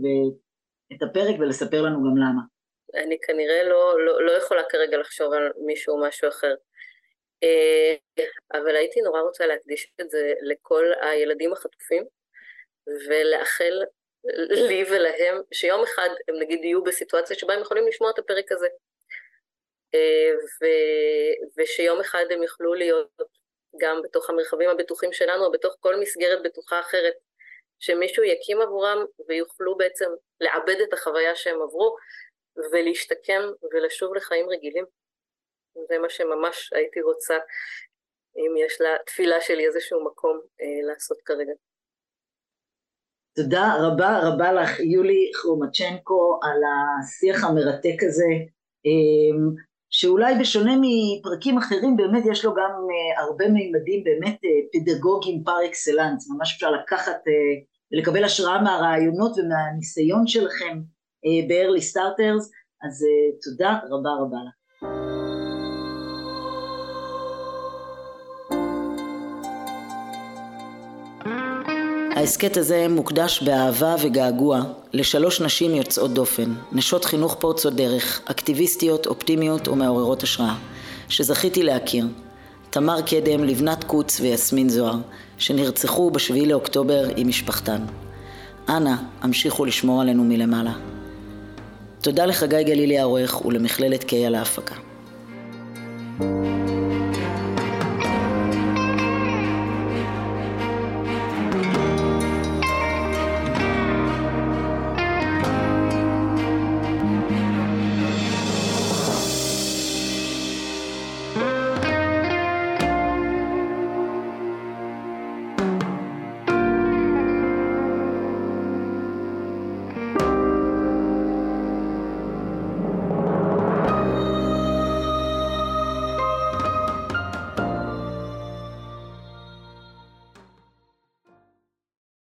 את 0.92 1.02
הפרק 1.02 1.36
ולספר 1.40 1.82
לנו 1.82 1.98
גם 1.98 2.16
למה. 2.16 2.51
אני 2.94 3.20
כנראה 3.20 3.62
לא, 3.62 4.04
לא, 4.04 4.26
לא 4.26 4.32
יכולה 4.32 4.62
כרגע 4.68 4.98
לחשוב 4.98 5.32
על 5.32 5.52
מישהו 5.66 5.94
או 5.94 6.00
משהו 6.00 6.28
אחר. 6.28 6.54
אה, 7.42 7.94
אבל 8.52 8.76
הייתי 8.76 9.00
נורא 9.00 9.20
רוצה 9.20 9.46
להקדיש 9.46 9.92
את 10.00 10.10
זה 10.10 10.32
לכל 10.42 10.84
הילדים 11.00 11.52
החטופים, 11.52 12.04
ולאחל 13.08 13.82
לי 14.50 14.84
ולהם 14.90 15.40
שיום 15.52 15.82
אחד 15.82 16.08
הם 16.28 16.34
נגיד 16.38 16.64
יהיו 16.64 16.82
בסיטואציה 16.82 17.36
שבה 17.36 17.54
הם 17.54 17.60
יכולים 17.60 17.88
לשמוע 17.88 18.10
את 18.10 18.18
הפרק 18.18 18.52
הזה. 18.52 18.66
אה, 19.94 20.30
ו, 20.34 20.66
ושיום 21.56 22.00
אחד 22.00 22.24
הם 22.30 22.42
יוכלו 22.42 22.74
להיות 22.74 23.08
גם 23.80 24.02
בתוך 24.02 24.30
המרחבים 24.30 24.70
הבטוחים 24.70 25.12
שלנו, 25.12 25.44
או 25.44 25.52
בתוך 25.52 25.76
כל 25.80 25.96
מסגרת 25.96 26.42
בטוחה 26.42 26.80
אחרת, 26.80 27.14
שמישהו 27.80 28.24
יקים 28.24 28.60
עבורם 28.60 29.04
ויוכלו 29.28 29.76
בעצם 29.76 30.10
לעבד 30.40 30.80
את 30.82 30.92
החוויה 30.92 31.36
שהם 31.36 31.62
עברו, 31.62 31.96
ולהשתקם 32.72 33.42
ולשוב 33.72 34.14
לחיים 34.14 34.46
רגילים. 34.48 34.84
זה 35.88 35.98
מה 35.98 36.08
שממש 36.08 36.72
הייתי 36.72 37.02
רוצה, 37.02 37.34
אם 38.36 38.66
יש 38.66 38.80
לתפילה 38.80 39.40
שלי 39.40 39.66
איזשהו 39.66 40.04
מקום 40.04 40.40
אה, 40.60 40.86
לעשות 40.88 41.18
כרגע. 41.24 41.52
תודה 43.34 43.74
רבה 43.80 44.20
רבה 44.22 44.52
לך 44.52 44.80
יולי 44.80 45.30
חרומצ'נקו 45.34 46.40
על 46.42 46.60
השיח 46.64 47.44
המרתק 47.44 48.02
הזה 48.08 48.32
אה, 48.86 49.54
שאולי 49.90 50.34
בשונה 50.40 50.72
מפרקים 50.80 51.58
אחרים 51.58 51.96
באמת 51.96 52.22
יש 52.30 52.44
לו 52.44 52.54
גם 52.54 52.72
אה, 52.90 53.22
הרבה 53.22 53.48
מימדים 53.48 54.04
באמת 54.04 54.38
אה, 54.44 54.50
פדגוגיים 54.72 55.44
פר 55.44 55.66
אקסלנס 55.66 56.30
ממש 56.30 56.54
אפשר 56.54 56.70
לקחת 56.70 57.16
ולקבל 57.92 58.24
השראה 58.24 58.62
מהרעיונות 58.62 59.32
ומהניסיון 59.38 60.26
שלכם 60.26 60.78
ב-early 61.48 61.82
starters, 61.92 62.44
אז 62.82 63.04
אה, 63.04 63.38
תודה 63.42 63.78
רבה 63.90 64.10
רבה 64.20 64.38
לך. 64.48 64.62
ההסכת 72.16 72.56
הזה 72.56 72.86
מוקדש 72.90 73.42
באהבה 73.42 73.96
וגעגוע 74.02 74.60
לשלוש 74.92 75.40
נשים 75.40 75.74
יוצאות 75.74 76.14
דופן, 76.14 76.54
נשות 76.72 77.04
חינוך 77.04 77.36
פורצות 77.40 77.74
דרך, 77.74 78.20
אקטיביסטיות, 78.24 79.06
אופטימיות 79.06 79.68
ומעוררות 79.68 80.22
השראה, 80.22 80.54
שזכיתי 81.08 81.62
להכיר. 81.62 82.06
תמר 82.70 83.00
קדם, 83.02 83.44
לבנת 83.44 83.84
קוץ 83.84 84.20
ויסמין 84.20 84.68
זוהר, 84.68 84.98
שנרצחו 85.38 86.10
בשביעי 86.10 86.46
לאוקטובר 86.46 87.04
עם 87.16 87.28
משפחתן. 87.28 87.84
אנא, 88.68 88.94
המשיכו 89.20 89.64
לשמור 89.64 90.00
עלינו 90.00 90.24
מלמעלה. 90.24 90.91
תודה 92.02 92.26
לחגי 92.26 92.64
גלילי 92.64 92.98
העורך 92.98 93.44
ולמכללת 93.44 94.04
קיי 94.04 94.26
על 94.26 94.34
ההפקה. 94.34 94.74
thank 96.18 96.46
you 96.46 96.51